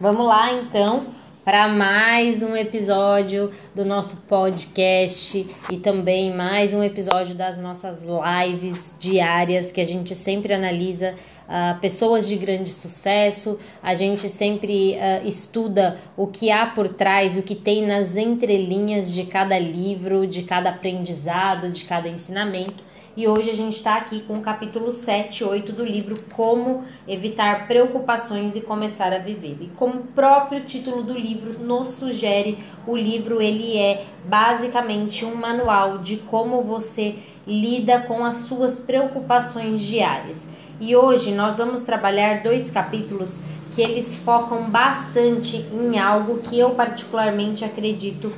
Vamos 0.00 0.26
lá 0.26 0.52
então 0.52 1.06
para 1.44 1.68
mais 1.68 2.42
um 2.42 2.56
episódio 2.56 3.52
do 3.76 3.84
nosso 3.84 4.16
podcast 4.28 5.48
e 5.70 5.76
também 5.76 6.34
mais 6.34 6.74
um 6.74 6.82
episódio 6.82 7.32
das 7.32 7.56
nossas 7.56 8.02
lives 8.02 8.92
diárias 8.98 9.70
que 9.70 9.80
a 9.80 9.84
gente 9.84 10.12
sempre 10.16 10.52
analisa 10.52 11.14
uh, 11.44 11.78
pessoas 11.78 12.26
de 12.26 12.34
grande 12.34 12.70
sucesso, 12.70 13.56
a 13.80 13.94
gente 13.94 14.28
sempre 14.28 14.96
uh, 14.96 15.28
estuda 15.28 15.96
o 16.16 16.26
que 16.26 16.50
há 16.50 16.66
por 16.66 16.88
trás, 16.88 17.36
o 17.36 17.42
que 17.42 17.54
tem 17.54 17.86
nas 17.86 18.16
entrelinhas 18.16 19.12
de 19.12 19.24
cada 19.26 19.56
livro, 19.56 20.26
de 20.26 20.42
cada 20.42 20.70
aprendizado, 20.70 21.70
de 21.70 21.84
cada 21.84 22.08
ensinamento. 22.08 22.82
E 23.16 23.28
hoje 23.28 23.48
a 23.48 23.54
gente 23.54 23.76
está 23.76 23.94
aqui 23.94 24.22
com 24.22 24.38
o 24.38 24.42
capítulo 24.42 24.90
7 24.90 25.38
e 25.38 25.44
8 25.44 25.72
do 25.72 25.84
livro 25.84 26.18
Como 26.34 26.82
Evitar 27.06 27.68
Preocupações 27.68 28.56
e 28.56 28.60
Começar 28.60 29.12
a 29.12 29.20
Viver. 29.20 29.56
E 29.60 29.68
como 29.76 30.00
o 30.00 30.06
próprio 30.08 30.64
título 30.64 31.00
do 31.00 31.16
livro 31.16 31.56
nos 31.60 31.88
sugere, 31.90 32.58
o 32.84 32.96
livro 32.96 33.40
ele 33.40 33.78
é 33.78 34.04
basicamente 34.24 35.24
um 35.24 35.36
manual 35.36 35.98
de 35.98 36.16
como 36.16 36.60
você 36.64 37.20
lida 37.46 38.00
com 38.00 38.24
as 38.24 38.36
suas 38.46 38.80
preocupações 38.80 39.80
diárias. 39.80 40.44
E 40.80 40.96
hoje 40.96 41.32
nós 41.32 41.58
vamos 41.58 41.84
trabalhar 41.84 42.42
dois 42.42 42.68
capítulos 42.68 43.44
que 43.76 43.80
eles 43.80 44.12
focam 44.12 44.68
bastante 44.68 45.58
em 45.72 46.00
algo 46.00 46.38
que 46.38 46.58
eu 46.58 46.70
particularmente 46.70 47.64
acredito 47.64 48.32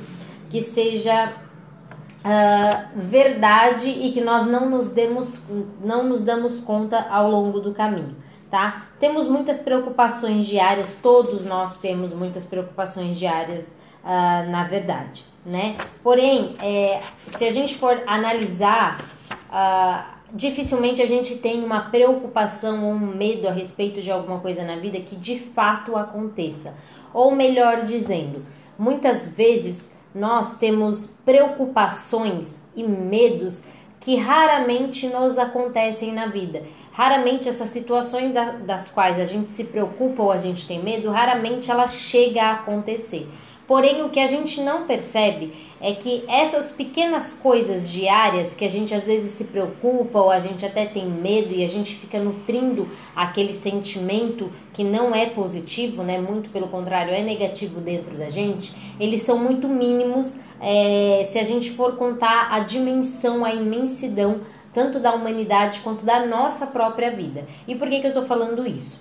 que 0.51 0.61
seja 0.61 1.46
uh, 2.27 2.87
verdade 2.95 3.87
e 3.87 4.11
que 4.11 4.21
nós 4.21 4.45
não 4.45 4.69
nos, 4.69 4.89
demos, 4.89 5.41
não 5.83 6.03
nos 6.03 6.21
damos 6.21 6.59
conta 6.59 7.07
ao 7.09 7.31
longo 7.31 7.59
do 7.59 7.73
caminho, 7.73 8.15
tá? 8.51 8.87
Temos 8.99 9.27
muitas 9.27 9.57
preocupações 9.57 10.45
diárias, 10.45 10.97
todos 11.01 11.45
nós 11.45 11.77
temos 11.77 12.13
muitas 12.13 12.43
preocupações 12.43 13.17
diárias, 13.17 13.65
uh, 14.03 14.49
na 14.49 14.65
verdade, 14.65 15.23
né? 15.45 15.77
Porém, 16.03 16.55
é, 16.61 17.01
se 17.37 17.45
a 17.45 17.51
gente 17.51 17.75
for 17.75 18.03
analisar, 18.05 19.05
uh, 19.49 20.17
dificilmente 20.33 21.01
a 21.01 21.05
gente 21.05 21.37
tem 21.37 21.63
uma 21.63 21.89
preocupação 21.89 22.83
ou 22.85 22.91
um 22.91 23.15
medo 23.15 23.47
a 23.47 23.51
respeito 23.51 24.01
de 24.01 24.11
alguma 24.11 24.39
coisa 24.39 24.63
na 24.63 24.75
vida 24.75 24.99
que 24.99 25.15
de 25.15 25.39
fato 25.39 25.95
aconteça. 25.95 26.73
Ou 27.13 27.31
melhor 27.31 27.81
dizendo, 27.81 28.45
muitas 28.77 29.29
vezes 29.29 29.91
nós 30.17 30.55
temos 30.55 31.07
preocupações 31.23 32.59
e 32.75 32.83
medos 32.83 33.63
que 33.99 34.15
raramente 34.15 35.07
nos 35.07 35.37
acontecem 35.37 36.13
na 36.13 36.27
vida. 36.27 36.63
Raramente 36.91 37.47
essas 37.47 37.69
situações 37.69 38.33
das 38.65 38.89
quais 38.89 39.19
a 39.19 39.25
gente 39.25 39.51
se 39.51 39.63
preocupa 39.63 40.23
ou 40.23 40.31
a 40.31 40.39
gente 40.39 40.67
tem 40.67 40.81
medo, 40.83 41.11
raramente 41.11 41.69
ela 41.69 41.87
chega 41.87 42.41
a 42.41 42.53
acontecer. 42.53 43.29
Porém, 43.67 44.01
o 44.03 44.09
que 44.09 44.19
a 44.21 44.27
gente 44.27 44.61
não 44.61 44.87
percebe 44.87 45.53
é 45.81 45.91
que 45.91 46.23
essas 46.29 46.71
pequenas 46.71 47.33
coisas 47.33 47.89
diárias 47.89 48.55
que 48.55 48.63
a 48.63 48.69
gente 48.69 48.95
às 48.95 49.03
vezes 49.03 49.31
se 49.31 49.43
preocupa 49.43 50.19
ou 50.19 50.31
a 50.31 50.39
gente 50.39 50.65
até 50.65 50.85
tem 50.85 51.05
medo 51.05 51.53
e 51.53 51.63
a 51.63 51.67
gente 51.67 51.93
fica 51.95 52.17
nutrindo 52.17 52.89
aquele 53.13 53.53
sentimento 53.53 54.49
que 54.71 54.85
não 54.85 55.13
é 55.13 55.25
positivo, 55.27 56.01
né? 56.01 56.17
Muito 56.17 56.49
pelo 56.49 56.69
contrário, 56.69 57.13
é 57.13 57.21
negativo 57.21 57.81
dentro 57.81 58.17
da 58.17 58.29
gente, 58.29 58.73
eles 58.97 59.21
são 59.21 59.37
muito 59.37 59.67
mínimos 59.67 60.37
é, 60.61 61.27
se 61.29 61.37
a 61.37 61.43
gente 61.43 61.69
for 61.71 61.97
contar 61.97 62.47
a 62.51 62.61
dimensão, 62.61 63.43
a 63.43 63.53
imensidão 63.53 64.41
tanto 64.73 64.99
da 64.99 65.13
humanidade 65.13 65.81
quanto 65.81 66.05
da 66.05 66.25
nossa 66.25 66.67
própria 66.67 67.11
vida. 67.11 67.45
E 67.67 67.75
por 67.75 67.89
que, 67.89 67.99
que 67.99 68.07
eu 68.07 68.13
tô 68.13 68.23
falando 68.23 68.65
isso? 68.65 68.99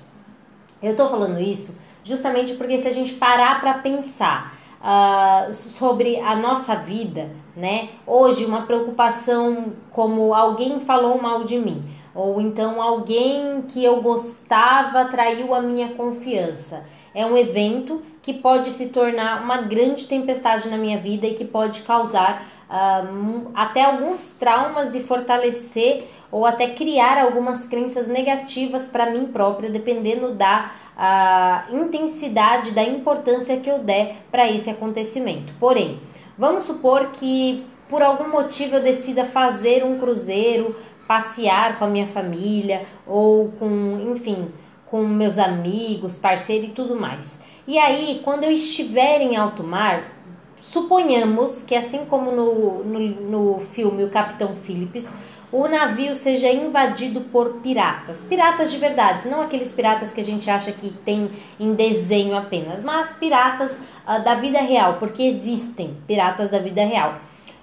Eu 0.82 0.96
tô 0.96 1.08
falando 1.08 1.40
isso 1.40 1.72
justamente 2.06 2.54
porque 2.54 2.78
se 2.78 2.86
a 2.86 2.92
gente 2.92 3.14
parar 3.14 3.60
para 3.60 3.74
pensar 3.74 4.55
uh, 4.80 5.52
sobre 5.52 6.20
a 6.20 6.36
nossa 6.36 6.74
vida, 6.74 7.30
né? 7.56 7.88
Hoje, 8.06 8.44
uma 8.44 8.62
preocupação 8.62 9.72
como 9.90 10.34
alguém 10.34 10.80
falou 10.80 11.20
mal 11.20 11.44
de 11.44 11.58
mim, 11.58 11.84
ou 12.14 12.40
então 12.40 12.80
alguém 12.80 13.62
que 13.62 13.84
eu 13.84 14.00
gostava 14.00 15.04
traiu 15.06 15.54
a 15.54 15.60
minha 15.60 15.88
confiança. 15.94 16.84
É 17.14 17.24
um 17.24 17.36
evento 17.36 18.02
que 18.22 18.34
pode 18.34 18.70
se 18.70 18.86
tornar 18.88 19.42
uma 19.42 19.58
grande 19.58 20.06
tempestade 20.06 20.68
na 20.68 20.76
minha 20.76 20.98
vida 20.98 21.26
e 21.26 21.34
que 21.34 21.44
pode 21.44 21.82
causar 21.82 22.46
uh, 22.68 23.50
até 23.54 23.84
alguns 23.84 24.30
traumas 24.38 24.94
e 24.94 25.00
fortalecer 25.00 26.08
ou 26.30 26.44
até 26.44 26.70
criar 26.70 27.18
algumas 27.22 27.64
crenças 27.66 28.08
negativas 28.08 28.86
para 28.86 29.10
mim 29.10 29.26
própria, 29.26 29.70
dependendo 29.70 30.34
da 30.34 30.72
a 30.96 31.66
intensidade 31.70 32.70
da 32.70 32.82
importância 32.82 33.58
que 33.58 33.70
eu 33.70 33.80
der 33.80 34.16
para 34.30 34.50
esse 34.50 34.70
acontecimento. 34.70 35.52
Porém, 35.60 36.00
vamos 36.38 36.62
supor 36.62 37.10
que 37.12 37.66
por 37.88 38.02
algum 38.02 38.30
motivo 38.30 38.76
eu 38.76 38.82
decida 38.82 39.24
fazer 39.24 39.84
um 39.84 39.98
cruzeiro, 39.98 40.74
passear 41.06 41.78
com 41.78 41.84
a 41.84 41.88
minha 41.88 42.06
família 42.06 42.86
ou 43.06 43.52
com, 43.58 44.12
enfim, 44.14 44.48
com 44.86 45.04
meus 45.04 45.38
amigos, 45.38 46.16
parceiro 46.16 46.66
e 46.66 46.70
tudo 46.70 46.96
mais. 46.96 47.38
E 47.66 47.78
aí, 47.78 48.20
quando 48.24 48.44
eu 48.44 48.50
estiver 48.50 49.20
em 49.20 49.36
alto 49.36 49.62
mar, 49.62 50.12
suponhamos 50.60 51.62
que 51.62 51.74
assim 51.74 52.04
como 52.06 52.32
no, 52.32 52.84
no, 52.84 53.00
no 53.00 53.60
filme 53.60 54.04
O 54.04 54.10
Capitão 54.10 54.54
Phillips, 54.56 55.10
o 55.52 55.68
navio 55.68 56.14
seja 56.14 56.50
invadido 56.50 57.20
por 57.20 57.60
piratas. 57.60 58.22
Piratas 58.22 58.70
de 58.70 58.78
verdade, 58.78 59.28
não 59.28 59.40
aqueles 59.40 59.70
piratas 59.70 60.12
que 60.12 60.20
a 60.20 60.24
gente 60.24 60.50
acha 60.50 60.72
que 60.72 60.90
tem 60.90 61.30
em 61.58 61.74
desenho 61.74 62.36
apenas, 62.36 62.82
mas 62.82 63.12
piratas 63.12 63.72
uh, 63.72 64.22
da 64.24 64.34
vida 64.34 64.58
real, 64.58 64.94
porque 64.94 65.22
existem 65.22 65.96
piratas 66.06 66.50
da 66.50 66.58
vida 66.58 66.84
real. 66.84 67.20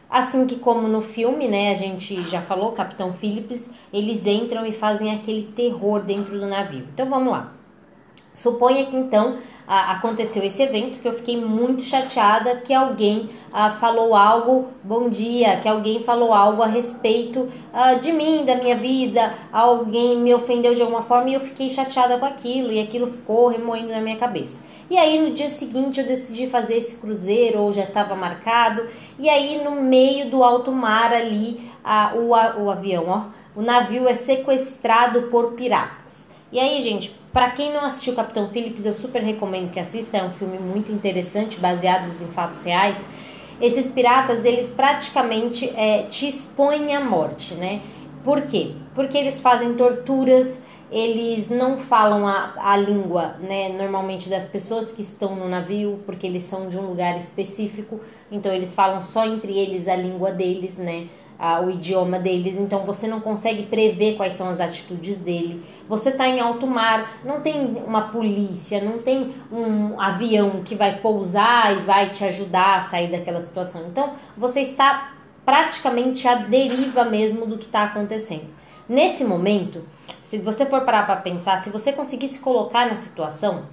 Assim 0.09 0.45
que 0.45 0.57
como 0.57 0.87
no 0.87 1.01
filme, 1.01 1.47
né, 1.47 1.71
a 1.71 1.75
gente 1.75 2.21
já 2.29 2.39
falou, 2.39 2.71
Capitão 2.73 3.13
Phillips, 3.13 3.67
eles 3.91 4.25
entram 4.27 4.65
e 4.65 4.71
fazem 4.71 5.13
aquele 5.13 5.47
terror 5.55 6.01
dentro 6.01 6.39
do 6.39 6.45
navio. 6.45 6.87
Então 6.93 7.09
vamos 7.09 7.33
lá. 7.33 7.51
Suponha 8.33 8.85
que 8.85 8.95
então 8.95 9.37
aconteceu 9.67 10.43
esse 10.43 10.61
evento 10.61 10.99
que 10.99 11.07
eu 11.07 11.13
fiquei 11.13 11.37
muito 11.37 11.81
chateada 11.83 12.57
que 12.57 12.73
alguém 12.73 13.29
ah, 13.51 13.71
falou 13.71 14.15
algo, 14.15 14.67
bom 14.83 15.09
dia, 15.09 15.59
que 15.59 15.67
alguém 15.67 16.03
falou 16.03 16.33
algo 16.33 16.61
a 16.61 16.67
respeito 16.67 17.47
ah, 17.71 17.93
de 17.93 18.11
mim, 18.11 18.43
da 18.45 18.55
minha 18.55 18.75
vida, 18.75 19.33
alguém 19.51 20.17
me 20.17 20.33
ofendeu 20.33 20.75
de 20.75 20.81
alguma 20.81 21.03
forma 21.03 21.29
e 21.29 21.33
eu 21.33 21.39
fiquei 21.39 21.69
chateada 21.69 22.17
com 22.17 22.25
aquilo 22.25 22.71
e 22.71 22.79
aquilo 22.79 23.07
ficou 23.07 23.47
remoendo 23.47 23.89
na 23.89 24.01
minha 24.01 24.17
cabeça. 24.17 24.59
E 24.89 24.97
aí 24.97 25.21
no 25.21 25.33
dia 25.33 25.49
seguinte 25.49 25.99
eu 25.99 26.05
decidi 26.05 26.47
fazer 26.47 26.75
esse 26.75 26.95
cruzeiro 26.97 27.61
ou 27.61 27.71
já 27.71 27.83
estava 27.83 28.15
marcado 28.15 28.85
e 29.17 29.29
aí 29.29 29.63
no 29.63 29.71
meio 29.81 30.29
do 30.29 30.43
alto 30.43 30.71
mar 30.71 31.13
ali 31.13 31.69
ah, 31.83 32.13
o, 32.15 32.29
o 32.63 32.69
avião, 32.69 33.05
ó, 33.07 33.43
o 33.55 33.61
navio 33.61 34.07
é 34.07 34.13
sequestrado 34.13 35.23
por 35.23 35.53
piratas. 35.53 36.02
E 36.53 36.59
aí, 36.59 36.79
gente, 36.83 37.09
para 37.33 37.49
quem 37.49 37.73
não 37.73 37.83
assistiu 37.83 38.13
Capitão 38.13 38.47
Phillips, 38.47 38.85
eu 38.85 38.93
super 38.93 39.23
recomendo 39.23 39.71
que 39.71 39.79
assista. 39.79 40.17
É 40.17 40.23
um 40.23 40.29
filme 40.29 40.59
muito 40.59 40.91
interessante, 40.91 41.59
baseado 41.59 42.05
em 42.05 42.27
fatos 42.27 42.63
reais. 42.63 43.03
Esses 43.59 43.87
piratas, 43.87 44.45
eles 44.45 44.69
praticamente 44.69 45.67
é, 45.75 46.03
te 46.03 46.27
expõem 46.27 46.95
à 46.95 47.03
morte, 47.03 47.55
né? 47.55 47.81
Por 48.23 48.43
quê? 48.43 48.73
Porque 48.93 49.17
eles 49.17 49.39
fazem 49.39 49.73
torturas, 49.73 50.61
eles 50.91 51.49
não 51.49 51.79
falam 51.79 52.27
a, 52.27 52.53
a 52.55 52.77
língua, 52.77 53.35
né, 53.39 53.69
normalmente 53.69 54.29
das 54.29 54.45
pessoas 54.45 54.91
que 54.91 55.01
estão 55.01 55.35
no 55.35 55.49
navio, 55.49 56.01
porque 56.05 56.27
eles 56.27 56.43
são 56.43 56.69
de 56.69 56.77
um 56.77 56.87
lugar 56.87 57.17
específico, 57.17 57.99
então 58.31 58.53
eles 58.53 58.75
falam 58.75 59.01
só 59.01 59.25
entre 59.25 59.57
eles 59.57 59.87
a 59.87 59.95
língua 59.95 60.31
deles, 60.31 60.77
né? 60.77 61.07
O 61.63 61.69
idioma 61.69 62.19
deles, 62.19 62.55
então 62.55 62.85
você 62.85 63.07
não 63.07 63.19
consegue 63.19 63.63
prever 63.63 64.15
quais 64.15 64.33
são 64.33 64.49
as 64.49 64.61
atitudes 64.61 65.17
dele. 65.17 65.63
Você 65.89 66.09
está 66.09 66.27
em 66.27 66.39
alto 66.39 66.65
mar, 66.65 67.19
não 67.25 67.41
tem 67.41 67.83
uma 67.85 68.03
polícia, 68.09 68.81
não 68.81 68.99
tem 68.99 69.33
um 69.51 69.99
avião 69.99 70.61
que 70.63 70.75
vai 70.75 70.99
pousar 70.99 71.75
e 71.75 71.81
vai 71.81 72.09
te 72.11 72.23
ajudar 72.23 72.77
a 72.77 72.81
sair 72.81 73.11
daquela 73.11 73.41
situação. 73.41 73.87
Então 73.87 74.13
você 74.37 74.61
está 74.61 75.13
praticamente 75.43 76.27
à 76.27 76.35
deriva 76.35 77.03
mesmo 77.03 77.45
do 77.45 77.57
que 77.57 77.65
está 77.65 77.83
acontecendo. 77.83 78.47
Nesse 78.87 79.23
momento, 79.23 79.83
se 80.23 80.37
você 80.37 80.65
for 80.65 80.81
parar 80.81 81.05
para 81.05 81.17
pensar, 81.17 81.57
se 81.57 81.69
você 81.69 81.91
conseguir 81.91 82.27
se 82.27 82.39
colocar 82.39 82.87
na 82.87 82.95
situação, 82.95 83.63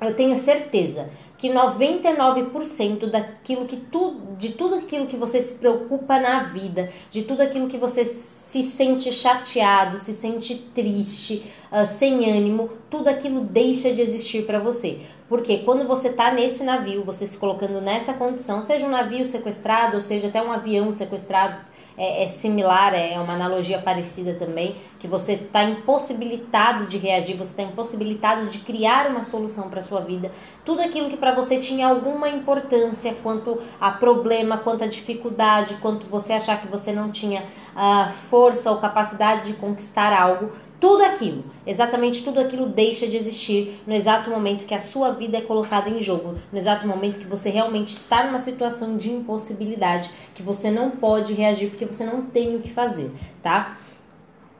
eu 0.00 0.14
tenho 0.14 0.36
certeza 0.36 1.08
que 1.36 1.48
99% 1.48 3.06
daquilo 3.06 3.66
que 3.66 3.76
tu, 3.76 4.16
de 4.36 4.50
tudo 4.50 4.76
aquilo 4.76 5.06
que 5.06 5.16
você 5.16 5.40
se 5.40 5.54
preocupa 5.54 6.18
na 6.18 6.44
vida, 6.44 6.90
de 7.10 7.22
tudo 7.22 7.42
aquilo 7.42 7.68
que 7.68 7.78
você 7.78 8.04
se 8.04 8.62
sente 8.62 9.12
chateado, 9.12 9.98
se 9.98 10.14
sente 10.14 10.54
triste, 10.74 11.44
uh, 11.70 11.86
sem 11.86 12.30
ânimo, 12.30 12.70
tudo 12.88 13.08
aquilo 13.08 13.40
deixa 13.40 13.92
de 13.92 14.00
existir 14.00 14.46
para 14.46 14.58
você. 14.58 15.00
Porque 15.28 15.58
quando 15.58 15.86
você 15.86 16.10
tá 16.10 16.32
nesse 16.32 16.64
navio, 16.64 17.04
você 17.04 17.26
se 17.26 17.36
colocando 17.36 17.80
nessa 17.80 18.14
condição, 18.14 18.62
seja 18.62 18.86
um 18.86 18.90
navio 18.90 19.26
sequestrado, 19.26 19.96
ou 19.96 20.00
seja 20.00 20.28
até 20.28 20.42
um 20.42 20.50
avião 20.50 20.90
sequestrado, 20.92 21.58
é, 21.98 22.24
é 22.24 22.28
similar, 22.28 22.94
é, 22.94 23.18
uma 23.18 23.34
analogia 23.34 23.78
parecida 23.78 24.34
também, 24.34 24.76
que 25.00 25.08
você 25.08 25.32
está 25.32 25.64
impossibilitado 25.64 26.86
de 26.86 26.96
reagir, 26.96 27.36
você 27.36 27.50
está 27.50 27.62
impossibilitado 27.64 28.46
de 28.46 28.60
criar 28.60 29.08
uma 29.08 29.22
solução 29.22 29.68
para 29.68 29.82
sua 29.82 30.00
vida. 30.00 30.30
Tudo 30.64 30.80
aquilo 30.80 31.10
que 31.10 31.16
para 31.16 31.34
você 31.34 31.58
tinha 31.58 31.88
alguma 31.88 32.28
importância 32.28 33.14
quanto 33.22 33.60
a 33.80 33.90
problema, 33.90 34.58
quanto 34.58 34.84
a 34.84 34.86
dificuldade, 34.86 35.76
quanto 35.82 36.06
você 36.06 36.32
achar 36.32 36.60
que 36.60 36.68
você 36.68 36.92
não 36.92 37.10
tinha 37.10 37.42
uh, 37.74 38.12
força 38.12 38.70
ou 38.70 38.78
capacidade 38.78 39.46
de 39.46 39.54
conquistar 39.54 40.12
algo, 40.12 40.52
tudo 40.80 41.02
aquilo, 41.02 41.44
exatamente 41.66 42.22
tudo 42.22 42.38
aquilo 42.38 42.66
deixa 42.66 43.06
de 43.06 43.16
existir 43.16 43.82
no 43.86 43.92
exato 43.92 44.30
momento 44.30 44.64
que 44.64 44.74
a 44.74 44.78
sua 44.78 45.10
vida 45.10 45.38
é 45.38 45.40
colocada 45.40 45.90
em 45.90 46.00
jogo, 46.00 46.38
no 46.52 46.58
exato 46.58 46.86
momento 46.86 47.18
que 47.18 47.26
você 47.26 47.50
realmente 47.50 47.88
está 47.88 48.24
numa 48.24 48.38
situação 48.38 48.96
de 48.96 49.10
impossibilidade, 49.10 50.08
que 50.34 50.42
você 50.42 50.70
não 50.70 50.90
pode 50.90 51.32
reagir 51.34 51.70
porque 51.70 51.84
você 51.84 52.04
não 52.04 52.22
tem 52.22 52.54
o 52.54 52.60
que 52.60 52.70
fazer, 52.70 53.10
tá? 53.42 53.78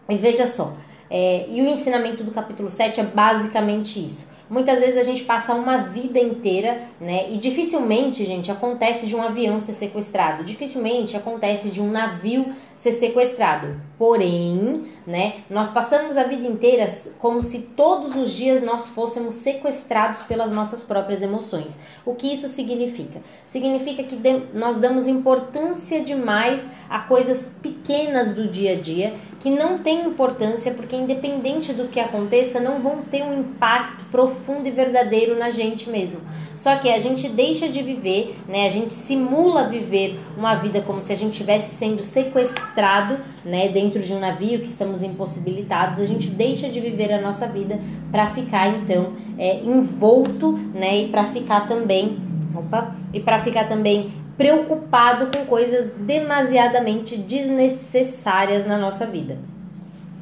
E 0.09 0.17
veja 0.17 0.47
só, 0.47 0.75
é, 1.09 1.47
e 1.49 1.62
o 1.62 1.69
ensinamento 1.69 2.25
do 2.25 2.32
capítulo 2.32 2.69
7 2.69 3.00
é 3.00 3.05
basicamente 3.05 4.05
isso. 4.05 4.26
Muitas 4.50 4.81
vezes 4.81 4.97
a 4.97 5.03
gente 5.03 5.25
passa 5.25 5.55
uma 5.55 5.76
vida 5.76 6.19
inteira, 6.19 6.88
né? 6.99 7.31
E 7.31 7.37
dificilmente, 7.37 8.25
gente, 8.25 8.50
acontece 8.50 9.06
de 9.06 9.14
um 9.14 9.23
avião 9.23 9.61
ser 9.61 9.73
sequestrado. 9.73 10.43
Dificilmente 10.43 11.17
acontece 11.17 11.69
de 11.69 11.82
um 11.82 11.91
navio 11.91 12.55
ser 12.75 12.93
sequestrado. 12.93 13.79
Porém, 13.99 14.93
né, 15.05 15.41
nós 15.50 15.69
passamos 15.69 16.17
a 16.17 16.23
vida 16.23 16.47
inteira 16.47 16.87
como 17.19 17.43
se 17.43 17.59
todos 17.59 18.15
os 18.15 18.31
dias 18.31 18.62
nós 18.62 18.87
fôssemos 18.89 19.35
sequestrados 19.35 20.23
pelas 20.23 20.53
nossas 20.53 20.85
próprias 20.85 21.21
emoções. 21.21 21.77
O 22.06 22.15
que 22.15 22.33
isso 22.33 22.47
significa? 22.47 23.21
Significa 23.45 24.05
que 24.05 24.17
nós 24.55 24.79
damos 24.79 25.09
importância 25.09 26.00
demais 26.00 26.69
a 26.89 27.00
coisas 27.00 27.50
pequenas 27.61 28.31
do 28.33 28.47
dia 28.47 28.73
a 28.73 28.81
dia 28.81 29.15
que 29.41 29.50
não 29.50 29.79
têm 29.79 30.06
importância 30.06 30.73
porque 30.73 30.97
independente 30.97 31.73
do 31.73 31.89
que 31.89 32.00
aconteça, 32.00 32.61
não 32.61 32.81
vão 32.81 33.03
ter 33.03 33.23
um 33.23 33.41
impacto 33.41 34.05
profundo 34.11 34.67
e 34.67 34.71
verdadeiro 34.71 35.39
na 35.39 35.50
gente 35.50 35.89
mesmo. 35.91 36.21
Só 36.56 36.77
que 36.77 36.91
a 36.91 36.99
gente 36.99 37.29
deixa 37.29 37.69
de 37.69 37.83
viver, 37.83 38.37
né? 38.49 38.67
A 38.67 38.71
gente 38.71 38.93
simula 38.93 39.69
viver 39.69 40.19
uma 40.37 40.56
vida 40.56 40.81
como 40.81 41.00
se 41.00 41.12
a 41.12 41.17
gente 41.17 41.33
estivesse 41.33 41.77
sendo 41.77 42.03
sequestrado, 42.03 43.19
né, 43.45 43.69
dentro 43.69 43.88
de 43.90 44.12
um 44.12 44.19
navio 44.19 44.61
que 44.61 44.69
estamos 44.69 45.02
impossibilitados. 45.02 46.00
A 46.00 46.05
gente 46.05 46.31
deixa 46.31 46.69
de 46.69 46.81
viver 46.81 47.12
a 47.12 47.20
nossa 47.20 47.46
vida 47.46 47.81
para 48.11 48.26
ficar 48.29 48.69
então 48.69 49.12
é, 49.38 49.61
envolto, 49.61 50.52
né, 50.75 51.05
e 51.05 51.08
para 51.08 51.25
ficar 51.26 51.67
também, 51.67 52.19
opa, 52.55 52.94
e 53.12 53.20
para 53.20 53.40
ficar 53.40 53.69
também 53.69 54.12
preocupado 54.37 55.26
com 55.37 55.46
coisas 55.46 55.93
demasiadamente 55.99 57.17
desnecessárias 57.17 58.67
na 58.67 58.79
nossa 58.79 59.06
vida. 59.06 59.38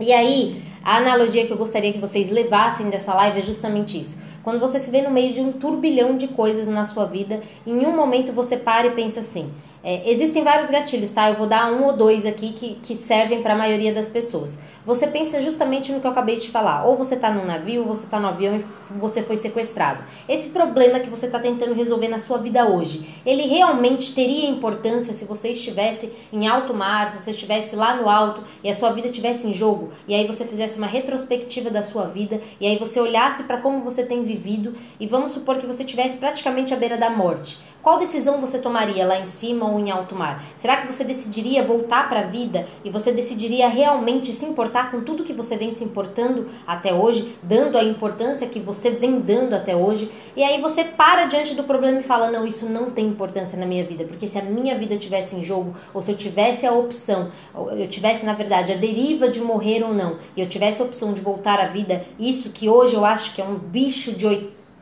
E 0.01 0.13
aí, 0.13 0.63
a 0.85 0.99
analogia 0.99 1.47
que 1.47 1.53
eu 1.53 1.57
gostaria 1.57 1.93
que 1.93 1.99
vocês 1.99 2.31
levassem 2.31 2.89
dessa 2.89 3.13
live 3.15 3.41
é 3.41 3.43
justamente 3.43 4.01
isso. 4.01 4.17
Quando 4.47 4.61
você 4.61 4.79
se 4.79 4.91
vê 4.91 5.03
no 5.03 5.11
meio 5.11 5.33
de 5.33 5.41
um 5.41 5.51
turbilhão 5.51 6.17
de 6.17 6.29
coisas 6.29 6.69
na 6.69 6.85
sua 6.85 7.05
vida, 7.05 7.41
em 7.67 7.85
um 7.85 7.97
momento 7.97 8.33
você 8.33 8.57
para 8.57 8.87
e 8.87 8.91
pensa 8.93 9.19
assim: 9.19 9.49
é, 9.89 10.11
existem 10.11 10.43
vários 10.43 10.69
gatilhos, 10.69 11.13
tá? 11.13 11.31
Eu 11.31 11.37
vou 11.37 11.47
dar 11.47 11.73
um 11.73 11.85
ou 11.85 11.97
dois 11.97 12.27
aqui 12.27 12.53
que, 12.53 12.75
que 12.83 12.97
servem 12.97 13.41
para 13.41 13.55
a 13.55 13.57
maioria 13.57 13.95
das 13.95 14.09
pessoas 14.09 14.59
você 14.87 15.09
pensa 15.09 15.43
justamente 15.43 15.91
no 15.91 16.01
que 16.01 16.07
eu 16.07 16.13
acabei 16.13 16.37
de 16.37 16.49
falar. 16.49 16.85
Ou 16.85 16.97
você 16.97 17.17
está 17.17 17.29
num 17.29 17.45
navio, 17.45 17.83
ou 17.83 17.89
você 17.89 18.05
está 18.05 18.21
no 18.21 18.29
avião 18.29 18.57
e 18.57 18.65
você 18.95 19.21
foi 19.21 19.37
sequestrado. 19.37 20.05
Esse 20.29 20.51
problema 20.51 21.01
que 21.01 21.11
você 21.11 21.27
está 21.27 21.41
tentando 21.41 21.75
resolver 21.75 22.07
na 22.07 22.21
sua 22.21 22.39
vida 22.39 22.67
hoje, 22.69 23.09
ele 23.27 23.43
realmente 23.43 24.15
teria 24.15 24.49
importância 24.49 25.13
se 25.13 25.25
você 25.25 25.49
estivesse 25.49 26.13
em 26.33 26.47
alto 26.47 26.73
mar, 26.73 27.11
se 27.11 27.19
você 27.19 27.33
estivesse 27.33 27.75
lá 27.75 27.97
no 27.97 28.09
alto 28.09 28.45
e 28.63 28.71
a 28.71 28.75
sua 28.75 28.93
vida 28.93 29.09
estivesse 29.09 29.49
em 29.49 29.53
jogo, 29.53 29.91
e 30.07 30.15
aí 30.15 30.27
você 30.27 30.45
fizesse 30.45 30.79
uma 30.79 30.87
retrospectiva 30.87 31.69
da 31.69 31.83
sua 31.83 32.05
vida, 32.05 32.41
e 32.61 32.67
aí 32.67 32.79
você 32.79 33.01
olhasse 33.01 33.43
para 33.43 33.61
como 33.61 33.81
você 33.81 34.05
tem 34.05 34.23
vivido, 34.23 34.77
e 35.01 35.07
vamos 35.07 35.33
supor 35.33 35.59
que 35.59 35.67
você 35.67 35.83
estivesse 35.83 36.17
praticamente 36.17 36.73
à 36.73 36.77
beira 36.77 36.97
da 36.97 37.11
morte. 37.11 37.59
Qual 37.83 38.01
decisão 38.01 38.41
você 38.41 38.59
tomaria 38.59 39.07
lá 39.07 39.21
em 39.21 39.27
cima 39.27 39.71
ou 39.71 39.79
em 39.79 39.93
alto 39.93 40.13
mar? 40.13 40.45
Será 40.57 40.79
que 40.79 40.93
você 40.93 41.05
decidiria 41.05 41.63
voltar 41.63 42.09
para 42.09 42.19
a 42.19 42.25
vida 42.25 42.67
e 42.85 42.91
você 42.91 43.13
decidiria 43.13 43.69
realmente 43.69 44.33
se 44.33 44.45
importar 44.45 44.76
com 44.85 45.01
tudo 45.01 45.25
que 45.25 45.33
você 45.33 45.57
vem 45.57 45.71
se 45.71 45.85
importando 45.85 46.49
até 46.67 46.95
hoje, 46.95 47.37
dando 47.43 47.77
a 47.77 47.85
importância 47.85 48.47
que 48.47 48.61
você 48.61 48.91
vem 48.91 49.21
dando 49.21 49.55
até 49.55 49.75
hoje? 49.75 50.11
E 50.37 50.43
aí 50.43 50.61
você 50.61 50.85
para 50.85 51.25
diante 51.27 51.55
do 51.55 51.65
problema 51.65 52.01
e 52.01 52.03
fala: 52.03 52.31
"Não, 52.31 52.47
isso 52.47 52.67
não 52.67 52.91
tem 52.91 53.07
importância 53.07 53.59
na 53.59 53.67
minha 53.67 53.85
vida, 53.85 54.05
porque 54.05 54.29
se 54.29 54.39
a 54.39 54.43
minha 54.43 54.79
vida 54.79 54.97
tivesse 54.97 55.37
em 55.37 55.43
jogo, 55.43 55.75
ou 55.93 56.03
se 56.03 56.13
eu 56.13 56.17
tivesse 56.17 56.67
a 56.67 56.73
opção, 56.73 57.31
eu 57.55 57.89
tivesse 57.89 58.25
na 58.25 58.33
verdade 58.33 58.73
a 58.73 58.77
deriva 58.77 59.29
de 59.29 59.41
morrer 59.41 59.83
ou 59.83 59.95
não, 59.95 60.19
e 60.37 60.41
eu 60.41 60.49
tivesse 60.49 60.81
a 60.81 60.85
opção 60.85 61.13
de 61.13 61.21
voltar 61.21 61.59
à 61.59 61.67
vida, 61.67 62.05
isso 62.19 62.51
que 62.51 62.69
hoje 62.69 62.95
eu 62.95 63.05
acho 63.05 63.35
que 63.35 63.41
é 63.41 63.45
um 63.45 63.57
bicho 63.57 64.13
de 64.13 64.27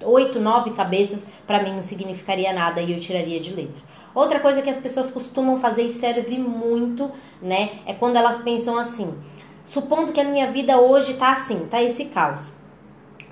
oito, 0.03 0.39
nove 0.41 0.71
cabeças, 0.73 1.27
para 1.47 1.63
mim 1.63 1.75
não 1.75 1.83
significaria 1.83 2.53
nada 2.53 2.81
e 2.81 2.93
eu 2.93 3.01
tiraria 3.01 3.41
de 3.41 3.55
letra. 3.55 3.83
Outra 4.15 4.39
coisa 4.39 4.63
que 4.63 4.71
as 4.71 4.77
pessoas 4.77 5.11
costumam 5.11 5.59
fazer 5.59 5.83
e 5.83 5.91
serve 5.91 6.39
muito, 6.39 7.11
né, 7.43 7.81
é 7.85 7.93
quando 7.93 8.17
elas 8.17 8.39
pensam 8.39 8.79
assim: 8.79 9.13
supondo 9.65 10.13
que 10.13 10.21
a 10.21 10.25
minha 10.25 10.51
vida 10.51 10.79
hoje 10.79 11.15
tá 11.15 11.33
assim, 11.33 11.67
tá 11.71 11.83
esse 11.83 12.07
caos. 12.07 12.53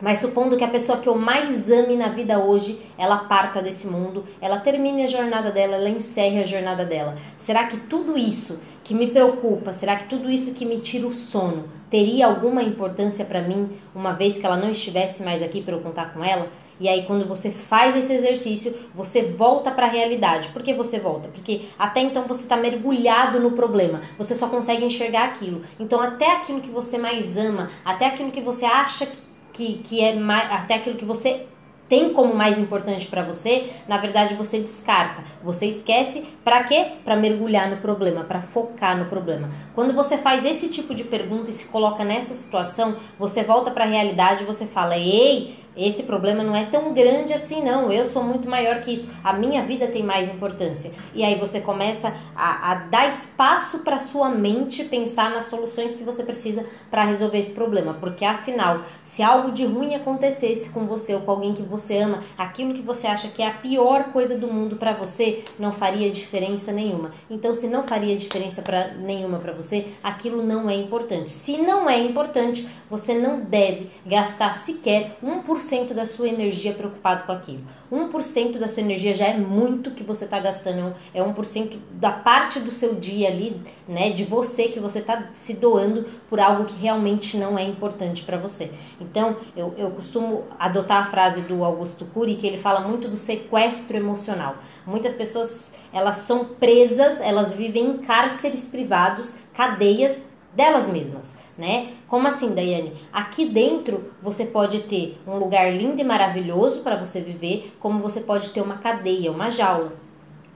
Mas 0.00 0.18
supondo 0.18 0.56
que 0.56 0.64
a 0.64 0.68
pessoa 0.68 0.98
que 0.98 1.08
eu 1.08 1.16
mais 1.16 1.70
ame 1.70 1.94
na 1.94 2.08
vida 2.08 2.40
hoje, 2.40 2.82
ela 2.98 3.18
parta 3.18 3.62
desse 3.62 3.86
mundo, 3.86 4.24
ela 4.40 4.58
termine 4.58 5.04
a 5.04 5.06
jornada 5.06 5.52
dela, 5.52 5.76
ela 5.76 5.88
encerre 5.88 6.40
a 6.40 6.44
jornada 6.44 6.84
dela. 6.84 7.16
Será 7.36 7.68
que 7.68 7.76
tudo 7.76 8.18
isso 8.18 8.58
que 8.82 8.94
me 8.94 9.06
preocupa, 9.06 9.72
será 9.72 9.94
que 9.94 10.08
tudo 10.08 10.28
isso 10.28 10.54
que 10.54 10.66
me 10.66 10.80
tira 10.80 11.06
o 11.06 11.12
sono 11.12 11.68
teria 11.88 12.26
alguma 12.26 12.64
importância 12.64 13.24
para 13.24 13.42
mim, 13.42 13.78
uma 13.94 14.12
vez 14.12 14.36
que 14.36 14.44
ela 14.44 14.56
não 14.56 14.70
estivesse 14.70 15.22
mais 15.22 15.40
aqui 15.40 15.62
para 15.62 15.74
eu 15.74 15.80
contar 15.80 16.12
com 16.12 16.24
ela? 16.24 16.48
E 16.80 16.88
aí, 16.88 17.04
quando 17.04 17.26
você 17.26 17.50
faz 17.50 17.96
esse 17.96 18.12
exercício, 18.12 18.74
você 18.94 19.22
volta 19.22 19.70
para 19.70 19.86
a 19.86 19.90
realidade. 19.90 20.48
Por 20.48 20.62
que 20.62 20.74
você 20.74 20.98
volta? 20.98 21.28
Porque 21.28 21.62
até 21.78 22.00
então 22.00 22.26
você 22.26 22.42
está 22.42 22.56
mergulhado 22.56 23.38
no 23.40 23.52
problema. 23.52 24.02
Você 24.18 24.34
só 24.34 24.48
consegue 24.48 24.84
enxergar 24.84 25.24
aquilo. 25.24 25.62
Então, 25.78 26.00
até 26.00 26.32
aquilo 26.32 26.60
que 26.60 26.70
você 26.70 26.98
mais 26.98 27.36
ama, 27.36 27.70
até 27.84 28.06
aquilo 28.06 28.30
que 28.30 28.40
você 28.40 28.64
acha 28.64 29.06
que, 29.06 29.18
que, 29.52 29.78
que 29.82 30.00
é 30.00 30.14
mais. 30.14 30.50
Até 30.50 30.74
aquilo 30.74 30.96
que 30.96 31.04
você 31.04 31.46
tem 31.92 32.14
como 32.14 32.34
mais 32.34 32.56
importante 32.56 33.06
para 33.06 33.22
você, 33.22 33.70
na 33.86 33.98
verdade 33.98 34.32
você 34.34 34.58
descarta. 34.58 35.22
Você 35.44 35.66
esquece 35.66 36.26
para 36.42 36.64
quê? 36.64 36.92
Para 37.04 37.16
mergulhar 37.16 37.68
no 37.68 37.76
problema, 37.82 38.24
para 38.24 38.40
focar 38.40 38.96
no 38.96 39.04
problema. 39.04 39.50
Quando 39.74 39.92
você 39.92 40.16
faz 40.16 40.42
esse 40.42 40.70
tipo 40.70 40.94
de 40.94 41.04
pergunta 41.04 41.50
e 41.50 41.52
se 41.52 41.66
coloca 41.66 42.02
nessa 42.02 42.32
situação, 42.32 42.96
você 43.18 43.42
volta 43.42 43.70
para 43.70 43.84
a 43.84 43.86
realidade 43.86 44.42
e 44.42 44.46
você 44.46 44.64
fala: 44.64 44.96
"Ei, 44.96 45.54
esse 45.76 46.02
problema 46.02 46.42
não 46.42 46.54
é 46.54 46.66
tão 46.66 46.92
grande 46.92 47.32
assim, 47.32 47.62
não. 47.62 47.90
Eu 47.90 48.04
sou 48.04 48.22
muito 48.22 48.48
maior 48.48 48.80
que 48.80 48.92
isso. 48.92 49.08
A 49.24 49.32
minha 49.32 49.62
vida 49.64 49.86
tem 49.86 50.02
mais 50.02 50.28
importância. 50.28 50.92
E 51.14 51.24
aí 51.24 51.36
você 51.38 51.60
começa 51.60 52.14
a, 52.36 52.72
a 52.72 52.74
dar 52.74 53.08
espaço 53.08 53.78
para 53.78 53.98
sua 53.98 54.28
mente 54.28 54.84
pensar 54.84 55.30
nas 55.30 55.46
soluções 55.46 55.94
que 55.94 56.04
você 56.04 56.22
precisa 56.22 56.64
para 56.90 57.04
resolver 57.04 57.38
esse 57.38 57.52
problema. 57.52 57.94
Porque 57.94 58.24
afinal, 58.24 58.82
se 59.02 59.22
algo 59.22 59.50
de 59.50 59.64
ruim 59.64 59.94
acontecesse 59.94 60.70
com 60.70 60.86
você 60.86 61.14
ou 61.14 61.22
com 61.22 61.30
alguém 61.30 61.54
que 61.54 61.62
você 61.62 61.98
ama, 61.98 62.22
aquilo 62.36 62.74
que 62.74 62.82
você 62.82 63.06
acha 63.06 63.28
que 63.28 63.42
é 63.42 63.48
a 63.48 63.54
pior 63.54 64.04
coisa 64.12 64.36
do 64.36 64.48
mundo 64.48 64.76
para 64.76 64.92
você 64.92 65.44
não 65.58 65.72
faria 65.72 66.10
diferença 66.10 66.70
nenhuma. 66.70 67.12
Então, 67.30 67.54
se 67.54 67.66
não 67.66 67.84
faria 67.84 68.16
diferença 68.16 68.60
para 68.60 68.88
nenhuma 68.88 69.38
para 69.38 69.52
você, 69.52 69.88
aquilo 70.02 70.42
não 70.42 70.68
é 70.68 70.74
importante. 70.74 71.30
Se 71.30 71.56
não 71.56 71.88
é 71.88 71.98
importante, 71.98 72.68
você 72.90 73.14
não 73.14 73.40
deve 73.40 73.90
gastar 74.04 74.52
sequer 74.52 75.16
1% 75.24 75.61
1% 75.62 75.94
da 75.94 76.04
sua 76.04 76.28
energia 76.28 76.72
preocupado 76.72 77.24
com 77.24 77.32
aquilo. 77.32 77.62
1% 77.90 78.58
da 78.58 78.68
sua 78.68 78.82
energia 78.82 79.14
já 79.14 79.26
é 79.26 79.36
muito 79.36 79.92
que 79.92 80.02
você 80.02 80.24
está 80.24 80.38
gastando, 80.40 80.94
é 81.14 81.22
1% 81.22 81.78
da 81.92 82.10
parte 82.10 82.58
do 82.58 82.70
seu 82.70 82.94
dia 82.94 83.28
ali, 83.28 83.60
né, 83.86 84.10
de 84.10 84.24
você 84.24 84.68
que 84.68 84.80
você 84.80 84.98
está 84.98 85.30
se 85.34 85.54
doando 85.54 86.06
por 86.28 86.40
algo 86.40 86.64
que 86.64 86.80
realmente 86.80 87.36
não 87.36 87.58
é 87.58 87.64
importante 87.64 88.22
para 88.22 88.36
você. 88.36 88.70
Então, 89.00 89.36
eu, 89.56 89.74
eu 89.76 89.90
costumo 89.90 90.44
adotar 90.58 91.02
a 91.02 91.06
frase 91.06 91.42
do 91.42 91.64
Augusto 91.64 92.04
Cury, 92.06 92.36
que 92.36 92.46
ele 92.46 92.58
fala 92.58 92.80
muito 92.80 93.08
do 93.08 93.16
sequestro 93.16 93.96
emocional. 93.96 94.56
Muitas 94.86 95.14
pessoas, 95.14 95.72
elas 95.92 96.16
são 96.16 96.44
presas, 96.44 97.20
elas 97.20 97.52
vivem 97.52 97.90
em 97.90 97.98
cárceres 97.98 98.66
privados, 98.66 99.32
cadeias 99.52 100.20
delas 100.54 100.86
mesmas 100.88 101.41
né? 101.56 101.92
Como 102.08 102.26
assim, 102.26 102.54
Daiane? 102.54 102.94
Aqui 103.12 103.44
dentro 103.44 104.12
você 104.22 104.44
pode 104.44 104.80
ter 104.80 105.18
um 105.26 105.36
lugar 105.36 105.72
lindo 105.72 106.00
e 106.00 106.04
maravilhoso 106.04 106.80
para 106.80 106.96
você 106.96 107.20
viver, 107.20 107.72
como 107.78 108.00
você 108.00 108.20
pode 108.20 108.50
ter 108.50 108.60
uma 108.60 108.78
cadeia, 108.78 109.30
uma 109.30 109.50
jaula, 109.50 109.92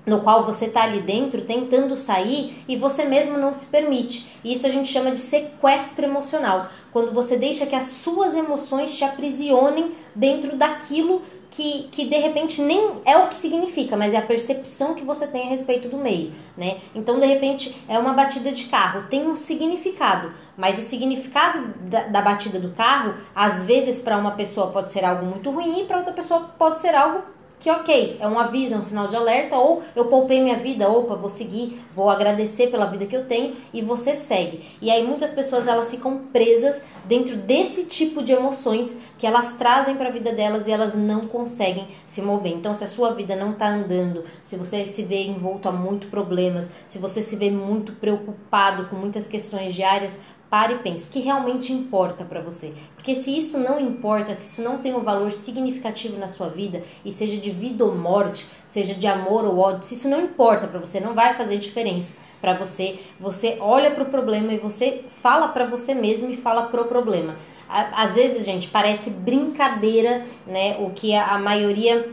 no 0.07 0.21
qual 0.21 0.45
você 0.45 0.67
está 0.67 0.85
ali 0.85 1.00
dentro 1.00 1.43
tentando 1.43 1.97
sair 1.97 2.62
e 2.69 2.76
você 2.76 3.05
mesmo 3.05 3.37
não 3.37 3.53
se 3.53 3.67
permite. 3.67 4.33
Isso 4.45 4.67
a 4.67 4.71
gente 4.71 4.91
chama 4.91 5.11
de 5.11 5.19
sequestro 5.19 6.05
emocional, 6.05 6.71
quando 6.93 7.12
você 7.12 7.37
deixa 7.37 7.67
que 7.67 7.75
as 7.75 7.85
suas 7.85 8.35
emoções 8.35 8.97
te 8.97 9.05
aprisionem 9.05 9.93
dentro 10.15 10.57
daquilo 10.57 11.23
que, 11.57 11.89
que 11.91 12.05
de 12.05 12.19
repente 12.19 12.61
nem 12.61 13.01
é 13.07 13.17
o 13.17 13.29
que 13.29 13.35
significa, 13.35 13.97
mas 13.97 14.13
é 14.13 14.19
a 14.19 14.23
percepção 14.23 14.95
que 14.95 15.03
você 15.03 15.27
tem 15.27 15.47
a 15.47 15.49
respeito 15.49 15.89
do 15.89 15.97
meio, 15.97 16.33
né? 16.55 16.81
Então, 16.95 17.19
de 17.19 17.25
repente, 17.25 17.83
é 17.89 17.99
uma 17.99 18.13
batida 18.13 18.53
de 18.53 18.67
carro, 18.67 19.09
tem 19.09 19.27
um 19.27 19.39
significado, 19.39 20.35
mas 20.55 20.79
o 20.79 20.83
significado 20.83 21.69
da, 21.81 22.09
da 22.09 22.21
batida 22.21 22.61
do 22.61 22.73
carro, 22.73 23.15
às 23.35 23.63
vezes, 23.63 23.99
para 23.99 24.19
uma 24.19 24.33
pessoa 24.33 24.67
pode 24.67 24.91
ser 24.91 25.03
algo 25.03 25.25
muito 25.25 25.51
ruim, 25.51 25.81
e 25.81 25.87
para 25.87 25.97
outra 25.97 26.13
pessoa 26.13 26.41
pode 26.59 26.79
ser 26.79 26.95
algo 26.95 27.23
que 27.59 27.71
ok, 27.71 28.19
é 28.21 28.29
um 28.29 28.39
aviso, 28.39 28.75
é 28.75 28.77
um 28.77 28.83
sinal 28.83 29.09
de 29.09 29.17
alerta, 29.17 29.57
ou 29.57 29.83
eu 29.95 30.05
poupei 30.07 30.41
minha 30.41 30.57
vida, 30.57 30.89
opa, 30.89 31.17
vou 31.17 31.31
seguir, 31.31 31.81
vou 31.95 32.11
agradecer 32.11 32.69
pela 32.69 32.87
vida 32.87 33.07
que 33.07 33.17
eu 33.17 33.27
tenho 33.27 33.57
e 33.73 33.83
você 33.83 34.15
segue. 34.15 34.63
E 34.81 34.91
aí 34.91 35.07
muitas 35.07 35.31
pessoas 35.31 35.67
elas 35.67 35.91
ficam 35.91 36.19
presas 36.33 36.83
dentro 37.07 37.37
desse 37.37 37.85
tipo 37.85 38.23
de 38.23 38.33
emoções 38.33 38.95
que 39.19 39.27
elas 39.27 39.55
trazem 39.57 39.97
para 39.97 40.09
a 40.09 40.13
vida 40.13 40.33
delas 40.33 40.67
e 40.67 40.71
elas 40.71 40.95
não 40.95 41.23
conseguem 41.23 41.89
se 42.07 42.21
mover. 42.21 42.53
Então, 42.53 42.75
se 42.75 42.85
a 42.85 42.89
sua 42.89 43.15
vida 43.15 43.35
não 43.35 43.53
está 43.53 43.69
andando, 43.69 44.25
se 44.45 44.57
você 44.57 44.85
se 44.85 45.03
vê 45.03 45.25
envolto 45.25 45.69
a 45.69 45.73
muitos 45.73 46.11
problemas, 46.11 46.71
se 46.87 46.99
você 46.99 47.23
se 47.23 47.35
vê 47.37 47.51
muito 47.51 47.93
preocupado 47.93 48.87
com 48.87 48.97
muitas 48.97 49.27
questões 49.27 49.75
diárias, 49.75 50.19
pare 50.50 50.75
e 50.75 50.79
pense 50.79 51.07
o 51.07 51.11
que 51.11 51.21
realmente 51.21 51.73
importa 51.73 52.25
para 52.25 52.41
você. 52.41 52.75
Porque 52.95 53.15
se 53.15 53.37
isso 53.37 53.59
não 53.59 53.81
importa, 53.81 54.35
se 54.35 54.53
isso 54.53 54.62
não 54.62 54.79
tem 54.79 54.95
um 54.95 55.00
valor 55.00 55.33
significativo 55.33 56.19
na 56.19 56.29
sua 56.29 56.49
vida, 56.49 56.83
e 57.05 57.12
seja 57.12 57.37
de 57.37 57.50
vida 57.50 57.85
ou 57.85 57.95
morte, 57.95 58.47
seja 58.67 58.95
de 58.95 59.07
amor 59.07 59.45
ou 59.45 59.59
ódio, 59.59 59.85
se 59.85 59.95
isso 59.95 60.09
não 60.09 60.23
importa 60.23 60.67
para 60.67 60.81
você, 60.81 61.00
não 61.00 61.15
vai 61.15 61.35
fazer 61.35 61.59
diferença 61.59 62.15
para 62.41 62.55
você. 62.55 62.99
Você 63.19 63.59
olha 63.61 63.91
para 63.91 64.05
o 64.05 64.11
problema 64.11 64.53
e 64.53 64.59
você 64.59 65.05
fala 65.21 65.49
para 65.49 65.67
você 65.67 65.95
mesmo 65.95 66.31
e 66.31 66.37
fala 66.37 66.65
pro 66.65 66.85
problema. 66.85 67.37
Às 67.69 68.15
vezes, 68.15 68.45
gente, 68.45 68.69
parece 68.69 69.11
brincadeira, 69.11 70.25
né? 70.47 70.76
O 70.79 70.91
que 70.91 71.15
a 71.15 71.37
maioria 71.38 72.11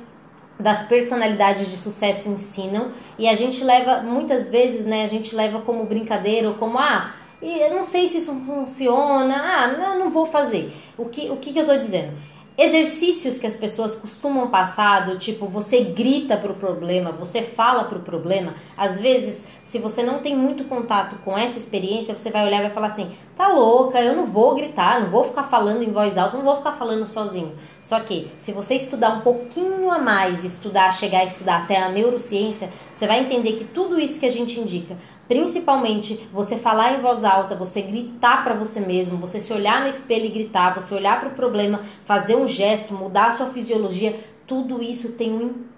das 0.59 0.83
personalidades 0.83 1.69
de 1.69 1.77
sucesso 1.77 2.29
ensinam 2.29 2.91
e 3.17 3.27
a 3.27 3.35
gente 3.35 3.63
leva 3.63 4.01
muitas 4.01 4.49
vezes, 4.49 4.85
né? 4.85 5.03
A 5.03 5.07
gente 5.07 5.35
leva 5.35 5.61
como 5.61 5.85
brincadeira 5.85 6.47
ou 6.47 6.55
como 6.55 6.79
ah, 6.79 7.13
e 7.43 7.59
eu 7.59 7.75
não 7.75 7.83
sei 7.83 8.07
se 8.07 8.19
isso 8.19 8.33
funciona, 8.45 9.35
ah, 9.35 9.67
não, 9.67 9.99
não 9.99 10.09
vou 10.09 10.25
fazer. 10.25 10.73
O 10.97 11.05
que, 11.05 11.29
o 11.29 11.35
que, 11.35 11.51
que 11.51 11.59
eu 11.59 11.63
estou 11.63 11.77
dizendo? 11.77 12.13
Exercícios 12.55 13.39
que 13.39 13.47
as 13.47 13.55
pessoas 13.55 13.95
costumam 13.95 14.47
passar, 14.47 15.07
do 15.07 15.17
tipo, 15.17 15.47
você 15.47 15.85
grita 15.85 16.37
para 16.37 16.51
o 16.51 16.55
problema, 16.55 17.11
você 17.11 17.41
fala 17.41 17.85
para 17.85 17.97
o 17.97 18.03
problema. 18.03 18.53
Às 18.77 19.01
vezes, 19.01 19.43
se 19.63 19.79
você 19.79 20.03
não 20.03 20.19
tem 20.19 20.37
muito 20.37 20.65
contato 20.65 21.15
com 21.25 21.35
essa 21.35 21.57
experiência, 21.57 22.15
você 22.15 22.29
vai 22.29 22.45
olhar 22.45 22.59
e 22.59 22.63
vai 22.63 22.71
falar 22.71 22.87
assim: 22.87 23.11
tá 23.35 23.47
louca, 23.47 23.99
eu 23.99 24.15
não 24.15 24.27
vou 24.27 24.53
gritar, 24.53 25.01
não 25.01 25.09
vou 25.09 25.23
ficar 25.23 25.43
falando 25.43 25.81
em 25.81 25.91
voz 25.91 26.15
alta, 26.15 26.37
não 26.37 26.45
vou 26.45 26.57
ficar 26.57 26.73
falando 26.73 27.07
sozinho. 27.07 27.53
Só 27.81 27.99
que, 27.99 28.31
se 28.37 28.51
você 28.51 28.75
estudar 28.75 29.15
um 29.15 29.21
pouquinho 29.21 29.89
a 29.89 29.97
mais, 29.97 30.43
estudar, 30.43 30.91
chegar 30.91 31.19
a 31.19 31.25
estudar 31.25 31.63
até 31.63 31.75
a 31.77 31.89
neurociência, 31.89 32.69
você 32.93 33.07
vai 33.07 33.19
entender 33.19 33.53
que 33.53 33.65
tudo 33.65 33.99
isso 33.99 34.19
que 34.19 34.27
a 34.27 34.31
gente 34.31 34.59
indica 34.59 34.95
Principalmente 35.27 36.27
você 36.33 36.57
falar 36.57 36.97
em 36.97 37.01
voz 37.01 37.23
alta, 37.23 37.55
você 37.55 37.81
gritar 37.81 38.43
para 38.43 38.53
você 38.53 38.79
mesmo, 38.79 39.17
você 39.17 39.39
se 39.39 39.53
olhar 39.53 39.81
no 39.81 39.87
espelho 39.87 40.25
e 40.25 40.29
gritar, 40.29 40.75
você 40.75 40.93
olhar 40.93 41.19
para 41.19 41.29
o 41.29 41.33
problema, 41.33 41.81
fazer 42.05 42.35
um 42.35 42.47
gesto, 42.47 42.93
mudar 42.93 43.27
a 43.27 43.31
sua 43.31 43.47
fisiologia, 43.47 44.19
tudo 44.45 44.83
isso 44.83 45.13
tem 45.13 45.31
um 45.31 45.41
impacto 45.41 45.72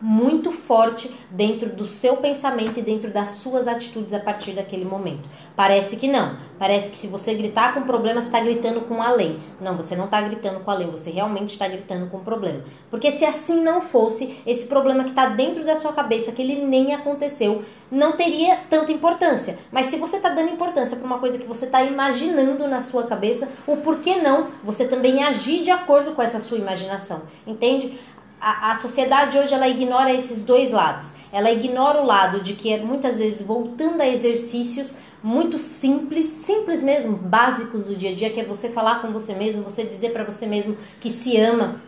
muito 0.00 0.50
forte 0.50 1.14
dentro 1.30 1.68
do 1.68 1.86
seu 1.86 2.16
pensamento 2.16 2.78
e 2.78 2.82
dentro 2.82 3.10
das 3.10 3.30
suas 3.30 3.68
atitudes 3.68 4.14
a 4.14 4.18
partir 4.18 4.52
daquele 4.52 4.84
momento. 4.84 5.28
Parece 5.54 5.96
que 5.96 6.08
não. 6.08 6.36
Parece 6.58 6.90
que 6.90 6.96
se 6.96 7.06
você 7.06 7.34
gritar 7.34 7.74
com 7.74 7.82
problema, 7.82 8.20
você 8.20 8.26
está 8.26 8.40
gritando 8.40 8.82
com 8.82 9.02
além. 9.02 9.40
Não, 9.60 9.76
você 9.76 9.96
não 9.96 10.06
está 10.06 10.20
gritando 10.20 10.60
com 10.60 10.70
além, 10.70 10.90
você 10.90 11.10
realmente 11.10 11.52
está 11.52 11.66
gritando 11.66 12.10
com 12.10 12.20
problema. 12.20 12.64
Porque 12.90 13.10
se 13.10 13.24
assim 13.24 13.62
não 13.62 13.80
fosse, 13.80 14.40
esse 14.46 14.66
problema 14.66 15.04
que 15.04 15.10
está 15.10 15.26
dentro 15.30 15.64
da 15.64 15.76
sua 15.76 15.92
cabeça, 15.92 16.32
que 16.32 16.42
ele 16.42 16.64
nem 16.64 16.94
aconteceu, 16.94 17.62
não 17.90 18.12
teria 18.12 18.58
tanta 18.68 18.92
importância. 18.92 19.58
Mas 19.72 19.86
se 19.86 19.96
você 19.96 20.16
está 20.16 20.28
dando 20.28 20.50
importância 20.50 20.96
para 20.96 21.06
uma 21.06 21.18
coisa 21.18 21.38
que 21.38 21.46
você 21.46 21.64
está 21.64 21.82
imaginando 21.82 22.68
na 22.68 22.80
sua 22.80 23.04
cabeça, 23.04 23.48
o 23.66 23.78
porquê 23.78 24.16
não 24.16 24.48
você 24.62 24.86
também 24.86 25.22
agir 25.24 25.62
de 25.62 25.70
acordo 25.70 26.12
com 26.12 26.22
essa 26.22 26.40
sua 26.40 26.58
imaginação. 26.58 27.22
Entende? 27.46 27.98
A, 28.40 28.72
a 28.72 28.76
sociedade 28.76 29.36
hoje 29.38 29.52
ela 29.52 29.68
ignora 29.68 30.12
esses 30.12 30.42
dois 30.42 30.70
lados. 30.70 31.14
Ela 31.30 31.50
ignora 31.50 32.00
o 32.00 32.06
lado 32.06 32.40
de 32.40 32.54
que 32.54 32.76
muitas 32.78 33.18
vezes 33.18 33.46
voltando 33.46 34.00
a 34.00 34.08
exercícios 34.08 34.96
muito 35.22 35.58
simples, 35.58 36.26
simples 36.26 36.82
mesmo, 36.82 37.16
básicos 37.16 37.86
do 37.86 37.94
dia 37.94 38.10
a 38.10 38.14
dia, 38.14 38.30
que 38.30 38.40
é 38.40 38.44
você 38.44 38.70
falar 38.70 39.02
com 39.02 39.12
você 39.12 39.34
mesmo, 39.34 39.62
você 39.62 39.84
dizer 39.84 40.12
para 40.12 40.24
você 40.24 40.46
mesmo 40.46 40.76
que 40.98 41.10
se 41.10 41.36
ama, 41.36 41.82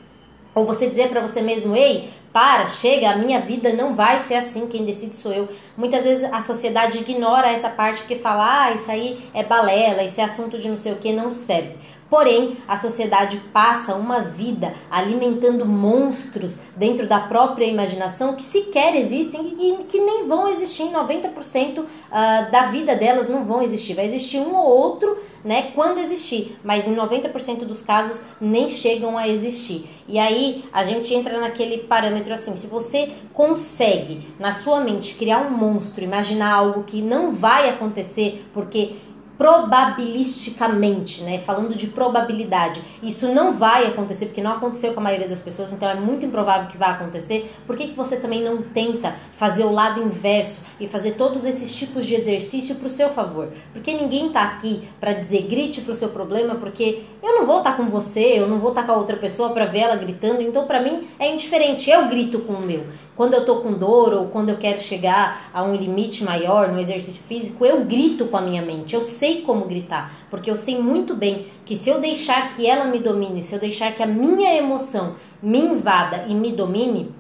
ou 0.55 0.67
você 0.67 0.87
dizer 0.87 1.09
para 1.09 1.23
você 1.23 1.41
mesmo, 1.41 1.75
ei, 1.75 2.11
para, 2.33 2.67
chega, 2.67 3.11
a 3.11 3.17
minha 3.17 3.41
vida 3.41 3.73
não 3.73 3.95
vai 3.95 4.19
ser 4.19 4.35
assim, 4.35 4.67
quem 4.67 4.85
decide 4.85 5.17
sou 5.17 5.33
eu. 5.33 5.49
Muitas 5.77 6.05
vezes 6.05 6.25
a 6.25 6.41
sociedade 6.41 6.99
ignora 6.99 7.51
essa 7.51 7.69
parte 7.69 8.01
porque 8.01 8.17
fala, 8.17 8.65
ah, 8.65 8.73
isso 8.73 8.91
aí 8.91 9.31
é 9.35 9.43
balela, 9.43 10.03
isso 10.03 10.21
é 10.21 10.25
assunto 10.25 10.59
de 10.59 10.69
não 10.69 10.77
sei 10.77 10.93
o 10.93 10.97
que, 10.97 11.13
não 11.13 11.31
serve. 11.31 11.77
Porém, 12.12 12.59
a 12.69 12.76
sociedade 12.76 13.38
passa 13.54 13.95
uma 13.95 14.21
vida 14.21 14.75
alimentando 14.90 15.64
monstros 15.64 16.59
dentro 16.76 17.07
da 17.07 17.21
própria 17.21 17.64
imaginação 17.64 18.37
que 18.37 18.42
sequer 18.42 18.95
existem 18.95 19.57
e 19.59 19.85
que 19.85 19.99
nem 19.99 20.28
vão 20.28 20.47
existir 20.47 20.83
em 20.83 20.92
90% 20.92 21.83
ah, 22.11 22.49
da 22.52 22.66
vida 22.66 22.95
delas 22.95 23.31
não 23.31 23.47
vão 23.47 23.62
existir. 23.62 23.95
Vai 23.95 24.04
existir 24.04 24.37
um 24.40 24.54
ou 24.54 24.66
outro, 24.66 25.16
né, 25.42 25.73
quando 25.75 26.00
existir, 26.00 26.59
mas 26.62 26.87
em 26.87 26.95
90% 26.95 27.64
dos 27.64 27.81
casos 27.81 28.23
nem 28.38 28.69
chegam 28.69 29.16
a 29.16 29.26
existir. 29.26 29.88
E 30.07 30.19
aí 30.19 30.66
a 30.71 30.85
gente 30.85 31.14
entra 31.14 31.40
naquele 31.40 31.78
parâmetro 31.85 32.35
assim, 32.35 32.54
se 32.57 32.66
você 32.66 33.11
consegue 33.33 34.28
na 34.38 34.52
sua 34.52 34.83
mente 34.83 35.14
criar 35.14 35.38
um 35.38 35.50
monstro, 35.50 36.04
imaginar 36.04 36.52
algo 36.52 36.83
que 36.83 37.00
não 37.00 37.33
vai 37.33 37.71
acontecer 37.71 38.45
porque 38.52 38.97
probabilisticamente, 39.43 41.25
né? 41.25 41.41
Falando 41.41 41.75
de 41.75 41.89
probabilidade. 41.89 42.81
Isso 43.03 43.27
não 43.27 43.55
vai 43.55 43.89
acontecer, 43.89 44.27
porque 44.27 44.41
não 44.41 44.53
aconteceu 44.53 44.95
com 44.95 45.01
a 45.01 45.03
maioria 45.03 45.27
das 45.27 45.41
pessoas, 45.41 45.73
então 45.73 45.91
é 45.91 45.97
muito 45.97 46.25
improvável 46.25 46.69
que 46.71 46.79
vá 46.79 46.91
acontecer. 46.91 47.53
Por 47.67 47.77
que, 47.77 47.89
que 47.89 47.97
você 47.97 48.19
também 48.19 48.41
não 48.41 48.63
tenta 48.63 49.17
fazer 49.37 49.65
o 49.65 49.73
lado 49.73 50.01
inverso 50.01 50.61
e 50.79 50.87
fazer 50.87 51.15
todos 51.15 51.45
esses 51.45 51.75
tipos 51.75 52.07
de 52.07 52.15
exercício 52.15 52.77
para 52.77 52.87
o 52.87 52.91
seu 52.91 53.09
favor? 53.09 53.49
Porque 53.73 53.93
ninguém 53.93 54.29
está 54.29 54.45
aqui 54.45 54.89
para 55.01 55.13
dizer 55.13 55.43
grite 55.49 55.81
para 55.81 55.91
o 55.91 55.97
seu 55.97 56.11
problema, 56.11 56.55
porque 56.55 57.03
eu 57.21 57.41
não 57.41 57.45
vou 57.45 57.59
estar 57.59 57.73
tá 57.73 57.77
com 57.77 57.87
você, 57.91 58.39
eu 58.39 58.47
não 58.47 58.61
vou 58.61 58.69
estar 58.69 58.83
tá 58.83 58.87
com 58.87 58.93
a 58.93 58.97
outra 58.97 59.17
pessoa 59.17 59.51
para 59.51 59.65
ver 59.65 59.81
ela 59.81 59.97
gritando, 59.97 60.41
então 60.41 60.69
para 60.69 60.81
mim 60.81 61.09
é 61.19 61.29
indiferente, 61.29 61.91
eu 61.91 62.07
grito 62.07 62.39
com 62.39 62.53
o 62.53 62.65
meu. 62.65 62.85
Quando 63.14 63.35
eu 63.35 63.45
tô 63.45 63.57
com 63.57 63.73
dor 63.75 64.14
ou 64.14 64.26
quando 64.28 64.49
eu 64.49 64.57
quero 64.57 64.81
chegar 64.81 65.50
a 65.52 65.62
um 65.62 65.75
limite 65.75 66.25
maior 66.25 66.69
no 66.73 66.81
exercício 66.81 67.23
físico, 67.23 67.64
eu 67.64 67.85
grito 67.85 68.26
com 68.26 68.38
a 68.38 68.40
minha 68.40 68.62
mente. 68.62 68.95
Eu 68.95 69.02
sei 69.02 69.42
como 69.42 69.66
gritar, 69.66 70.12
porque 70.31 70.50
eu 70.50 70.57
sei 70.57 70.81
muito 70.81 71.14
bem 71.14 71.47
que 71.66 71.76
se 71.76 71.90
eu 71.90 72.00
deixar 72.00 72.49
que 72.49 72.66
ela 72.66 72.87
me 72.87 72.99
domine, 72.99 73.42
se 73.42 73.54
eu 73.54 73.61
deixar 73.61 73.95
que 73.95 74.02
a 74.02 74.07
minha 74.07 74.54
emoção 74.54 75.16
me 75.42 75.59
invada 75.59 76.25
e 76.26 76.35
me 76.35 76.52
domine, 76.52 77.14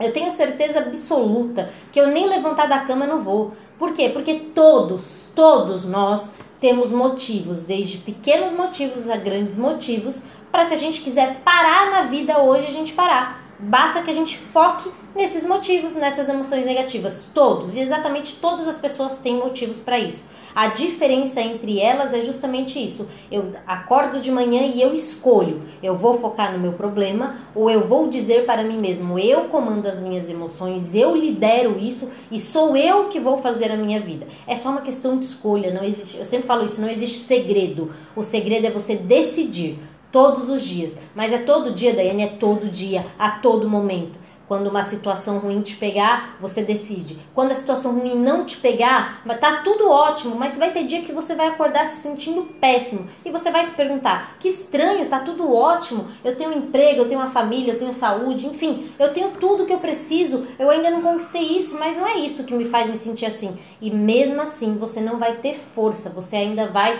eu 0.00 0.12
tenho 0.12 0.30
certeza 0.30 0.78
absoluta 0.78 1.70
que 1.92 2.00
eu 2.00 2.08
nem 2.08 2.26
levantar 2.26 2.66
da 2.66 2.80
cama 2.80 3.06
não 3.06 3.22
vou. 3.22 3.52
Por 3.78 3.92
quê? 3.92 4.08
Porque 4.08 4.34
todos, 4.54 5.26
todos 5.34 5.84
nós 5.84 6.30
temos 6.58 6.90
motivos, 6.90 7.62
desde 7.62 7.98
pequenos 7.98 8.52
motivos 8.52 9.08
a 9.10 9.16
grandes 9.16 9.56
motivos, 9.56 10.22
para 10.50 10.64
se 10.64 10.72
a 10.72 10.76
gente 10.76 11.02
quiser 11.02 11.40
parar 11.44 11.90
na 11.90 12.02
vida 12.02 12.38
hoje, 12.40 12.66
a 12.66 12.72
gente 12.72 12.94
parar. 12.94 13.45
Basta 13.58 14.02
que 14.02 14.10
a 14.10 14.14
gente 14.14 14.36
foque 14.36 14.90
nesses 15.14 15.42
motivos, 15.42 15.96
nessas 15.96 16.28
emoções 16.28 16.66
negativas. 16.66 17.28
Todos, 17.32 17.74
e 17.74 17.80
exatamente 17.80 18.36
todas 18.36 18.68
as 18.68 18.76
pessoas 18.76 19.18
têm 19.18 19.36
motivos 19.36 19.80
para 19.80 19.98
isso. 19.98 20.24
A 20.54 20.68
diferença 20.68 21.38
entre 21.42 21.78
elas 21.78 22.14
é 22.14 22.20
justamente 22.22 22.82
isso. 22.82 23.06
Eu 23.30 23.52
acordo 23.66 24.20
de 24.20 24.30
manhã 24.30 24.62
e 24.62 24.80
eu 24.80 24.94
escolho. 24.94 25.62
Eu 25.82 25.96
vou 25.96 26.18
focar 26.18 26.50
no 26.50 26.58
meu 26.58 26.72
problema 26.72 27.36
ou 27.54 27.70
eu 27.70 27.86
vou 27.86 28.08
dizer 28.08 28.46
para 28.46 28.62
mim 28.62 28.78
mesmo: 28.78 29.18
eu 29.18 29.44
comando 29.48 29.86
as 29.86 30.00
minhas 30.00 30.30
emoções, 30.30 30.94
eu 30.94 31.14
lidero 31.14 31.78
isso 31.78 32.10
e 32.30 32.40
sou 32.40 32.74
eu 32.74 33.08
que 33.08 33.20
vou 33.20 33.42
fazer 33.42 33.70
a 33.70 33.76
minha 33.76 34.00
vida. 34.00 34.26
É 34.46 34.56
só 34.56 34.70
uma 34.70 34.80
questão 34.80 35.18
de 35.18 35.26
escolha, 35.26 35.74
não 35.74 35.84
existe. 35.84 36.18
Eu 36.18 36.24
sempre 36.24 36.46
falo 36.46 36.64
isso, 36.64 36.80
não 36.80 36.88
existe 36.88 37.18
segredo. 37.18 37.94
O 38.14 38.22
segredo 38.22 38.66
é 38.66 38.70
você 38.70 38.94
decidir 38.94 39.78
todos 40.16 40.48
os 40.48 40.62
dias. 40.62 40.96
Mas 41.14 41.30
é 41.30 41.36
todo 41.36 41.72
dia, 41.72 41.92
Daiane, 41.92 42.22
é 42.22 42.28
todo 42.28 42.70
dia, 42.70 43.04
a 43.18 43.32
todo 43.32 43.68
momento. 43.68 44.18
Quando 44.48 44.68
uma 44.68 44.84
situação 44.84 45.40
ruim 45.40 45.60
te 45.60 45.76
pegar, 45.76 46.38
você 46.40 46.62
decide. 46.62 47.18
Quando 47.34 47.50
a 47.50 47.54
situação 47.54 47.98
ruim 47.98 48.14
não 48.14 48.46
te 48.46 48.56
pegar, 48.56 49.22
tá 49.38 49.60
tudo 49.62 49.90
ótimo, 49.90 50.34
mas 50.36 50.56
vai 50.56 50.70
ter 50.70 50.84
dia 50.84 51.02
que 51.02 51.12
você 51.12 51.34
vai 51.34 51.48
acordar 51.48 51.84
se 51.84 52.00
sentindo 52.00 52.44
péssimo. 52.58 53.08
E 53.26 53.30
você 53.30 53.50
vai 53.50 53.64
se 53.66 53.72
perguntar: 53.72 54.38
que 54.40 54.48
estranho, 54.48 55.06
tá 55.06 55.20
tudo 55.20 55.52
ótimo. 55.52 56.08
Eu 56.24 56.34
tenho 56.34 56.50
um 56.50 56.58
emprego, 56.58 57.00
eu 57.00 57.08
tenho 57.08 57.20
uma 57.20 57.30
família, 57.30 57.74
eu 57.74 57.78
tenho 57.78 57.92
saúde, 57.92 58.46
enfim, 58.46 58.92
eu 58.98 59.12
tenho 59.12 59.32
tudo 59.32 59.66
que 59.66 59.72
eu 59.72 59.80
preciso. 59.80 60.46
Eu 60.58 60.70
ainda 60.70 60.90
não 60.90 61.02
conquistei 61.02 61.42
isso, 61.42 61.76
mas 61.78 61.98
não 61.98 62.06
é 62.06 62.16
isso 62.20 62.44
que 62.44 62.54
me 62.54 62.64
faz 62.64 62.88
me 62.88 62.96
sentir 62.96 63.26
assim. 63.26 63.58
E 63.82 63.90
mesmo 63.90 64.40
assim, 64.40 64.78
você 64.78 64.98
não 64.98 65.18
vai 65.18 65.36
ter 65.38 65.58
força, 65.74 66.08
você 66.08 66.36
ainda 66.36 66.68
vai 66.68 66.98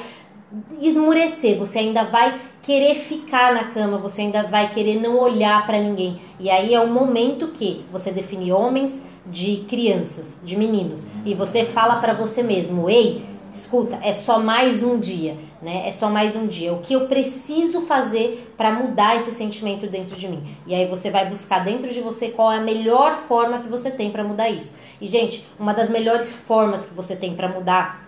esmurecer, 0.81 1.57
você 1.57 1.81
ainda 1.81 2.05
vai 2.05 2.39
querer 2.63 2.95
ficar 2.95 3.53
na 3.53 3.65
cama, 3.65 3.99
você 3.99 4.23
ainda 4.23 4.45
vai 4.45 4.71
querer 4.71 5.01
não 5.01 5.19
olhar 5.19 5.67
para 5.67 5.81
ninguém. 5.81 6.21
E 6.39 6.51
aí 6.51 6.75
é 6.75 6.81
o 6.81 6.89
momento 6.89 7.49
que 7.49 7.85
você 7.91 8.11
define 8.11 8.53
homens 8.53 9.01
de 9.27 9.65
crianças, 9.69 10.39
de 10.43 10.57
meninos, 10.57 11.07
e 11.25 11.35
você 11.35 11.65
fala 11.65 11.97
para 11.97 12.13
você 12.13 12.43
mesmo: 12.43 12.89
"Ei, 12.89 13.25
escuta, 13.53 13.99
é 14.03 14.13
só 14.13 14.39
mais 14.39 14.83
um 14.83 14.99
dia, 15.01 15.37
né? 15.61 15.89
É 15.89 15.93
só 15.93 16.09
mais 16.09 16.37
um 16.37 16.47
dia. 16.47 16.73
O 16.73 16.81
que 16.81 16.95
eu 16.95 17.07
preciso 17.07 17.81
fazer 17.81 18.53
para 18.57 18.71
mudar 18.71 19.17
esse 19.17 19.33
sentimento 19.33 19.87
dentro 19.87 20.15
de 20.17 20.29
mim? 20.29 20.45
E 20.67 20.75
aí 20.75 20.87
você 20.87 21.11
vai 21.11 21.29
buscar 21.29 21.65
dentro 21.65 21.93
de 21.93 22.01
você 22.01 22.29
qual 22.29 22.53
é 22.53 22.59
a 22.59 22.63
melhor 22.63 23.25
forma 23.27 23.59
que 23.59 23.69
você 23.69 23.91
tem 23.91 24.11
para 24.11 24.23
mudar 24.23 24.49
isso. 24.49 24.73
E 25.01 25.07
gente, 25.07 25.47
uma 25.59 25.73
das 25.73 25.91
melhores 25.91 26.33
formas 26.33 26.85
que 26.85 26.95
você 26.95 27.17
tem 27.17 27.35
para 27.35 27.49
mudar 27.49 28.06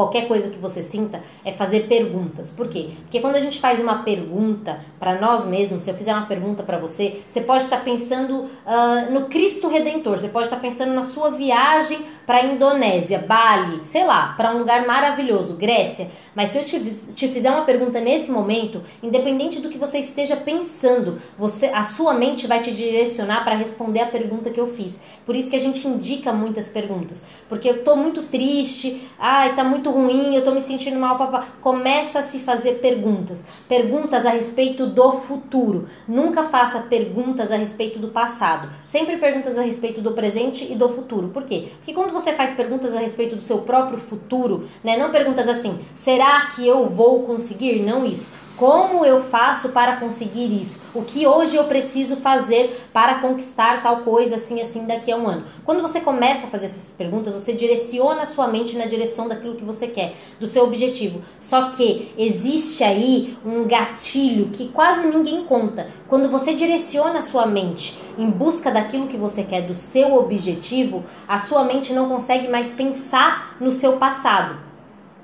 qualquer 0.00 0.26
coisa 0.26 0.48
que 0.48 0.58
você 0.58 0.82
sinta, 0.82 1.22
é 1.44 1.52
fazer 1.52 1.86
perguntas. 1.86 2.48
Por 2.48 2.68
quê? 2.68 2.90
Porque 3.02 3.20
quando 3.20 3.36
a 3.36 3.40
gente 3.40 3.60
faz 3.60 3.78
uma 3.78 4.02
pergunta 4.02 4.80
para 4.98 5.20
nós 5.20 5.44
mesmos, 5.44 5.82
se 5.82 5.90
eu 5.90 5.94
fizer 5.94 6.14
uma 6.14 6.24
pergunta 6.24 6.62
para 6.62 6.78
você, 6.78 7.20
você 7.28 7.42
pode 7.42 7.64
estar 7.64 7.84
pensando 7.84 8.44
uh, 8.44 9.12
no 9.12 9.26
Cristo 9.26 9.68
Redentor, 9.68 10.18
você 10.18 10.28
pode 10.28 10.46
estar 10.46 10.58
pensando 10.58 10.94
na 10.94 11.02
sua 11.02 11.30
viagem 11.30 11.98
para 12.30 12.38
a 12.38 12.46
Indonésia, 12.46 13.18
Bali, 13.18 13.80
sei 13.84 14.04
lá, 14.04 14.34
para 14.36 14.54
um 14.54 14.58
lugar 14.58 14.86
maravilhoso, 14.86 15.54
Grécia. 15.54 16.12
Mas 16.32 16.50
se 16.50 16.58
eu 16.58 16.64
te, 16.64 16.78
te 17.12 17.26
fizer 17.26 17.50
uma 17.50 17.64
pergunta 17.64 18.00
nesse 18.00 18.30
momento, 18.30 18.82
independente 19.02 19.58
do 19.58 19.68
que 19.68 19.76
você 19.76 19.98
esteja 19.98 20.36
pensando, 20.36 21.20
você, 21.36 21.66
a 21.66 21.82
sua 21.82 22.14
mente 22.14 22.46
vai 22.46 22.60
te 22.60 22.70
direcionar 22.70 23.42
para 23.42 23.56
responder 23.56 24.00
a 24.00 24.06
pergunta 24.06 24.48
que 24.48 24.60
eu 24.60 24.68
fiz. 24.68 25.00
Por 25.26 25.34
isso 25.34 25.50
que 25.50 25.56
a 25.56 25.60
gente 25.60 25.88
indica 25.88 26.32
muitas 26.32 26.68
perguntas, 26.68 27.24
porque 27.48 27.68
eu 27.68 27.82
tô 27.82 27.96
muito 27.96 28.22
triste, 28.22 29.10
ai, 29.18 29.56
tá 29.56 29.64
muito 29.64 29.89
ruim, 29.90 30.34
eu 30.34 30.44
tô 30.44 30.50
me 30.52 30.60
sentindo 30.60 30.98
mal, 30.98 31.18
papá. 31.18 31.48
Começa 31.60 32.20
a 32.20 32.22
se 32.22 32.38
fazer 32.38 32.74
perguntas. 32.80 33.44
Perguntas 33.68 34.24
a 34.24 34.30
respeito 34.30 34.86
do 34.86 35.12
futuro. 35.12 35.88
Nunca 36.06 36.44
faça 36.44 36.80
perguntas 36.80 37.50
a 37.50 37.56
respeito 37.56 37.98
do 37.98 38.08
passado. 38.08 38.70
Sempre 38.86 39.16
perguntas 39.16 39.58
a 39.58 39.62
respeito 39.62 40.00
do 40.00 40.12
presente 40.12 40.70
e 40.70 40.74
do 40.74 40.88
futuro. 40.88 41.28
Por 41.28 41.44
quê? 41.44 41.68
Porque 41.76 41.92
quando 41.92 42.12
você 42.12 42.32
faz 42.32 42.52
perguntas 42.52 42.94
a 42.94 42.98
respeito 42.98 43.36
do 43.36 43.42
seu 43.42 43.58
próprio 43.58 43.98
futuro, 43.98 44.68
né, 44.82 44.96
não 44.96 45.10
perguntas 45.10 45.48
assim, 45.48 45.78
será 45.94 46.46
que 46.54 46.66
eu 46.66 46.88
vou 46.88 47.22
conseguir? 47.22 47.82
Não 47.82 48.04
isso 48.04 48.28
como 48.60 49.06
eu 49.06 49.22
faço 49.22 49.70
para 49.70 49.96
conseguir 49.96 50.52
isso? 50.60 50.78
O 50.92 51.00
que 51.00 51.26
hoje 51.26 51.56
eu 51.56 51.64
preciso 51.64 52.16
fazer 52.16 52.78
para 52.92 53.14
conquistar 53.14 53.82
tal 53.82 54.02
coisa 54.02 54.34
assim 54.34 54.60
assim 54.60 54.84
daqui 54.84 55.10
a 55.10 55.16
um 55.16 55.26
ano? 55.26 55.46
Quando 55.64 55.80
você 55.80 55.98
começa 55.98 56.46
a 56.46 56.50
fazer 56.50 56.66
essas 56.66 56.90
perguntas, 56.90 57.32
você 57.32 57.54
direciona 57.54 58.20
a 58.20 58.26
sua 58.26 58.46
mente 58.48 58.76
na 58.76 58.84
direção 58.84 59.26
daquilo 59.26 59.56
que 59.56 59.64
você 59.64 59.86
quer, 59.86 60.14
do 60.38 60.46
seu 60.46 60.64
objetivo. 60.64 61.22
Só 61.40 61.70
que 61.70 62.12
existe 62.18 62.84
aí 62.84 63.38
um 63.46 63.64
gatilho 63.64 64.50
que 64.50 64.68
quase 64.68 65.06
ninguém 65.06 65.42
conta. 65.46 65.88
Quando 66.06 66.28
você 66.28 66.52
direciona 66.52 67.20
a 67.20 67.22
sua 67.22 67.46
mente 67.46 67.98
em 68.18 68.28
busca 68.28 68.70
daquilo 68.70 69.08
que 69.08 69.16
você 69.16 69.42
quer, 69.42 69.62
do 69.62 69.74
seu 69.74 70.14
objetivo, 70.16 71.02
a 71.26 71.38
sua 71.38 71.64
mente 71.64 71.94
não 71.94 72.10
consegue 72.10 72.46
mais 72.46 72.70
pensar 72.70 73.56
no 73.58 73.72
seu 73.72 73.94
passado. 73.94 74.69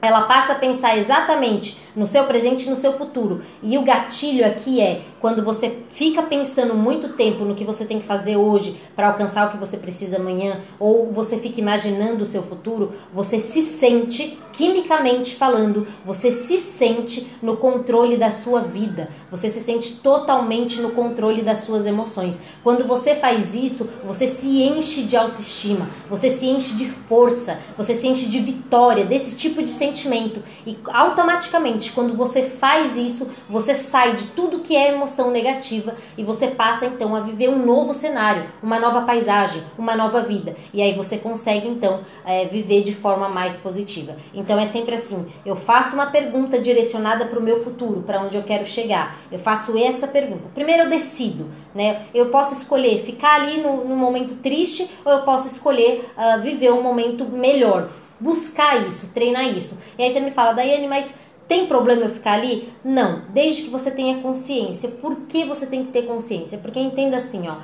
Ela 0.07 0.23
passa 0.23 0.53
a 0.53 0.57
pensar 0.57 0.97
exatamente 0.97 1.79
no 1.97 2.07
seu 2.07 2.25
presente 2.25 2.67
e 2.67 2.71
no 2.71 2.77
seu 2.77 2.93
futuro. 2.93 3.43
E 3.63 3.77
o 3.79 3.83
gatilho 3.83 4.47
aqui 4.47 4.81
é 4.81 5.01
quando 5.21 5.43
você 5.43 5.79
fica 5.91 6.23
pensando 6.23 6.75
muito 6.75 7.15
tempo 7.15 7.45
no 7.45 7.55
que 7.55 7.65
você 7.65 7.85
tem 7.85 7.99
que 7.99 8.07
fazer 8.07 8.37
hoje 8.37 8.81
para 8.95 9.09
alcançar 9.09 9.49
o 9.49 9.51
que 9.51 9.57
você 9.57 9.79
precisa 9.79 10.17
amanhã, 10.17 10.61
ou 10.79 11.11
você 11.11 11.39
fica 11.39 11.59
imaginando 11.59 12.23
o 12.23 12.27
seu 12.27 12.43
futuro, 12.43 12.93
você 13.13 13.41
se 13.41 13.63
sente, 13.63 14.39
quimicamente 14.53 15.35
falando, 15.35 15.87
você 16.05 16.31
se 16.31 16.59
sente 16.59 17.29
no 17.43 17.57
controle 17.57 18.17
da 18.17 18.31
sua 18.31 18.61
vida. 18.61 19.09
Você 19.31 19.51
se 19.51 19.61
sente 19.61 19.97
totalmente 19.97 20.81
no 20.81 20.91
controle 20.91 21.43
das 21.43 21.59
suas 21.59 21.87
emoções. 21.87 22.39
Quando 22.63 22.87
você 22.87 23.15
faz 23.15 23.55
isso, 23.55 23.89
você 24.07 24.27
se 24.27 24.63
enche 24.63 25.03
de 25.03 25.17
autoestima, 25.17 25.89
você 26.09 26.31
se 26.31 26.47
enche 26.47 26.75
de 26.77 26.87
força, 26.87 27.59
você 27.77 27.95
se 27.95 28.07
enche 28.07 28.27
de 28.27 28.39
vitória, 28.39 29.05
desse 29.05 29.35
tipo 29.35 29.63
de 29.63 29.71
sentimento. 29.97 30.43
E 30.67 30.77
automaticamente 30.93 31.93
quando 31.93 32.15
você 32.15 32.43
faz 32.43 32.97
isso, 32.97 33.29
você 33.49 33.75
sai 33.75 34.15
de 34.15 34.27
tudo 34.29 34.61
que 34.61 34.77
é 34.77 34.93
emoção 34.93 35.31
negativa 35.31 35.95
e 36.17 36.23
você 36.23 36.49
passa 36.49 36.87
então 36.87 37.17
a 37.17 37.21
viver 37.21 37.49
um 37.49 37.65
novo 37.65 37.95
cenário, 37.95 38.45
uma 38.63 38.79
nova 38.79 39.03
paisagem, 39.03 39.63
uma 39.79 39.97
nova 39.97 40.21
vida. 40.21 40.55
E 40.73 40.83
aí 40.83 40.95
você 40.95 41.17
consegue 41.17 41.67
então 41.67 42.01
é, 42.25 42.45
viver 42.45 42.83
de 42.83 42.95
forma 42.95 43.29
mais 43.29 43.55
positiva. 43.57 44.17
Então 44.35 44.59
é 44.59 44.67
sempre 44.67 44.95
assim: 44.95 45.27
eu 45.45 45.57
faço 45.57 45.95
uma 45.95 46.07
pergunta 46.07 46.59
direcionada 46.59 47.25
para 47.25 47.39
o 47.39 47.43
meu 47.43 47.65
futuro, 47.65 48.03
para 48.03 48.21
onde 48.21 48.37
eu 48.37 48.43
quero 48.43 48.65
chegar. 48.65 49.17
Eu 49.33 49.39
faço 49.39 49.77
essa 49.79 50.07
pergunta. 50.07 50.49
Primeiro 50.55 50.85
eu 50.85 50.91
decido, 50.91 51.47
né? 51.75 52.07
Eu 52.15 52.27
posso 52.27 52.53
escolher 52.53 53.03
ficar 53.03 53.37
ali 53.37 53.59
no, 53.59 53.85
no 53.85 53.97
momento 53.97 54.37
triste 54.37 54.91
ou 55.05 55.13
eu 55.13 55.23
posso 55.23 55.47
escolher 55.47 56.11
uh, 56.17 56.41
viver 56.43 56.73
um 56.73 56.83
momento 56.83 57.25
melhor 57.25 57.89
buscar 58.21 58.87
isso, 58.87 59.11
treinar 59.13 59.47
isso. 59.57 59.79
E 59.99 60.03
aí 60.03 60.11
você 60.11 60.21
me 60.21 60.31
fala, 60.31 60.53
Daiane, 60.53 60.89
mas 60.89 61.13
tem 61.49 61.67
problema 61.67 62.03
eu 62.03 62.11
ficar 62.11 62.33
ali? 62.33 62.73
Não, 62.85 63.23
desde 63.31 63.63
que 63.63 63.71
você 63.71 63.91
tenha 63.91 64.21
consciência. 64.21 64.89
Por 64.89 65.17
que 65.29 65.45
você 65.45 65.67
tem 65.67 65.85
que 65.85 65.93
ter 65.93 66.03
consciência? 66.03 66.59
Porque 66.59 66.81
entenda 66.81 67.17
assim, 67.19 67.49
ó. 67.49 67.57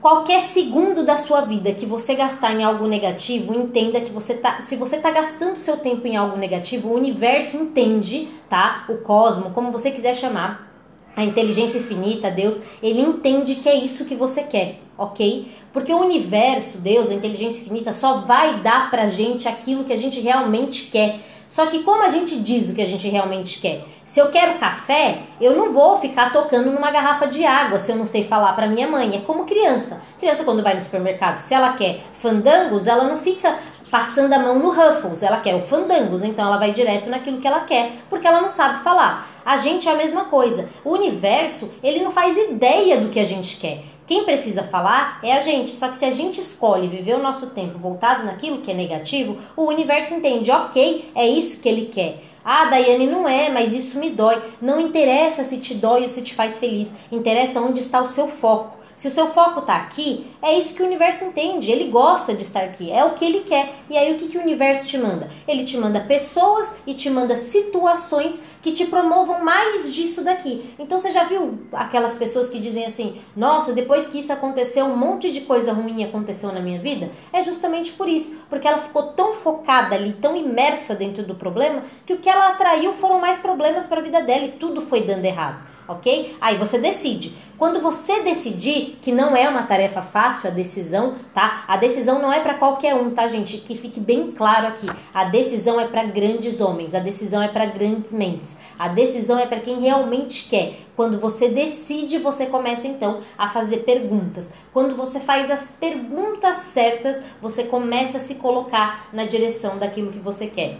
Qualquer 0.00 0.40
segundo 0.40 1.04
da 1.04 1.16
sua 1.16 1.40
vida 1.40 1.72
que 1.72 1.84
você 1.84 2.14
gastar 2.14 2.52
em 2.52 2.62
algo 2.62 2.86
negativo, 2.86 3.52
entenda 3.54 4.00
que 4.00 4.12
você 4.12 4.34
tá, 4.34 4.60
se 4.60 4.76
você 4.76 4.98
tá 4.98 5.10
gastando 5.10 5.56
seu 5.56 5.78
tempo 5.78 6.06
em 6.06 6.16
algo 6.16 6.36
negativo, 6.36 6.90
o 6.90 6.94
universo 6.94 7.56
entende, 7.56 8.28
tá? 8.48 8.84
O 8.88 8.98
cosmo, 8.98 9.50
como 9.50 9.72
você 9.72 9.90
quiser 9.90 10.14
chamar, 10.14 10.70
a 11.16 11.24
inteligência 11.24 11.78
infinita, 11.78 12.30
Deus, 12.30 12.60
ele 12.82 13.00
entende 13.00 13.56
que 13.56 13.68
é 13.68 13.74
isso 13.74 14.04
que 14.04 14.14
você 14.14 14.44
quer, 14.44 14.80
ok? 14.96 15.52
Porque 15.72 15.92
o 15.92 16.00
universo, 16.00 16.78
Deus, 16.78 17.10
a 17.10 17.14
inteligência 17.14 17.60
infinita, 17.60 17.92
só 17.92 18.18
vai 18.22 18.60
dar 18.60 18.90
pra 18.90 19.06
gente 19.06 19.48
aquilo 19.48 19.84
que 19.84 19.92
a 19.92 19.96
gente 19.96 20.20
realmente 20.20 20.90
quer. 20.90 21.20
Só 21.48 21.66
que 21.66 21.82
como 21.82 22.02
a 22.02 22.08
gente 22.08 22.40
diz 22.40 22.70
o 22.70 22.74
que 22.74 22.82
a 22.82 22.86
gente 22.86 23.08
realmente 23.08 23.60
quer? 23.60 23.84
Se 24.04 24.20
eu 24.20 24.30
quero 24.30 24.58
café, 24.58 25.18
eu 25.40 25.56
não 25.56 25.72
vou 25.72 25.98
ficar 25.98 26.32
tocando 26.32 26.70
numa 26.70 26.90
garrafa 26.90 27.26
de 27.26 27.44
água 27.44 27.78
se 27.78 27.90
eu 27.90 27.96
não 27.96 28.06
sei 28.06 28.24
falar 28.24 28.52
para 28.54 28.66
minha 28.66 28.88
mãe. 28.88 29.16
É 29.16 29.20
como 29.20 29.44
criança. 29.44 30.00
Criança 30.18 30.44
quando 30.44 30.62
vai 30.62 30.74
no 30.74 30.80
supermercado, 30.80 31.38
se 31.38 31.52
ela 31.52 31.72
quer 31.72 32.00
fandangos, 32.14 32.86
ela 32.86 33.04
não 33.04 33.18
fica 33.18 33.56
passando 33.90 34.32
a 34.32 34.38
mão 34.38 34.58
no 34.58 34.70
Ruffles, 34.70 35.22
ela 35.22 35.40
quer 35.40 35.54
o 35.54 35.62
fandangos, 35.62 36.22
então 36.24 36.46
ela 36.46 36.56
vai 36.56 36.72
direto 36.72 37.08
naquilo 37.08 37.40
que 37.40 37.46
ela 37.46 37.60
quer, 37.60 37.92
porque 38.10 38.26
ela 38.26 38.40
não 38.40 38.48
sabe 38.48 38.82
falar. 38.82 39.28
A 39.44 39.56
gente 39.56 39.88
é 39.88 39.92
a 39.92 39.96
mesma 39.96 40.24
coisa. 40.24 40.68
O 40.84 40.90
universo, 40.90 41.70
ele 41.82 42.02
não 42.02 42.10
faz 42.10 42.36
ideia 42.36 42.98
do 42.98 43.08
que 43.10 43.20
a 43.20 43.24
gente 43.24 43.58
quer. 43.58 43.84
Quem 44.06 44.24
precisa 44.24 44.62
falar 44.62 45.18
é 45.22 45.32
a 45.32 45.40
gente. 45.40 45.72
Só 45.72 45.88
que 45.88 45.98
se 45.98 46.04
a 46.04 46.10
gente 46.10 46.40
escolhe 46.40 46.86
viver 46.86 47.14
o 47.14 47.22
nosso 47.22 47.48
tempo 47.48 47.78
voltado 47.78 48.24
naquilo 48.24 48.58
que 48.58 48.70
é 48.70 48.74
negativo, 48.74 49.36
o 49.56 49.64
universo 49.64 50.14
entende, 50.14 50.50
ok, 50.50 51.10
é 51.14 51.26
isso 51.26 51.60
que 51.60 51.68
ele 51.68 51.86
quer. 51.86 52.22
Ah, 52.44 52.66
Daiane, 52.66 53.08
não 53.08 53.28
é, 53.28 53.50
mas 53.50 53.72
isso 53.72 53.98
me 53.98 54.10
dói. 54.10 54.40
Não 54.62 54.80
interessa 54.80 55.42
se 55.42 55.56
te 55.56 55.74
dói 55.74 56.02
ou 56.02 56.08
se 56.08 56.22
te 56.22 56.32
faz 56.32 56.56
feliz. 56.56 56.92
Interessa 57.10 57.60
onde 57.60 57.80
está 57.80 58.00
o 58.00 58.06
seu 58.06 58.28
foco. 58.28 58.78
Se 58.96 59.08
o 59.08 59.10
seu 59.10 59.26
foco 59.28 59.60
está 59.60 59.76
aqui, 59.76 60.26
é 60.40 60.58
isso 60.58 60.74
que 60.74 60.82
o 60.82 60.86
universo 60.86 61.22
entende. 61.22 61.70
Ele 61.70 61.90
gosta 61.90 62.32
de 62.32 62.42
estar 62.42 62.64
aqui, 62.64 62.90
é 62.90 63.04
o 63.04 63.12
que 63.12 63.26
ele 63.26 63.40
quer. 63.40 63.74
E 63.90 63.96
aí 63.96 64.14
o 64.14 64.16
que, 64.16 64.26
que 64.26 64.38
o 64.38 64.40
universo 64.40 64.86
te 64.86 64.96
manda? 64.96 65.30
Ele 65.46 65.64
te 65.64 65.76
manda 65.76 66.00
pessoas 66.00 66.72
e 66.86 66.94
te 66.94 67.10
manda 67.10 67.36
situações 67.36 68.40
que 68.62 68.72
te 68.72 68.86
promovam 68.86 69.44
mais 69.44 69.92
disso 69.94 70.24
daqui. 70.24 70.74
Então 70.78 70.98
você 70.98 71.10
já 71.10 71.24
viu 71.24 71.58
aquelas 71.74 72.14
pessoas 72.14 72.48
que 72.48 72.58
dizem 72.58 72.86
assim: 72.86 73.20
"Nossa, 73.36 73.74
depois 73.74 74.06
que 74.06 74.18
isso 74.18 74.32
aconteceu, 74.32 74.86
um 74.86 74.96
monte 74.96 75.30
de 75.30 75.42
coisa 75.42 75.74
ruim 75.74 76.02
aconteceu 76.02 76.50
na 76.50 76.60
minha 76.60 76.80
vida"? 76.80 77.10
É 77.34 77.42
justamente 77.42 77.92
por 77.92 78.08
isso, 78.08 78.34
porque 78.48 78.66
ela 78.66 78.78
ficou 78.78 79.12
tão 79.12 79.34
focada 79.34 79.94
ali, 79.94 80.14
tão 80.14 80.34
imersa 80.34 80.94
dentro 80.94 81.22
do 81.22 81.34
problema, 81.34 81.82
que 82.06 82.14
o 82.14 82.18
que 82.18 82.30
ela 82.30 82.48
atraiu 82.48 82.94
foram 82.94 83.20
mais 83.20 83.36
problemas 83.36 83.84
para 83.84 84.00
a 84.00 84.04
vida 84.04 84.22
dela 84.22 84.46
e 84.46 84.52
tudo 84.52 84.80
foi 84.80 85.02
dando 85.02 85.26
errado 85.26 85.76
ok? 85.88 86.36
Aí 86.40 86.56
você 86.56 86.78
decide. 86.78 87.36
Quando 87.58 87.80
você 87.80 88.22
decidir, 88.22 88.98
que 89.00 89.10
não 89.10 89.34
é 89.34 89.48
uma 89.48 89.62
tarefa 89.62 90.02
fácil 90.02 90.50
a 90.50 90.52
decisão, 90.52 91.14
tá? 91.32 91.64
A 91.66 91.78
decisão 91.78 92.20
não 92.20 92.30
é 92.30 92.40
para 92.40 92.52
qualquer 92.52 92.94
um, 92.94 93.10
tá, 93.10 93.26
gente? 93.28 93.56
Que 93.56 93.78
fique 93.78 93.98
bem 93.98 94.30
claro 94.30 94.66
aqui. 94.66 94.86
A 95.14 95.24
decisão 95.24 95.80
é 95.80 95.88
para 95.88 96.04
grandes 96.04 96.60
homens, 96.60 96.94
a 96.94 96.98
decisão 96.98 97.42
é 97.42 97.48
para 97.48 97.64
grandes 97.64 98.12
mentes. 98.12 98.54
A 98.78 98.88
decisão 98.88 99.38
é 99.38 99.46
para 99.46 99.60
quem 99.60 99.80
realmente 99.80 100.50
quer. 100.50 100.80
Quando 100.94 101.18
você 101.18 101.48
decide, 101.48 102.18
você 102.18 102.44
começa 102.44 102.86
então 102.86 103.22
a 103.38 103.48
fazer 103.48 103.78
perguntas. 103.78 104.50
Quando 104.70 104.94
você 104.94 105.18
faz 105.18 105.50
as 105.50 105.70
perguntas 105.70 106.56
certas, 106.56 107.22
você 107.40 107.64
começa 107.64 108.18
a 108.18 108.20
se 108.20 108.34
colocar 108.34 109.08
na 109.14 109.24
direção 109.24 109.78
daquilo 109.78 110.12
que 110.12 110.18
você 110.18 110.46
quer. 110.46 110.76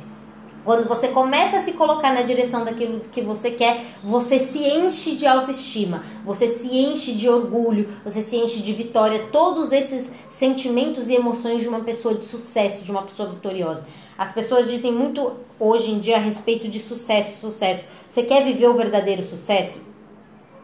Quando 0.66 0.88
você 0.88 1.06
começa 1.06 1.58
a 1.58 1.60
se 1.60 1.74
colocar 1.74 2.12
na 2.12 2.22
direção 2.22 2.64
daquilo 2.64 2.98
que 3.12 3.22
você 3.22 3.52
quer, 3.52 3.84
você 4.02 4.36
se 4.36 4.58
enche 4.58 5.14
de 5.14 5.24
autoestima, 5.24 6.02
você 6.24 6.48
se 6.48 6.66
enche 6.66 7.12
de 7.12 7.28
orgulho, 7.28 7.88
você 8.04 8.20
se 8.20 8.34
enche 8.36 8.60
de 8.60 8.72
vitória, 8.72 9.28
todos 9.30 9.70
esses 9.70 10.10
sentimentos 10.28 11.08
e 11.08 11.14
emoções 11.14 11.62
de 11.62 11.68
uma 11.68 11.84
pessoa 11.84 12.16
de 12.16 12.24
sucesso, 12.24 12.84
de 12.84 12.90
uma 12.90 13.02
pessoa 13.02 13.28
vitoriosa. 13.28 13.86
As 14.18 14.32
pessoas 14.32 14.68
dizem 14.68 14.92
muito 14.92 15.34
hoje 15.60 15.92
em 15.92 16.00
dia 16.00 16.16
a 16.16 16.20
respeito 16.20 16.66
de 16.66 16.80
sucesso, 16.80 17.40
sucesso. 17.40 17.84
Você 18.08 18.24
quer 18.24 18.42
viver 18.42 18.66
o 18.66 18.76
verdadeiro 18.76 19.22
sucesso? 19.22 19.80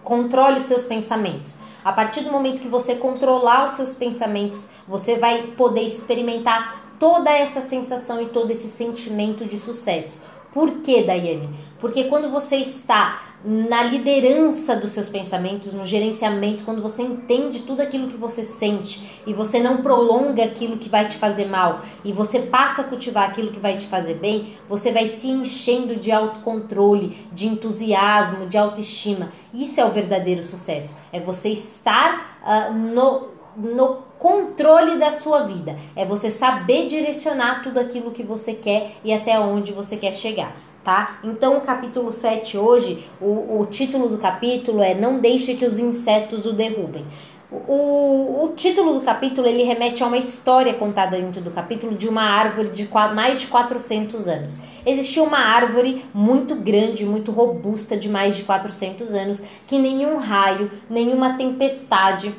Controle 0.03 0.59
os 0.59 0.65
seus 0.65 0.83
pensamentos. 0.83 1.55
A 1.85 1.93
partir 1.93 2.23
do 2.23 2.33
momento 2.33 2.61
que 2.61 2.67
você 2.67 2.97
controlar 2.97 3.67
os 3.67 3.75
seus 3.75 3.95
pensamentos, 3.95 4.67
você 4.89 5.17
vai 5.17 5.43
poder 5.57 5.83
experimentar 5.83 6.82
toda 7.03 7.33
essa 7.33 7.61
sensação 7.61 8.23
e 8.23 8.27
todo 8.27 8.53
esse 8.53 8.69
sentimento 8.69 9.45
de 9.45 9.59
sucesso. 9.59 10.21
Por 10.55 10.83
que, 10.83 11.03
Daiane? 11.03 11.51
Porque 11.81 12.05
quando 12.05 12.31
você 12.31 12.59
está 12.59 13.33
na 13.45 13.83
liderança 13.83 14.77
dos 14.77 14.93
seus 14.93 15.09
pensamentos, 15.09 15.73
no 15.73 15.85
gerenciamento, 15.85 16.63
quando 16.63 16.81
você 16.81 17.03
entende 17.03 17.63
tudo 17.63 17.81
aquilo 17.81 18.07
que 18.07 18.17
você 18.17 18.45
sente 18.45 19.21
e 19.27 19.35
você 19.35 19.59
não 19.59 19.83
prolonga 19.83 20.45
aquilo 20.45 20.77
que 20.77 20.89
vai 20.89 21.09
te 21.09 21.17
fazer 21.17 21.47
mal 21.47 21.83
e 22.05 22.13
você 22.13 22.39
passa 22.39 22.83
a 22.83 22.85
cultivar 22.85 23.29
aquilo 23.29 23.51
que 23.51 23.59
vai 23.59 23.77
te 23.77 23.87
fazer 23.87 24.15
bem, 24.15 24.57
você 24.69 24.93
vai 24.93 25.09
se 25.09 25.27
enchendo 25.27 25.97
de 25.97 26.13
autocontrole, 26.13 27.27
de 27.33 27.49
entusiasmo, 27.49 28.47
de 28.47 28.57
autoestima. 28.57 29.33
Isso 29.53 29.81
é 29.81 29.85
o 29.85 29.91
verdadeiro 29.91 30.45
sucesso. 30.45 30.97
É 31.13 31.19
você 31.19 31.49
estar 31.49 32.39
uh, 32.47 32.73
no, 32.73 33.31
no 33.57 34.12
controle 34.23 34.99
da 34.99 35.11
sua 35.11 35.43
vida. 35.43 35.77
É 35.97 36.05
você 36.05 36.31
saber 36.31 36.87
direcionar 36.87 37.61
tudo 37.65 37.81
aquilo 37.81 38.13
que 38.13 38.23
você 38.23 38.55
quer 38.55 38.93
e 39.03 39.13
até 39.13 39.39
onde 39.41 39.73
você 39.73 39.97
quer 39.97 40.15
chegar 40.15 40.57
tá? 40.85 41.21
Então, 41.23 41.59
o 41.59 41.61
capítulo 41.61 42.11
7 42.11 42.59
hoje, 42.59 43.07
o, 43.21 43.61
o 43.61 43.67
título 43.67 44.09
do 44.09 44.19
capítulo 44.19 44.83
é 44.83 44.95
Não 44.95 45.21
deixe 45.21 45.55
que 45.55 45.65
os 45.65 45.79
insetos 45.79 46.45
o 46.45 46.53
derrubem. 46.53 47.05
O, 47.53 48.45
o, 48.45 48.53
título 48.57 48.95
do 48.95 49.03
capítulo 49.03 49.47
ele 49.47 49.63
remete 49.63 50.03
a 50.03 50.07
uma 50.07 50.17
história 50.17 50.73
contada 50.73 51.21
dentro 51.21 51.43
do 51.43 51.51
capítulo 51.51 51.95
de 51.95 52.09
uma 52.09 52.23
árvore 52.23 52.71
de 52.71 52.89
mais 53.15 53.41
de 53.41 53.47
400 53.47 54.27
anos. 54.27 54.59
Existia 54.87 55.23
uma 55.23 55.39
árvore 55.39 56.05
muito 56.15 56.57
grande, 56.57 57.05
muito 57.05 57.31
robusta, 57.31 57.97
de 57.97 58.09
mais 58.09 58.37
de 58.37 58.45
400 58.45 59.13
anos, 59.13 59.43
que 59.67 59.79
nenhum 59.79 60.17
raio, 60.17 60.71
nenhuma 60.89 61.37
tempestade, 61.37 62.35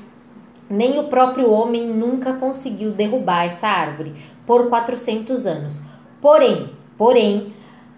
nem 0.69 0.99
o 0.99 1.03
próprio 1.05 1.51
homem 1.51 1.87
nunca 1.87 2.33
conseguiu 2.33 2.91
derrubar 2.91 3.45
essa 3.45 3.67
árvore 3.67 4.13
por 4.45 4.69
400 4.69 5.45
anos. 5.45 5.81
Porém, 6.21 6.69
porém, 6.97 7.53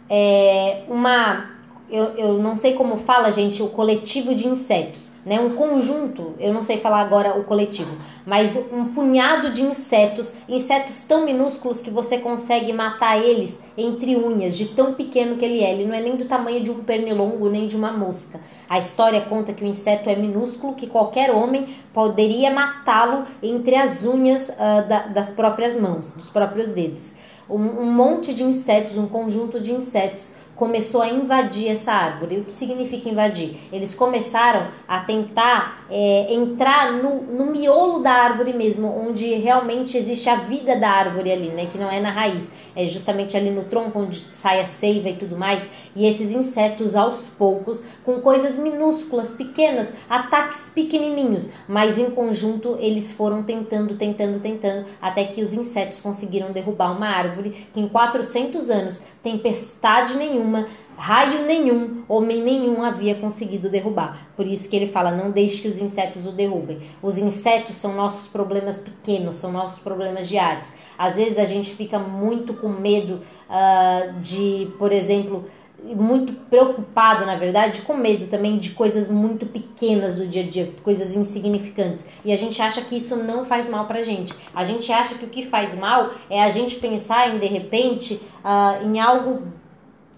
é, 0.10 0.84
uma. 0.88 1.52
Eu, 1.90 2.06
eu 2.18 2.34
não 2.40 2.56
sei 2.56 2.74
como 2.74 2.98
fala, 2.98 3.32
gente, 3.32 3.62
o 3.62 3.70
coletivo 3.70 4.34
de 4.34 4.48
insetos, 4.48 5.12
né? 5.26 5.40
Um 5.40 5.56
conjunto, 5.56 6.36
eu 6.40 6.54
não 6.54 6.64
sei 6.64 6.78
falar 6.78 7.02
agora 7.02 7.38
o 7.38 7.44
coletivo, 7.44 7.98
mas 8.26 8.56
um 8.72 8.86
punhado 8.94 9.52
de 9.52 9.64
insetos, 9.64 10.34
insetos 10.48 11.02
tão 11.02 11.26
minúsculos 11.26 11.82
que 11.82 11.90
você 11.90 12.20
consegue 12.20 12.72
matar 12.72 13.18
eles 13.18 13.60
entre 13.78 14.16
unhas, 14.16 14.56
de 14.56 14.68
tão 14.68 14.94
pequeno 14.94 15.36
que 15.38 15.44
ele 15.44 15.64
é. 15.64 15.74
Ele 15.74 15.86
não 15.86 15.96
é 15.96 16.02
nem 16.02 16.16
do 16.16 16.26
tamanho 16.26 16.64
de 16.64 16.70
um 16.70 16.84
pernilongo, 16.84 17.50
nem 17.50 17.66
de 17.66 17.76
uma 17.76 17.92
mosca. 17.92 18.40
A 18.70 18.78
história 18.78 19.22
conta 19.22 19.52
que 19.52 19.64
o 19.64 19.68
inseto 19.68 20.10
é 20.10 20.16
minúsculo, 20.16 20.76
que 20.76 20.88
qualquer 20.88 21.32
homem 21.32 21.76
poderia 21.94 22.52
matá-lo 22.52 23.26
entre 23.42 23.76
as 23.76 24.06
unhas 24.06 24.50
uh, 24.50 24.88
da, 24.88 25.08
das 25.08 25.32
próprias 25.32 25.80
mãos, 25.80 26.14
dos 26.14 26.30
próprios 26.30 26.72
dedos 26.72 27.16
um, 27.50 27.82
um 27.82 27.92
monte 27.92 28.34
de 28.34 28.44
insetos, 28.44 28.98
um 28.98 29.08
conjunto 29.08 29.60
de 29.60 29.72
insetos 29.72 30.34
começou 30.56 31.02
a 31.02 31.10
invadir 31.10 31.68
essa 31.68 31.92
árvore. 31.92 32.40
O 32.40 32.46
que 32.46 32.52
significa 32.52 33.10
invadir? 33.10 33.58
Eles 33.72 33.94
começaram 33.94 34.68
a 34.88 35.00
tentar 35.02 35.85
é, 35.90 36.34
entrar 36.34 36.94
no, 36.94 37.22
no 37.22 37.52
miolo 37.52 38.00
da 38.00 38.12
árvore 38.12 38.54
mesmo, 38.54 38.88
onde 38.88 39.34
realmente 39.36 39.98
existe 39.98 40.30
a 40.30 40.36
vida 40.36 40.76
da 40.76 40.90
árvore 40.90 41.32
ali, 41.32 41.50
né? 41.50 41.68
Que 41.68 41.78
não 41.78 41.92
é 41.92 42.00
na 42.00 42.12
raiz, 42.12 42.52
é 42.76 42.86
justamente 42.88 43.38
ali 43.38 43.52
no 43.52 43.64
tronco 43.66 44.00
onde 44.00 44.20
sai 44.32 44.60
a 44.60 44.66
seiva 44.66 45.10
e 45.10 45.16
tudo 45.16 45.38
mais. 45.38 45.64
E 45.96 46.06
esses 46.06 46.32
insetos, 46.32 46.96
aos 46.96 47.26
poucos, 47.26 47.82
com 48.04 48.20
coisas 48.20 48.58
minúsculas, 48.58 49.32
pequenas, 49.32 49.94
ataques 50.10 50.72
pequenininhos, 50.74 51.50
mas 51.68 51.98
em 51.98 52.10
conjunto 52.10 52.78
eles 52.80 53.12
foram 53.12 53.44
tentando, 53.44 53.96
tentando, 53.96 54.40
tentando, 54.40 54.86
até 55.02 55.24
que 55.24 55.42
os 55.42 55.54
insetos 55.54 56.02
conseguiram 56.02 56.52
derrubar 56.52 56.96
uma 56.96 57.08
árvore 57.08 57.68
que 57.74 57.80
em 57.80 57.88
400 57.88 58.70
anos, 58.70 59.02
tempestade 59.24 60.18
nenhuma, 60.18 60.68
raio 60.98 61.46
nenhum, 61.46 62.04
homem 62.08 62.42
nenhum 62.42 62.84
havia 62.84 63.16
conseguido 63.16 63.70
derrubar. 63.70 64.28
Por 64.36 64.46
isso 64.46 64.70
que 64.70 64.76
ele 64.76 64.88
fala: 64.88 65.12
não 65.12 65.32
deixe 65.32 65.62
que 65.62 65.68
os 65.68 65.80
insetos 65.80 66.26
o 66.26 66.32
derrubem. 66.32 66.80
Os 67.02 67.18
insetos 67.18 67.78
são 67.78 67.94
nossos 67.94 68.28
problemas 68.28 68.78
pequenos, 68.78 69.38
são 69.38 69.52
nossos 69.52 69.80
problemas 69.80 70.28
diários. 70.28 70.72
Às 70.98 71.16
vezes 71.16 71.38
a 71.38 71.46
gente 71.46 71.72
fica 71.72 72.00
muito 72.00 72.54
com 72.54 72.70
medo 72.70 73.22
uh, 73.50 74.20
de, 74.20 74.72
por 74.78 74.92
exemplo, 74.92 75.46
muito 75.84 76.34
preocupado, 76.50 77.26
na 77.26 77.36
verdade, 77.36 77.82
com 77.82 77.96
medo 77.96 78.28
também 78.28 78.58
de 78.58 78.72
coisas 78.72 79.08
muito 79.08 79.46
pequenas 79.46 80.16
do 80.16 80.26
dia 80.26 80.42
a 80.42 80.48
dia, 80.48 80.72
coisas 80.84 81.16
insignificantes. 81.16 82.06
E 82.24 82.32
a 82.32 82.36
gente 82.36 82.60
acha 82.62 82.82
que 82.82 82.98
isso 82.98 83.16
não 83.16 83.46
faz 83.46 83.70
mal 83.70 83.86
pra 83.86 84.02
gente. 84.02 84.34
A 84.54 84.64
gente 84.64 84.92
acha 84.92 85.16
que 85.16 85.26
o 85.26 85.30
que 85.30 85.46
faz 85.46 85.78
mal 85.78 86.12
é 86.30 86.42
a 86.42 86.50
gente 86.50 86.78
pensar 86.78 87.36
em, 87.36 87.40
de 87.40 87.48
repente, 87.48 88.16
uh, 88.44 88.86
em 88.86 89.00
algo 89.00 89.44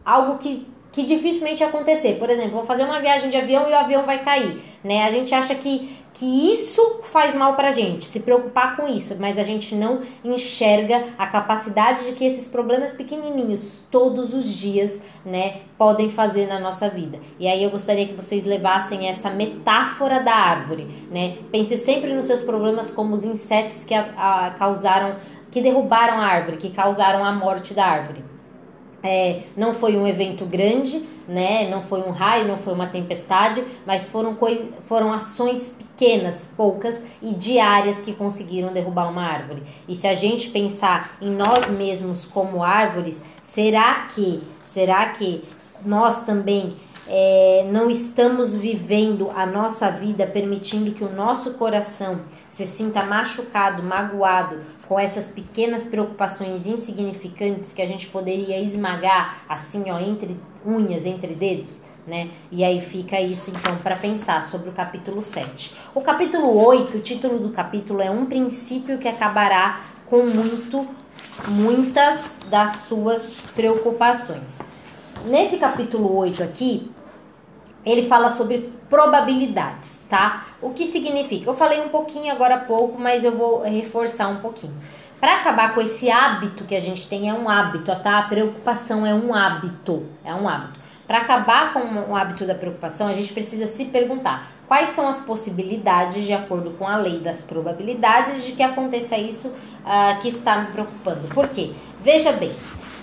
algo 0.07 0.37
que, 0.37 0.65
que 0.91 1.03
dificilmente 1.03 1.61
ia 1.61 1.67
acontecer. 1.67 2.15
Por 2.17 2.29
exemplo, 2.29 2.51
vou 2.51 2.65
fazer 2.65 2.83
uma 2.83 3.01
viagem 3.01 3.29
de 3.29 3.35
avião 3.35 3.69
e 3.69 3.73
o 3.73 3.77
avião 3.77 4.03
vai 4.03 4.23
cair, 4.23 4.63
né? 4.83 5.03
A 5.03 5.11
gente 5.11 5.35
acha 5.35 5.53
que 5.53 5.97
que 6.17 6.51
isso 6.51 7.01
faz 7.03 7.35
mal 7.35 7.53
pra 7.53 7.69
gente, 7.69 8.05
se 8.05 8.21
preocupar 8.21 8.75
com 8.75 8.87
isso, 8.87 9.15
mas 9.19 9.37
a 9.37 9.43
gente 9.43 9.75
não 9.75 10.01
enxerga 10.25 11.03
a 11.15 11.27
capacidade 11.27 12.05
de 12.05 12.13
que 12.13 12.25
esses 12.25 12.47
problemas 12.47 12.91
pequenininhos 12.91 13.83
todos 13.91 14.33
os 14.33 14.43
dias, 14.45 14.99
né, 15.23 15.57
podem 15.77 16.09
fazer 16.09 16.47
na 16.47 16.59
nossa 16.59 16.89
vida. 16.89 17.19
E 17.39 17.47
aí 17.47 17.63
eu 17.63 17.69
gostaria 17.69 18.07
que 18.07 18.15
vocês 18.15 18.43
levassem 18.43 19.07
essa 19.07 19.29
metáfora 19.29 20.19
da 20.23 20.33
árvore, 20.33 20.87
né? 21.11 21.37
Pense 21.51 21.77
sempre 21.77 22.11
nos 22.11 22.25
seus 22.25 22.41
problemas 22.41 22.89
como 22.89 23.13
os 23.13 23.23
insetos 23.23 23.83
que 23.83 23.93
a, 23.93 24.01
a, 24.17 24.51
causaram, 24.57 25.17
que 25.51 25.61
derrubaram 25.61 26.17
a 26.17 26.25
árvore, 26.25 26.57
que 26.57 26.71
causaram 26.71 27.23
a 27.23 27.31
morte 27.31 27.75
da 27.75 27.85
árvore. 27.85 28.23
É, 29.03 29.43
não 29.55 29.73
foi 29.73 29.95
um 29.95 30.07
evento 30.07 30.45
grande, 30.45 31.07
né? 31.27 31.69
Não 31.69 31.81
foi 31.81 32.01
um 32.01 32.11
raio, 32.11 32.47
não 32.47 32.57
foi 32.57 32.73
uma 32.73 32.87
tempestade, 32.87 33.63
mas 33.85 34.07
foram, 34.07 34.37
foram 34.83 35.13
ações 35.13 35.69
pequenas, 35.69 36.47
poucas 36.55 37.03
e 37.21 37.33
diárias 37.33 38.01
que 38.01 38.13
conseguiram 38.13 38.73
derrubar 38.73 39.09
uma 39.09 39.23
árvore. 39.23 39.63
E 39.87 39.95
se 39.95 40.07
a 40.07 40.13
gente 40.13 40.49
pensar 40.49 41.17
em 41.21 41.29
nós 41.29 41.69
mesmos 41.69 42.25
como 42.25 42.63
árvores, 42.63 43.23
será 43.41 44.07
que, 44.13 44.41
será 44.65 45.09
que 45.09 45.43
nós 45.85 46.25
também 46.25 46.75
é, 47.07 47.65
não 47.71 47.89
estamos 47.89 48.53
vivendo 48.53 49.31
a 49.33 49.45
nossa 49.45 49.89
vida 49.89 50.27
permitindo 50.27 50.91
que 50.91 51.03
o 51.03 51.13
nosso 51.13 51.53
coração 51.53 52.21
se 52.49 52.65
sinta 52.65 53.03
machucado, 53.03 53.83
magoado 53.83 54.61
com 54.87 54.99
essas 54.99 55.27
pequenas 55.27 55.83
preocupações 55.83 56.65
insignificantes 56.65 57.73
que 57.73 57.81
a 57.81 57.85
gente 57.85 58.07
poderia 58.07 58.59
esmagar 58.59 59.43
assim, 59.47 59.89
ó, 59.91 59.99
entre 59.99 60.37
unhas, 60.65 61.05
entre 61.05 61.33
dedos, 61.33 61.79
né? 62.05 62.29
E 62.51 62.63
aí 62.63 62.79
fica 62.81 63.19
isso 63.19 63.51
então 63.51 63.77
para 63.79 63.97
pensar 63.97 64.43
sobre 64.43 64.69
o 64.69 64.71
capítulo 64.71 65.21
7. 65.21 65.75
O 65.93 66.01
capítulo 66.01 66.57
8, 66.65 66.97
o 66.97 67.01
título 67.01 67.39
do 67.39 67.49
capítulo 67.49 68.01
é 68.01 68.09
um 68.09 68.25
princípio 68.25 68.97
que 68.97 69.07
acabará 69.07 69.81
com 70.09 70.23
muito 70.23 70.87
muitas 71.47 72.37
das 72.49 72.77
suas 72.77 73.37
preocupações. 73.55 74.59
Nesse 75.25 75.57
capítulo 75.57 76.15
8 76.15 76.43
aqui, 76.43 76.91
ele 77.85 78.07
fala 78.07 78.31
sobre 78.31 78.73
probabilidades, 78.89 79.99
tá? 80.09 80.47
O 80.61 80.71
que 80.71 80.85
significa? 80.85 81.49
Eu 81.49 81.53
falei 81.53 81.81
um 81.81 81.89
pouquinho 81.89 82.31
agora 82.31 82.55
há 82.55 82.59
pouco, 82.59 82.99
mas 82.99 83.23
eu 83.23 83.35
vou 83.35 83.61
reforçar 83.63 84.27
um 84.27 84.37
pouquinho. 84.37 84.73
Para 85.19 85.37
acabar 85.37 85.73
com 85.73 85.81
esse 85.81 86.11
hábito 86.11 86.63
que 86.63 86.75
a 86.75 86.79
gente 86.79 87.07
tem, 87.07 87.29
é 87.29 87.33
um 87.33 87.49
hábito, 87.49 87.93
tá? 88.01 88.19
A 88.19 88.23
preocupação 88.23 89.05
é 89.05 89.13
um 89.13 89.33
hábito, 89.33 90.05
é 90.23 90.33
um 90.33 90.47
hábito. 90.47 90.79
Para 91.07 91.19
acabar 91.19 91.73
com 91.73 92.11
o 92.11 92.15
hábito 92.15 92.45
da 92.45 92.53
preocupação, 92.53 93.07
a 93.07 93.13
gente 93.13 93.33
precisa 93.33 93.65
se 93.65 93.85
perguntar 93.85 94.51
quais 94.67 94.89
são 94.89 95.07
as 95.07 95.17
possibilidades, 95.17 96.25
de 96.25 96.33
acordo 96.33 96.71
com 96.71 96.85
a 96.85 96.97
lei 96.97 97.19
das 97.19 97.39
probabilidades, 97.41 98.45
de 98.45 98.51
que 98.51 98.61
aconteça 98.61 99.17
isso 99.17 99.47
uh, 99.47 100.21
que 100.21 100.27
está 100.27 100.57
me 100.61 100.67
preocupando. 100.67 101.29
Por 101.29 101.47
quê? 101.47 101.71
Veja 102.03 102.33
bem, 102.33 102.53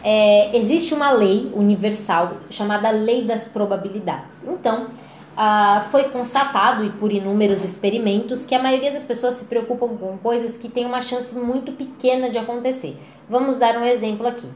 é, 0.04 0.54
existe 0.54 0.92
uma 0.92 1.10
lei 1.10 1.50
universal 1.54 2.36
chamada 2.50 2.90
lei 2.90 3.24
das 3.24 3.48
probabilidades. 3.48 4.44
Então, 4.46 4.88
ah, 5.36 5.86
foi 5.90 6.04
constatado, 6.10 6.84
e 6.84 6.90
por 6.90 7.12
inúmeros 7.12 7.64
experimentos, 7.64 8.44
que 8.44 8.54
a 8.54 8.62
maioria 8.62 8.92
das 8.92 9.02
pessoas 9.02 9.34
se 9.34 9.46
preocupam 9.46 9.96
com 9.96 10.16
coisas 10.18 10.56
que 10.56 10.68
têm 10.68 10.86
uma 10.86 11.00
chance 11.00 11.34
muito 11.34 11.72
pequena 11.72 12.30
de 12.30 12.38
acontecer. 12.38 12.96
Vamos 13.28 13.56
dar 13.56 13.76
um 13.76 13.84
exemplo 13.84 14.26
aqui. 14.26 14.48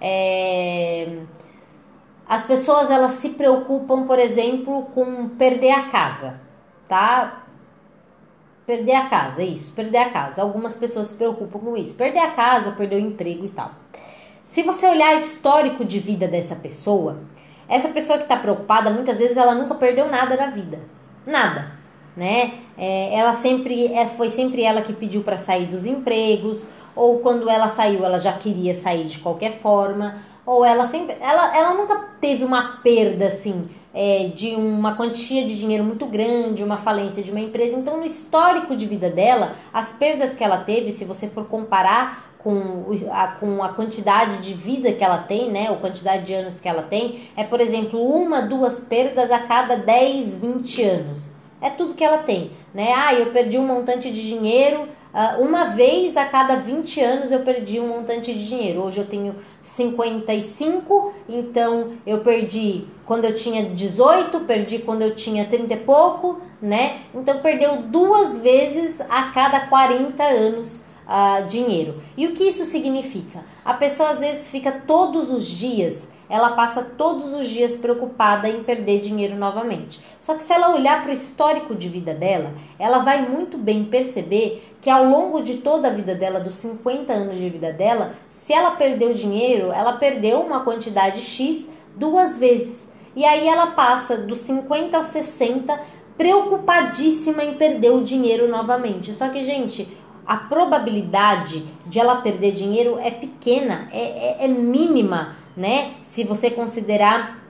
É... 0.00 1.20
As 2.28 2.44
pessoas 2.44 2.90
elas 2.90 3.12
se 3.12 3.30
preocupam, 3.30 4.06
por 4.06 4.18
exemplo, 4.18 4.84
com 4.94 5.30
perder 5.30 5.72
a 5.72 5.88
casa, 5.88 6.40
tá? 6.88 7.44
Perder 8.64 8.94
a 8.94 9.08
casa, 9.08 9.42
isso, 9.42 9.72
perder 9.72 9.98
a 9.98 10.10
casa. 10.10 10.40
Algumas 10.40 10.76
pessoas 10.76 11.08
se 11.08 11.14
preocupam 11.14 11.58
com 11.58 11.76
isso. 11.76 11.94
Perder 11.94 12.20
a 12.20 12.30
casa, 12.30 12.70
perder 12.70 12.96
o 12.96 13.00
emprego 13.00 13.46
e 13.46 13.48
tal. 13.48 13.72
Se 14.44 14.62
você 14.62 14.86
olhar 14.86 15.16
o 15.16 15.18
histórico 15.18 15.84
de 15.84 15.98
vida 15.98 16.28
dessa 16.28 16.54
pessoa, 16.54 17.18
essa 17.70 17.88
pessoa 17.88 18.18
que 18.18 18.24
está 18.24 18.36
preocupada, 18.36 18.90
muitas 18.90 19.18
vezes 19.18 19.36
ela 19.36 19.54
nunca 19.54 19.76
perdeu 19.76 20.08
nada 20.08 20.36
na 20.36 20.50
vida. 20.50 20.80
Nada. 21.24 21.72
Né? 22.16 22.54
É, 22.76 23.14
ela 23.14 23.32
sempre 23.32 23.94
é, 23.94 24.06
foi 24.06 24.28
sempre 24.28 24.62
ela 24.62 24.82
que 24.82 24.92
pediu 24.92 25.22
para 25.22 25.36
sair 25.36 25.66
dos 25.66 25.86
empregos, 25.86 26.66
ou 26.96 27.20
quando 27.20 27.48
ela 27.48 27.68
saiu, 27.68 28.04
ela 28.04 28.18
já 28.18 28.32
queria 28.32 28.74
sair 28.74 29.04
de 29.04 29.20
qualquer 29.20 29.60
forma, 29.60 30.16
ou 30.44 30.64
ela 30.64 30.84
sempre. 30.84 31.16
Ela, 31.20 31.56
ela 31.56 31.74
nunca 31.74 31.96
teve 32.20 32.44
uma 32.44 32.78
perda 32.82 33.28
assim. 33.28 33.68
É, 33.92 34.30
de 34.36 34.54
uma 34.54 34.94
quantia 34.94 35.44
de 35.44 35.58
dinheiro 35.58 35.82
muito 35.82 36.06
grande, 36.06 36.62
uma 36.62 36.76
falência 36.76 37.24
de 37.24 37.32
uma 37.32 37.40
empresa. 37.40 37.76
Então, 37.76 37.98
no 37.98 38.06
histórico 38.06 38.76
de 38.76 38.86
vida 38.86 39.10
dela, 39.10 39.56
as 39.72 39.90
perdas 39.92 40.32
que 40.32 40.44
ela 40.44 40.58
teve, 40.58 40.92
se 40.92 41.04
você 41.04 41.26
for 41.26 41.46
comparar 41.46 42.29
com 42.42 42.86
a, 43.10 43.28
com 43.28 43.62
a 43.62 43.70
quantidade 43.70 44.38
de 44.38 44.54
vida 44.54 44.92
que 44.92 45.04
ela 45.04 45.18
tem, 45.18 45.50
né, 45.50 45.70
ou 45.70 45.76
quantidade 45.76 46.24
de 46.24 46.34
anos 46.34 46.58
que 46.58 46.68
ela 46.68 46.82
tem, 46.82 47.28
é, 47.36 47.44
por 47.44 47.60
exemplo, 47.60 48.00
uma, 48.00 48.42
duas 48.42 48.80
perdas 48.80 49.30
a 49.30 49.40
cada 49.40 49.76
10, 49.76 50.36
20 50.36 50.82
anos. 50.82 51.30
É 51.60 51.68
tudo 51.68 51.94
que 51.94 52.02
ela 52.02 52.18
tem, 52.18 52.52
né? 52.72 52.92
Ah, 52.96 53.12
eu 53.12 53.26
perdi 53.26 53.58
um 53.58 53.66
montante 53.66 54.10
de 54.10 54.22
dinheiro, 54.26 54.88
uh, 55.12 55.42
uma 55.42 55.64
vez 55.66 56.16
a 56.16 56.24
cada 56.24 56.56
20 56.56 57.00
anos 57.02 57.30
eu 57.30 57.40
perdi 57.40 57.78
um 57.78 57.88
montante 57.88 58.32
de 58.32 58.48
dinheiro. 58.48 58.80
Hoje 58.80 58.98
eu 58.98 59.06
tenho 59.06 59.34
55, 59.62 61.12
então 61.28 61.92
eu 62.06 62.20
perdi 62.20 62.86
quando 63.04 63.26
eu 63.26 63.34
tinha 63.34 63.68
18, 63.68 64.40
perdi 64.40 64.78
quando 64.78 65.02
eu 65.02 65.14
tinha 65.14 65.44
30 65.44 65.74
e 65.74 65.76
pouco, 65.76 66.40
né? 66.62 67.00
Então 67.14 67.40
perdeu 67.40 67.82
duas 67.82 68.38
vezes 68.38 68.98
a 69.02 69.24
cada 69.24 69.66
40 69.66 70.22
anos 70.24 70.82
uh, 71.10 71.44
dinheiro. 71.46 72.00
E 72.16 72.26
o 72.26 72.32
que 72.32 72.44
isso 72.44 72.64
significa? 72.64 73.44
A 73.64 73.74
pessoa 73.74 74.10
às 74.10 74.20
vezes 74.20 74.48
fica 74.48 74.70
todos 74.70 75.28
os 75.28 75.44
dias, 75.44 76.08
ela 76.28 76.50
passa 76.52 76.82
todos 76.82 77.34
os 77.34 77.48
dias 77.48 77.74
preocupada 77.74 78.48
em 78.48 78.62
perder 78.62 79.00
dinheiro 79.00 79.34
novamente. 79.34 80.00
Só 80.20 80.34
que 80.34 80.44
se 80.44 80.52
ela 80.52 80.72
olhar 80.72 81.02
para 81.02 81.10
o 81.10 81.14
histórico 81.14 81.74
de 81.74 81.88
vida 81.88 82.14
dela, 82.14 82.54
ela 82.78 83.00
vai 83.00 83.28
muito 83.28 83.58
bem 83.58 83.86
perceber 83.86 84.64
que 84.80 84.88
ao 84.88 85.04
longo 85.04 85.42
de 85.42 85.58
toda 85.58 85.88
a 85.88 85.92
vida 85.92 86.14
dela, 86.14 86.40
dos 86.40 86.54
50 86.54 87.12
anos 87.12 87.36
de 87.36 87.50
vida 87.50 87.72
dela, 87.72 88.14
se 88.28 88.52
ela 88.52 88.70
perdeu 88.72 89.12
dinheiro, 89.12 89.72
ela 89.72 89.94
perdeu 89.94 90.40
uma 90.40 90.64
quantidade 90.64 91.20
X 91.20 91.68
duas 91.96 92.38
vezes. 92.38 92.88
E 93.14 93.24
aí 93.24 93.46
ela 93.46 93.68
passa 93.68 94.16
dos 94.16 94.38
50 94.38 94.96
aos 94.96 95.08
60 95.08 95.78
preocupadíssima 96.16 97.42
em 97.42 97.54
perder 97.54 97.90
o 97.90 98.02
dinheiro 98.02 98.46
novamente. 98.46 99.14
Só 99.14 99.30
que, 99.30 99.42
gente, 99.42 99.96
a 100.26 100.36
probabilidade 100.36 101.64
de 101.86 101.98
ela 101.98 102.22
perder 102.22 102.52
dinheiro 102.52 102.98
é 102.98 103.10
pequena, 103.10 103.88
é, 103.92 104.42
é, 104.42 104.44
é 104.44 104.48
mínima, 104.48 105.36
né? 105.56 105.92
Se 106.02 106.24
você 106.24 106.50
considerar 106.50 107.40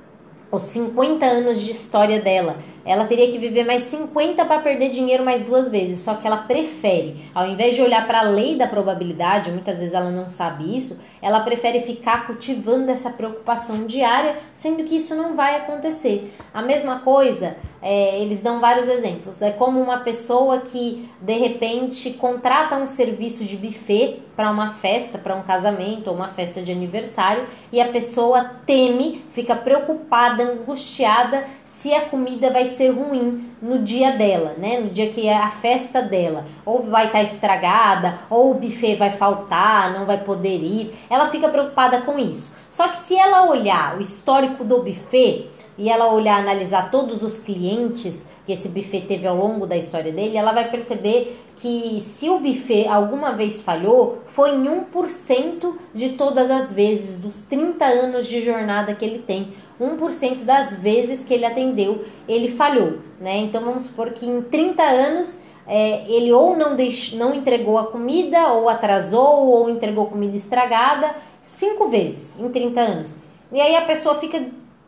os 0.50 0.62
50 0.62 1.24
anos 1.24 1.60
de 1.60 1.70
história 1.70 2.20
dela. 2.20 2.56
Ela 2.84 3.04
teria 3.04 3.30
que 3.30 3.38
viver 3.38 3.64
mais 3.64 3.82
50 3.82 4.44
para 4.44 4.60
perder 4.60 4.90
dinheiro 4.90 5.24
mais 5.24 5.42
duas 5.42 5.68
vezes, 5.68 6.00
só 6.00 6.14
que 6.14 6.26
ela 6.26 6.38
prefere, 6.38 7.24
ao 7.34 7.46
invés 7.46 7.74
de 7.74 7.82
olhar 7.82 8.06
para 8.06 8.20
a 8.20 8.22
lei 8.22 8.56
da 8.56 8.66
probabilidade, 8.66 9.50
muitas 9.50 9.78
vezes 9.78 9.94
ela 9.94 10.10
não 10.10 10.30
sabe 10.30 10.76
isso, 10.76 10.98
ela 11.20 11.40
prefere 11.40 11.80
ficar 11.80 12.26
cultivando 12.26 12.90
essa 12.90 13.10
preocupação 13.10 13.86
diária, 13.86 14.36
sendo 14.54 14.84
que 14.84 14.96
isso 14.96 15.14
não 15.14 15.36
vai 15.36 15.56
acontecer. 15.56 16.34
A 16.52 16.62
mesma 16.62 17.00
coisa, 17.00 17.56
é, 17.82 18.20
eles 18.20 18.42
dão 18.42 18.60
vários 18.60 18.88
exemplos. 18.88 19.40
É 19.42 19.50
como 19.50 19.80
uma 19.80 19.98
pessoa 19.98 20.60
que 20.60 21.08
de 21.20 21.34
repente 21.34 22.10
contrata 22.12 22.76
um 22.76 22.86
serviço 22.86 23.44
de 23.44 23.56
buffet 23.56 24.22
para 24.36 24.50
uma 24.50 24.70
festa, 24.70 25.18
para 25.18 25.34
um 25.34 25.42
casamento 25.42 26.08
ou 26.08 26.16
uma 26.16 26.28
festa 26.28 26.62
de 26.62 26.72
aniversário 26.72 27.46
e 27.72 27.80
a 27.80 27.88
pessoa 27.88 28.52
teme, 28.66 29.24
fica 29.32 29.54
preocupada, 29.54 30.42
angustiada 30.42 31.44
se 31.70 31.94
a 31.94 32.02
comida 32.02 32.50
vai 32.50 32.66
ser 32.66 32.90
ruim 32.90 33.48
no 33.62 33.78
dia 33.78 34.12
dela, 34.12 34.54
né? 34.58 34.80
No 34.80 34.90
dia 34.90 35.08
que 35.08 35.26
é 35.26 35.34
a 35.34 35.50
festa 35.50 36.02
dela, 36.02 36.44
ou 36.66 36.82
vai 36.82 37.06
estar 37.06 37.20
tá 37.20 37.24
estragada, 37.24 38.18
ou 38.28 38.50
o 38.50 38.54
buffet 38.54 38.96
vai 38.96 39.10
faltar, 39.10 39.92
não 39.94 40.04
vai 40.04 40.18
poder 40.18 40.58
ir. 40.58 40.94
Ela 41.08 41.30
fica 41.30 41.48
preocupada 41.48 42.02
com 42.02 42.18
isso. 42.18 42.54
Só 42.70 42.88
que 42.88 42.98
se 42.98 43.16
ela 43.16 43.48
olhar 43.48 43.96
o 43.96 44.02
histórico 44.02 44.62
do 44.62 44.82
buffet 44.82 45.48
e 45.78 45.88
ela 45.88 46.12
olhar, 46.12 46.38
analisar 46.40 46.90
todos 46.90 47.22
os 47.22 47.38
clientes 47.38 48.26
que 48.44 48.52
esse 48.52 48.68
buffet 48.68 49.02
teve 49.02 49.26
ao 49.26 49.36
longo 49.36 49.66
da 49.66 49.76
história 49.76 50.12
dele, 50.12 50.36
ela 50.36 50.52
vai 50.52 50.70
perceber 50.70 51.40
que 51.56 52.00
se 52.00 52.28
o 52.28 52.40
buffet 52.40 52.88
alguma 52.88 53.32
vez 53.32 53.62
falhou, 53.62 54.22
foi 54.26 54.54
em 54.54 54.64
1% 54.64 55.74
de 55.94 56.10
todas 56.10 56.50
as 56.50 56.72
vezes 56.72 57.16
dos 57.16 57.36
30 57.48 57.84
anos 57.84 58.26
de 58.26 58.42
jornada 58.42 58.94
que 58.94 59.04
ele 59.04 59.20
tem. 59.20 59.54
1% 59.80 60.44
das 60.44 60.78
vezes 60.78 61.24
que 61.24 61.32
ele 61.32 61.46
atendeu, 61.46 62.04
ele 62.28 62.48
falhou, 62.48 62.98
né? 63.18 63.38
Então 63.38 63.62
vamos 63.64 63.84
supor 63.84 64.10
que 64.12 64.26
em 64.26 64.42
30 64.42 64.82
anos 64.82 65.40
é, 65.66 66.04
ele 66.08 66.32
ou 66.32 66.56
não, 66.56 66.76
deix, 66.76 67.12
não 67.14 67.32
entregou 67.32 67.78
a 67.78 67.86
comida, 67.86 68.52
ou 68.52 68.68
atrasou, 68.68 69.46
ou 69.46 69.70
entregou 69.70 70.06
comida 70.06 70.36
estragada, 70.36 71.14
cinco 71.42 71.88
vezes 71.88 72.38
em 72.38 72.48
30 72.50 72.80
anos. 72.80 73.16
E 73.52 73.60
aí 73.60 73.74
a 73.76 73.82
pessoa 73.82 74.16
fica, 74.16 74.44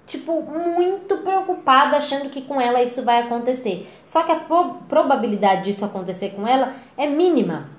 tipo, 0.06 0.42
muito 0.42 1.18
preocupada, 1.18 1.96
achando 1.96 2.28
que 2.30 2.42
com 2.42 2.60
ela 2.60 2.82
isso 2.82 3.02
vai 3.02 3.22
acontecer. 3.22 3.88
Só 4.04 4.22
que 4.24 4.32
a 4.32 4.36
pro, 4.36 4.74
probabilidade 4.88 5.70
disso 5.70 5.84
acontecer 5.84 6.30
com 6.30 6.46
ela 6.46 6.74
é 6.96 7.06
mínima. 7.06 7.70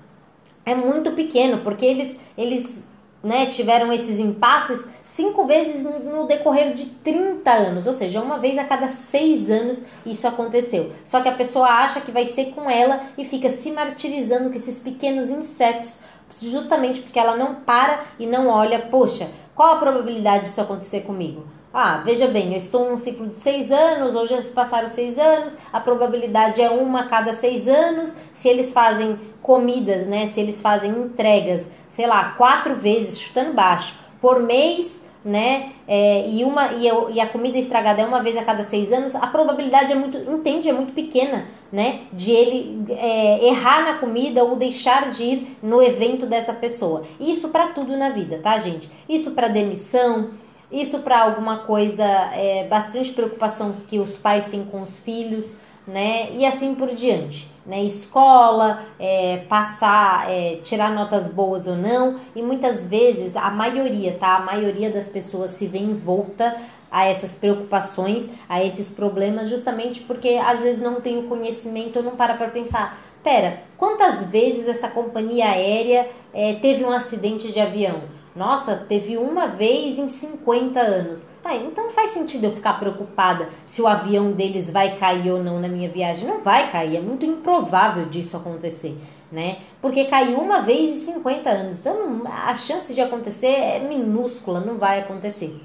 É 0.65 0.73
muito 0.73 1.11
pequeno, 1.11 1.59
porque 1.59 1.85
eles, 1.85 2.17
eles 2.37 2.85
né, 3.23 3.45
tiveram 3.45 3.93
esses 3.93 4.19
impasses 4.19 4.85
cinco 5.01 5.45
vezes 5.45 5.85
no 5.85 6.27
decorrer 6.27 6.73
de 6.73 6.87
30 6.87 7.49
anos, 7.49 7.87
ou 7.87 7.93
seja, 7.93 8.21
uma 8.21 8.37
vez 8.37 8.57
a 8.57 8.65
cada 8.65 8.87
seis 8.87 9.49
anos 9.49 9.81
isso 10.05 10.27
aconteceu. 10.27 10.91
Só 11.05 11.21
que 11.21 11.29
a 11.29 11.35
pessoa 11.35 11.67
acha 11.67 12.01
que 12.01 12.11
vai 12.11 12.25
ser 12.25 12.47
com 12.51 12.69
ela 12.69 13.01
e 13.17 13.23
fica 13.23 13.49
se 13.49 13.71
martirizando 13.71 14.49
com 14.49 14.55
esses 14.55 14.77
pequenos 14.77 15.29
insetos, 15.29 15.99
justamente 16.41 16.99
porque 16.99 17.19
ela 17.19 17.37
não 17.37 17.55
para 17.55 18.03
e 18.19 18.25
não 18.25 18.47
olha, 18.49 18.79
poxa, 18.79 19.29
qual 19.55 19.75
a 19.75 19.79
probabilidade 19.79 20.45
disso 20.45 20.59
acontecer 20.59 21.01
comigo? 21.01 21.45
Ah, 21.73 22.03
veja 22.05 22.27
bem, 22.27 22.51
eu 22.51 22.57
estou 22.59 22.87
num 22.87 22.99
ciclo 22.99 23.29
de 23.29 23.39
seis 23.39 23.71
anos, 23.71 24.13
hoje 24.13 24.35
já 24.35 24.41
se 24.43 24.51
passaram 24.51 24.87
seis 24.87 25.17
anos, 25.17 25.55
a 25.73 25.79
probabilidade 25.79 26.61
é 26.61 26.69
uma 26.69 27.01
a 27.01 27.07
cada 27.07 27.33
seis 27.33 27.67
anos. 27.67 28.15
Se 28.31 28.47
eles 28.47 28.71
fazem 28.71 29.19
comidas, 29.41 30.05
né? 30.05 30.27
Se 30.27 30.39
eles 30.39 30.61
fazem 30.61 30.91
entregas, 30.91 31.71
sei 31.89 32.05
lá, 32.05 32.35
quatro 32.37 32.75
vezes, 32.75 33.19
chutando 33.19 33.53
baixo, 33.53 33.99
por 34.21 34.39
mês, 34.39 35.01
né? 35.25 35.71
É, 35.87 36.29
e, 36.29 36.43
uma, 36.43 36.73
e, 36.73 36.87
e, 37.13 37.19
a 37.19 37.27
comida 37.27 37.57
estragada 37.57 38.03
é 38.03 38.05
uma 38.05 38.21
vez 38.21 38.37
a 38.37 38.43
cada 38.43 38.61
seis 38.61 38.91
anos, 38.91 39.15
a 39.15 39.25
probabilidade 39.25 39.91
é 39.91 39.95
muito, 39.95 40.17
entende, 40.17 40.69
é 40.69 40.73
muito 40.73 40.93
pequena, 40.93 41.47
né? 41.71 42.01
De 42.13 42.31
ele 42.31 42.85
é, 42.89 43.47
errar 43.47 43.83
na 43.83 43.93
comida 43.95 44.43
ou 44.43 44.55
deixar 44.55 45.09
de 45.09 45.23
ir 45.23 45.57
no 45.63 45.81
evento 45.81 46.27
dessa 46.27 46.53
pessoa. 46.53 47.03
Isso 47.19 47.49
para 47.49 47.69
tudo 47.69 47.97
na 47.97 48.09
vida, 48.09 48.39
tá, 48.43 48.59
gente? 48.59 48.91
Isso 49.09 49.31
para 49.31 49.47
demissão, 49.47 50.31
isso 50.73 50.99
para 50.99 51.21
alguma 51.21 51.59
coisa, 51.59 52.03
é, 52.03 52.67
bastante 52.67 53.13
preocupação 53.13 53.75
que 53.87 53.99
os 53.99 54.17
pais 54.17 54.45
têm 54.47 54.65
com 54.65 54.81
os 54.81 54.97
filhos, 54.97 55.55
né? 55.85 56.31
E 56.31 56.45
assim 56.45 56.73
por 56.73 56.95
diante, 56.95 57.51
né? 57.63 57.83
Escola, 57.83 58.83
é, 58.99 59.43
passar, 59.47 60.31
é, 60.31 60.55
tirar 60.63 60.91
notas 60.91 61.27
boas 61.27 61.67
ou 61.67 61.75
não, 61.75 62.19
e 62.35 62.41
muitas 62.41 62.87
vezes 62.87 63.35
a 63.35 63.51
maioria, 63.51 64.17
tá? 64.19 64.37
A 64.37 64.41
maioria 64.41 64.89
das 64.89 65.07
pessoas 65.07 65.51
se 65.51 65.67
vê 65.67 65.77
envolta 65.77 66.57
a 66.89 67.05
essas 67.05 67.35
preocupações, 67.35 68.27
a 68.49 68.63
esses 68.63 68.89
problemas, 68.89 69.49
justamente 69.49 70.01
porque 70.01 70.39
às 70.43 70.61
vezes 70.61 70.81
não 70.81 71.01
tem 71.01 71.19
o 71.19 71.27
conhecimento 71.27 71.97
ou 71.97 72.03
não 72.03 72.15
para 72.15 72.33
para 72.33 72.49
pensar. 72.49 72.99
Pera, 73.23 73.61
quantas 73.77 74.23
vezes 74.25 74.67
essa 74.67 74.87
companhia 74.87 75.49
aérea 75.49 76.09
é, 76.33 76.53
teve 76.55 76.83
um 76.83 76.91
acidente 76.91 77.51
de 77.51 77.59
avião? 77.59 78.01
Nossa, 78.35 78.75
teve 78.75 79.15
uma 79.15 79.47
vez 79.47 79.99
em 79.99 80.07
50 80.07 80.79
anos. 80.79 81.23
Pai, 81.43 81.63
então 81.65 81.91
faz 81.91 82.11
sentido 82.11 82.45
eu 82.45 82.51
ficar 82.51 82.79
preocupada 82.79 83.49
se 83.65 83.81
o 83.81 83.87
avião 83.87 84.31
deles 84.31 84.71
vai 84.71 84.97
cair 84.97 85.31
ou 85.31 85.43
não 85.43 85.59
na 85.59 85.67
minha 85.67 85.89
viagem. 85.89 86.27
Não 86.27 86.41
vai 86.41 86.71
cair, 86.71 86.97
é 86.97 87.01
muito 87.01 87.25
improvável 87.25 88.05
disso 88.05 88.37
acontecer, 88.37 88.97
né? 89.31 89.57
Porque 89.81 90.05
caiu 90.05 90.39
uma 90.39 90.61
vez 90.61 90.89
em 90.95 91.13
50 91.13 91.49
anos. 91.49 91.79
Então 91.79 92.23
a 92.25 92.55
chance 92.55 92.93
de 92.93 93.01
acontecer 93.01 93.47
é 93.47 93.79
minúscula, 93.79 94.61
não 94.61 94.77
vai 94.77 95.01
acontecer. 95.01 95.61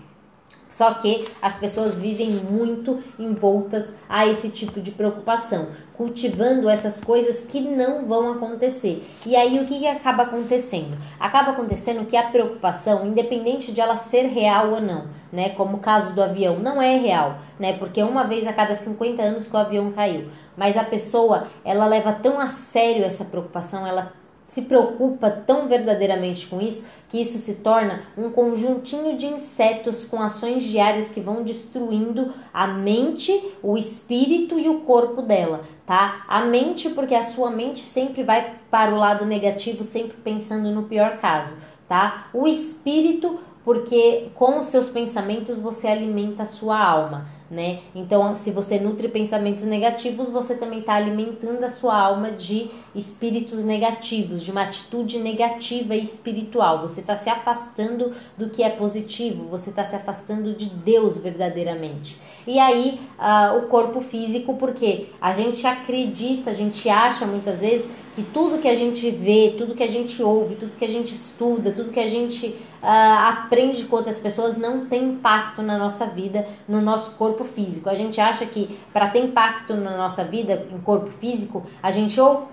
Só 0.79 0.95
que 0.95 1.27
as 1.43 1.57
pessoas 1.57 1.99
vivem 1.99 2.31
muito 2.31 3.03
envoltas 3.19 3.93
a 4.09 4.29
esse 4.29 4.49
tipo 4.49 4.81
de 4.81 4.93
preocupação, 4.93 5.71
cultivando 5.95 6.71
essas 6.71 7.03
coisas 7.03 7.43
que 7.43 7.61
não 7.61 8.07
vão 8.07 8.31
acontecer. 8.31 9.05
E 9.27 9.35
aí 9.35 9.59
o 9.59 9.67
que, 9.67 9.81
que 9.81 9.89
acaba 9.89 10.23
acontecendo? 10.23 10.97
Acaba 11.19 11.51
acontecendo 11.51 12.07
que 12.07 12.17
a 12.17 12.31
preocupação, 12.31 13.05
independente 13.05 13.73
de 13.73 13.81
ela 13.81 13.97
ser 13.97 14.27
real 14.27 14.71
ou 14.71 14.81
não, 14.81 15.09
né, 15.33 15.49
como 15.49 15.79
o 15.79 15.81
caso 15.81 16.13
do 16.13 16.23
avião, 16.23 16.61
não 16.61 16.81
é 16.81 16.97
real, 16.97 17.39
né, 17.59 17.73
porque 17.77 18.01
uma 18.01 18.23
vez 18.23 18.47
a 18.47 18.53
cada 18.53 18.77
50 18.77 19.21
anos 19.21 19.49
que 19.49 19.57
o 19.57 19.59
avião 19.59 19.91
caiu. 19.91 20.29
Mas 20.57 20.77
a 20.77 20.85
pessoa, 20.85 21.49
ela 21.65 21.87
leva 21.87 22.13
tão 22.13 22.39
a 22.39 22.47
sério 22.47 23.03
essa 23.03 23.25
preocupação, 23.25 23.85
ela 23.85 24.13
se 24.45 24.63
preocupa 24.63 25.29
tão 25.29 25.69
verdadeiramente 25.69 26.47
com 26.47 26.61
isso 26.61 26.85
que 27.09 27.21
isso 27.21 27.39
se 27.39 27.57
torna 27.57 28.03
um 28.17 28.31
conjuntinho 28.31 29.17
de 29.17 29.27
insetos 29.27 30.05
com 30.05 30.21
ações 30.21 30.63
diárias 30.63 31.09
que 31.09 31.21
vão 31.21 31.43
destruindo 31.43 32.33
a 32.53 32.67
mente, 32.67 33.55
o 33.63 33.79
espírito 33.79 34.59
e 34.59 34.69
o 34.69 34.81
corpo 34.81 35.23
dela, 35.23 35.65
tá? 35.87 36.25
A 36.29 36.45
mente, 36.45 36.91
porque 36.91 37.15
a 37.15 37.23
sua 37.23 37.51
mente 37.51 37.81
sempre 37.81 38.23
vai 38.23 38.57
para 38.71 38.95
o 38.95 38.99
lado 38.99 39.25
negativo, 39.25 39.83
sempre 39.83 40.19
pensando 40.19 40.71
no 40.71 40.83
pior 40.83 41.19
caso, 41.19 41.55
tá? 41.89 42.29
O 42.35 42.47
espírito, 42.47 43.41
porque 43.65 44.29
com 44.35 44.61
os 44.61 44.67
seus 44.67 44.89
pensamentos 44.89 45.59
você 45.59 45.89
alimenta 45.89 46.43
a 46.43 46.47
sua 46.47 46.79
alma 46.79 47.38
né? 47.51 47.81
Então, 47.95 48.37
se 48.37 48.51
você 48.51 48.79
nutre 48.79 49.09
pensamentos 49.09 49.65
negativos, 49.65 50.29
você 50.29 50.55
também 50.55 50.81
está 50.81 50.95
alimentando 50.95 51.65
a 51.65 51.71
sua 51.71 51.99
alma 51.99 52.31
de 52.31 52.71
espíritos 52.95 53.65
negativos, 53.65 54.43
de 54.43 54.51
uma 54.51 54.63
atitude 54.63 55.19
negativa 55.19 55.95
e 55.95 56.03
espiritual. 56.03 56.83
Você 56.83 57.01
está 57.01 57.17
se 57.17 57.31
afastando 57.31 58.13
do 58.37 58.51
que 58.51 58.63
é 58.63 58.71
positivo, 58.71 59.45
você 59.45 59.71
está 59.71 59.85
se 59.85 59.97
afastando 59.97 60.55
de 60.55 60.69
Deus 60.69 61.17
verdadeiramente. 61.17 62.19
E 62.47 62.59
aí, 62.59 63.01
uh, 63.19 63.59
o 63.59 63.63
corpo 63.69 64.01
físico, 64.01 64.55
porque 64.55 65.09
a 65.21 65.33
gente 65.33 65.67
acredita, 65.67 66.51
a 66.51 66.55
gente 66.55 66.89
acha 66.89 67.27
muitas 67.27 67.61
vezes 67.61 67.89
que 68.19 68.25
tudo 68.25 68.59
que 68.59 68.67
a 68.67 68.75
gente 68.75 69.09
vê, 69.13 69.55
tudo 69.57 69.77
que 69.77 69.83
a 69.83 69.87
gente 69.87 70.21
ouve, 70.21 70.57
tudo 70.57 70.77
que 70.77 70.85
a 70.85 70.89
gente 70.89 71.15
estuda, 71.15 71.71
tudo 71.71 71.93
que 71.93 72.01
a 72.01 72.09
gente 72.09 72.49
uh, 72.83 73.29
aprende 73.29 73.85
com 73.85 73.95
outras 73.95 74.19
pessoas 74.19 74.57
não 74.57 74.87
tem 74.87 75.11
impacto 75.11 75.63
na 75.63 75.79
nossa 75.79 76.05
vida, 76.05 76.49
no 76.67 76.81
nosso 76.81 77.13
corpo 77.13 77.45
físico. 77.45 77.89
A 77.89 77.95
gente 77.95 78.21
acha 78.21 78.45
que 78.45 78.77
para 78.93 79.07
ter 79.07 79.21
impacto 79.21 79.75
na 79.75 79.97
nossa 79.97 80.25
vida, 80.25 80.67
em 80.75 80.81
corpo 80.81 81.11
físico, 81.13 81.65
a 81.81 81.93
gente 81.93 82.21
ou 82.21 82.49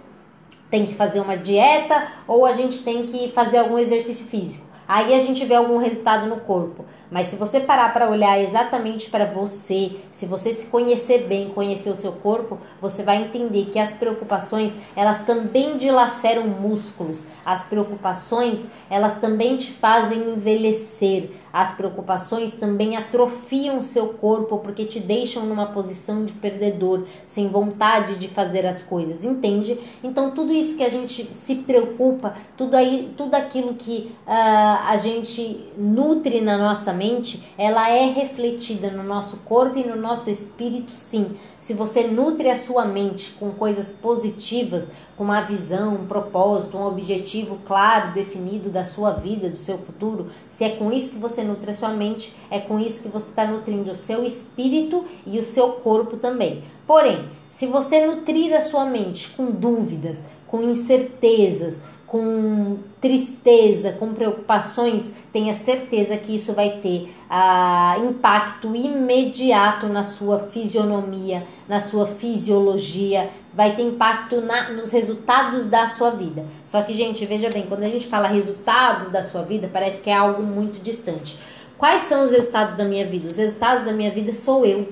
tem 0.69 0.85
que 0.85 0.93
fazer 0.93 1.19
uma 1.19 1.35
dieta 1.35 2.09
ou 2.27 2.45
a 2.45 2.53
gente 2.53 2.83
tem 2.83 3.07
que 3.07 3.31
fazer 3.31 3.57
algum 3.57 3.79
exercício 3.79 4.27
físico. 4.27 4.67
Aí 4.87 5.15
a 5.15 5.19
gente 5.19 5.43
vê 5.45 5.55
algum 5.55 5.79
resultado 5.79 6.27
no 6.27 6.41
corpo. 6.41 6.85
Mas 7.09 7.27
se 7.27 7.35
você 7.35 7.59
parar 7.59 7.93
para 7.93 8.09
olhar 8.09 8.39
exatamente 8.39 9.09
para 9.09 9.25
você, 9.25 9.97
se 10.11 10.25
você 10.25 10.51
se 10.51 10.67
conhecer 10.67 11.27
bem, 11.27 11.49
conhecer 11.49 11.89
o 11.89 11.95
seu 11.95 12.11
corpo, 12.11 12.57
você 12.81 13.03
vai 13.03 13.17
entender 13.23 13.65
que 13.65 13.79
as 13.79 13.93
preocupações, 13.93 14.75
elas 14.95 15.23
também 15.23 15.77
dilaceram 15.77 16.47
músculos. 16.47 17.25
As 17.45 17.63
preocupações, 17.63 18.65
elas 18.89 19.17
também 19.17 19.57
te 19.57 19.71
fazem 19.71 20.31
envelhecer. 20.31 21.31
As 21.55 21.71
preocupações 21.71 22.53
também 22.53 22.97
atrofiam 22.97 23.81
seu 23.81 24.07
corpo 24.09 24.57
porque 24.57 24.83
te 24.83 24.99
deixam 24.99 25.45
numa 25.45 25.67
posição 25.67 26.25
de 26.25 26.33
perdedor, 26.33 27.05
sem 27.25 27.47
vontade 27.47 28.17
de 28.17 28.27
fazer 28.27 28.65
as 28.65 28.81
coisas, 28.81 29.23
entende? 29.23 29.79
Então 30.03 30.31
tudo 30.31 30.51
isso 30.51 30.75
que 30.75 30.83
a 30.83 30.89
gente 30.89 31.33
se 31.33 31.55
preocupa, 31.55 32.35
tudo 32.57 32.75
aí, 32.75 33.13
tudo 33.15 33.35
aquilo 33.35 33.73
que 33.75 34.13
uh, 34.27 34.85
a 34.85 34.97
gente 34.97 35.71
nutre 35.77 36.41
na 36.41 36.57
nossa 36.57 36.91
mente, 36.95 37.43
ela 37.57 37.89
é 37.89 38.05
refletida 38.05 38.89
no 38.89 39.03
nosso 39.03 39.37
corpo 39.45 39.77
e 39.77 39.85
no 39.85 39.95
nosso 39.95 40.29
espírito, 40.29 40.91
sim. 40.91 41.35
Se 41.59 41.73
você 41.73 42.07
nutre 42.07 42.49
a 42.49 42.55
sua 42.55 42.85
mente 42.85 43.33
com 43.33 43.51
coisas 43.51 43.91
positivas, 43.91 44.89
com 45.17 45.23
uma 45.23 45.41
visão, 45.41 45.95
um 45.95 46.07
propósito, 46.07 46.77
um 46.77 46.87
objetivo 46.87 47.59
claro, 47.65 48.13
definido 48.13 48.69
da 48.69 48.83
sua 48.83 49.11
vida, 49.11 49.49
do 49.49 49.57
seu 49.57 49.77
futuro, 49.77 50.29
se 50.47 50.63
é 50.63 50.69
com 50.69 50.91
isso 50.91 51.11
que 51.11 51.19
você 51.19 51.43
nutre 51.43 51.71
a 51.71 51.73
sua 51.73 51.89
mente, 51.89 52.35
é 52.49 52.59
com 52.59 52.79
isso 52.79 53.01
que 53.01 53.09
você 53.09 53.29
está 53.29 53.45
nutrindo 53.45 53.91
o 53.91 53.95
seu 53.95 54.23
espírito 54.23 55.05
e 55.25 55.37
o 55.37 55.43
seu 55.43 55.73
corpo 55.73 56.17
também. 56.17 56.63
Porém, 56.87 57.29
se 57.51 57.67
você 57.67 58.05
nutrir 58.05 58.53
a 58.53 58.59
sua 58.59 58.85
mente 58.85 59.29
com 59.29 59.51
dúvidas, 59.51 60.23
com 60.47 60.61
incertezas, 60.61 61.81
com 62.15 62.77
tristeza, 63.01 63.91
com 63.91 64.13
preocupações, 64.13 65.11
tenha 65.33 65.53
certeza 65.53 66.15
que 66.15 66.33
isso 66.33 66.53
vai 66.53 66.77
ter 66.77 67.13
ah, 67.29 67.97
impacto 68.09 68.73
imediato 68.73 69.87
na 69.87 70.01
sua 70.01 70.39
fisionomia, 70.39 71.45
na 71.67 71.81
sua 71.81 72.07
fisiologia, 72.07 73.29
vai 73.53 73.75
ter 73.75 73.81
impacto 73.81 74.39
na, 74.39 74.71
nos 74.71 74.93
resultados 74.93 75.67
da 75.67 75.87
sua 75.87 76.11
vida. 76.11 76.45
Só 76.63 76.81
que, 76.83 76.93
gente, 76.93 77.25
veja 77.25 77.49
bem, 77.49 77.65
quando 77.67 77.83
a 77.83 77.89
gente 77.89 78.07
fala 78.07 78.29
resultados 78.29 79.11
da 79.11 79.21
sua 79.21 79.41
vida, 79.41 79.69
parece 79.71 79.99
que 79.99 80.09
é 80.09 80.13
algo 80.13 80.41
muito 80.41 80.81
distante. 80.81 81.37
Quais 81.77 82.03
são 82.03 82.23
os 82.23 82.31
resultados 82.31 82.77
da 82.77 82.85
minha 82.85 83.05
vida? 83.05 83.27
Os 83.27 83.35
resultados 83.35 83.83
da 83.83 83.91
minha 83.91 84.11
vida 84.11 84.31
sou 84.31 84.65
eu. 84.65 84.87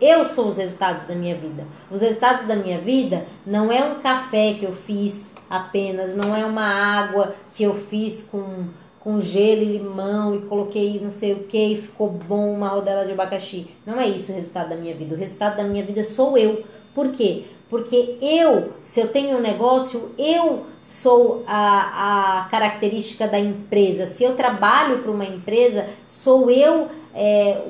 Eu 0.00 0.26
sou 0.30 0.48
os 0.48 0.56
resultados 0.56 1.06
da 1.06 1.14
minha 1.14 1.34
vida. 1.34 1.66
Os 1.90 2.02
resultados 2.02 2.46
da 2.46 2.56
minha 2.56 2.78
vida 2.78 3.26
não 3.46 3.70
é 3.70 3.84
um 3.84 4.00
café 4.00 4.54
que 4.54 4.64
eu 4.64 4.72
fiz 4.72 5.32
apenas, 5.48 6.16
não 6.16 6.34
é 6.34 6.44
uma 6.44 6.66
água 6.66 7.34
que 7.54 7.62
eu 7.62 7.74
fiz 7.74 8.22
com, 8.22 8.66
com 8.98 9.20
gelo 9.20 9.62
e 9.62 9.78
limão 9.78 10.34
e 10.34 10.40
coloquei 10.42 11.00
não 11.00 11.10
sei 11.10 11.32
o 11.32 11.44
que 11.44 11.72
e 11.72 11.76
ficou 11.76 12.08
bom 12.08 12.52
uma 12.52 12.68
rodela 12.68 13.04
de 13.04 13.12
abacaxi. 13.12 13.70
Não 13.86 14.00
é 14.00 14.08
isso 14.08 14.32
o 14.32 14.34
resultado 14.34 14.70
da 14.70 14.76
minha 14.76 14.94
vida. 14.94 15.14
O 15.14 15.18
resultado 15.18 15.56
da 15.56 15.64
minha 15.64 15.84
vida 15.84 16.02
sou 16.02 16.36
eu. 16.36 16.64
Por 16.94 17.10
quê? 17.12 17.44
Porque 17.70 18.18
eu, 18.20 18.74
se 18.84 19.00
eu 19.00 19.08
tenho 19.08 19.38
um 19.38 19.40
negócio, 19.40 20.12
eu 20.18 20.66
sou 20.82 21.42
a, 21.46 22.42
a 22.42 22.48
característica 22.48 23.26
da 23.26 23.38
empresa. 23.38 24.06
Se 24.06 24.22
eu 24.22 24.36
trabalho 24.36 24.98
para 24.98 25.10
uma 25.10 25.24
empresa, 25.24 25.86
sou 26.06 26.50
eu 26.50 26.88
é, 27.14 27.62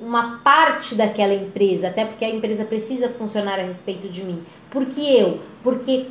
uma 0.00 0.38
parte 0.38 0.94
daquela 0.94 1.34
empresa, 1.34 1.88
até 1.88 2.04
porque 2.04 2.24
a 2.24 2.30
empresa 2.30 2.64
precisa 2.64 3.08
funcionar 3.08 3.58
a 3.58 3.62
respeito 3.62 4.08
de 4.08 4.22
mim. 4.22 4.44
Por 4.70 4.86
que 4.86 5.16
eu? 5.16 5.40
Porque 5.62 6.06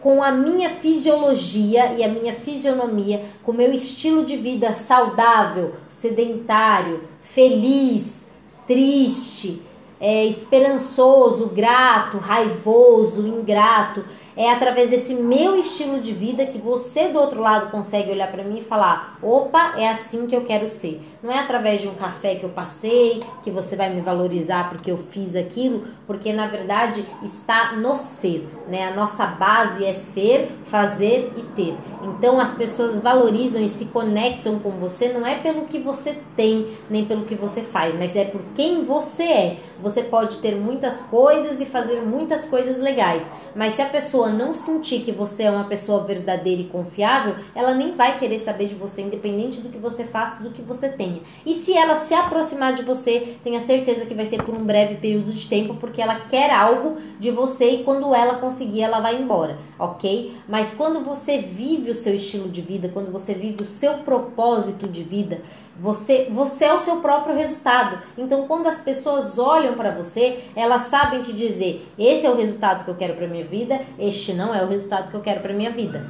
com 0.00 0.22
a 0.22 0.30
minha 0.30 0.70
fisiologia 0.70 1.94
e 1.94 2.04
a 2.04 2.08
minha 2.08 2.32
fisionomia, 2.32 3.24
com 3.42 3.52
o 3.52 3.54
meu 3.54 3.72
estilo 3.72 4.24
de 4.24 4.36
vida 4.36 4.72
saudável, 4.72 5.74
sedentário, 5.88 7.02
feliz, 7.22 8.26
triste, 8.66 9.62
é, 10.00 10.24
esperançoso, 10.24 11.48
grato, 11.48 12.18
raivoso, 12.18 13.26
ingrato, 13.26 14.04
é 14.36 14.50
através 14.50 14.90
desse 14.90 15.14
meu 15.14 15.56
estilo 15.56 15.98
de 15.98 16.12
vida 16.12 16.44
que 16.44 16.58
você 16.58 17.08
do 17.08 17.18
outro 17.18 17.40
lado 17.40 17.70
consegue 17.70 18.10
olhar 18.10 18.30
para 18.30 18.44
mim 18.44 18.58
e 18.58 18.64
falar: 18.64 19.18
opa, 19.22 19.74
é 19.78 19.88
assim 19.88 20.26
que 20.26 20.36
eu 20.36 20.44
quero 20.44 20.68
ser. 20.68 21.00
Não 21.22 21.32
é 21.32 21.38
através 21.38 21.80
de 21.80 21.88
um 21.88 21.94
café 21.94 22.34
que 22.34 22.44
eu 22.44 22.50
passei 22.50 23.22
que 23.42 23.50
você 23.50 23.74
vai 23.74 23.88
me 23.88 24.02
valorizar 24.02 24.68
porque 24.68 24.90
eu 24.90 24.98
fiz 24.98 25.34
aquilo, 25.34 25.84
porque 26.06 26.32
na 26.32 26.46
verdade 26.46 27.06
está 27.22 27.72
no 27.72 27.96
ser, 27.96 28.46
né? 28.68 28.86
A 28.88 28.94
nossa 28.94 29.26
base 29.26 29.84
é 29.84 29.92
ser, 29.94 30.52
fazer 30.64 31.32
e 31.36 31.42
ter. 31.42 31.74
Então 32.02 32.38
as 32.38 32.52
pessoas 32.52 32.96
valorizam 32.98 33.62
e 33.62 33.68
se 33.68 33.86
conectam 33.86 34.58
com 34.58 34.70
você 34.72 35.08
não 35.08 35.26
é 35.26 35.36
pelo 35.36 35.62
que 35.66 35.78
você 35.78 36.18
tem, 36.36 36.76
nem 36.90 37.04
pelo 37.06 37.24
que 37.24 37.34
você 37.34 37.62
faz, 37.62 37.94
mas 37.94 38.14
é 38.14 38.24
por 38.24 38.42
quem 38.54 38.84
você 38.84 39.22
é. 39.22 39.56
Você 39.82 40.02
pode 40.02 40.38
ter 40.38 40.54
muitas 40.54 41.02
coisas 41.02 41.60
e 41.60 41.66
fazer 41.66 42.00
muitas 42.02 42.44
coisas 42.44 42.78
legais, 42.78 43.28
mas 43.54 43.74
se 43.74 43.82
a 43.82 43.86
pessoa 43.86 44.28
não 44.28 44.54
sentir 44.54 45.00
que 45.00 45.12
você 45.12 45.44
é 45.44 45.50
uma 45.50 45.64
pessoa 45.64 46.04
verdadeira 46.04 46.62
e 46.62 46.66
confiável, 46.66 47.36
ela 47.54 47.74
nem 47.74 47.94
vai 47.94 48.18
querer 48.18 48.38
saber 48.38 48.66
de 48.66 48.74
você, 48.74 49.02
independente 49.02 49.60
do 49.60 49.68
que 49.68 49.78
você 49.78 50.04
faça, 50.04 50.42
do 50.42 50.50
que 50.50 50.62
você 50.62 50.88
tenha. 51.06 51.20
E 51.44 51.54
se 51.54 51.72
ela 51.72 51.96
se 51.96 52.12
aproximar 52.12 52.74
de 52.74 52.82
você, 52.82 53.36
tenha 53.42 53.60
certeza 53.60 54.04
que 54.04 54.14
vai 54.14 54.26
ser 54.26 54.42
por 54.42 54.54
um 54.54 54.64
breve 54.64 54.96
período 54.96 55.32
de 55.32 55.46
tempo, 55.46 55.74
porque 55.74 56.02
ela 56.02 56.20
quer 56.20 56.50
algo 56.50 56.98
de 57.18 57.30
você 57.30 57.70
e 57.70 57.84
quando 57.84 58.14
ela 58.14 58.34
conseguir, 58.34 58.82
ela 58.82 59.00
vai 59.00 59.20
embora, 59.20 59.58
ok? 59.78 60.36
Mas 60.48 60.74
quando 60.74 61.04
você 61.04 61.38
vive 61.38 61.90
o 61.90 61.94
seu 61.94 62.14
estilo 62.14 62.48
de 62.48 62.60
vida, 62.60 62.90
quando 62.92 63.12
você 63.12 63.34
vive 63.34 63.62
o 63.62 63.66
seu 63.66 63.98
propósito 63.98 64.88
de 64.88 65.02
vida, 65.02 65.40
você, 65.78 66.28
você 66.30 66.64
é 66.64 66.74
o 66.74 66.78
seu 66.78 66.96
próprio 66.96 67.36
resultado. 67.36 67.98
Então, 68.16 68.46
quando 68.46 68.66
as 68.66 68.78
pessoas 68.78 69.38
olham 69.38 69.74
para 69.74 69.90
você, 69.90 70.44
elas 70.54 70.82
sabem 70.82 71.20
te 71.20 71.34
dizer: 71.34 71.86
esse 71.98 72.24
é 72.26 72.30
o 72.30 72.36
resultado 72.36 72.84
que 72.84 72.90
eu 72.90 72.94
quero 72.94 73.14
para 73.14 73.28
minha 73.28 73.44
vida, 73.44 73.82
este 73.98 74.32
não 74.32 74.54
é 74.54 74.64
o 74.64 74.68
resultado 74.68 75.10
que 75.10 75.16
eu 75.16 75.20
quero 75.20 75.40
para 75.40 75.52
minha 75.52 75.70
vida. 75.70 76.06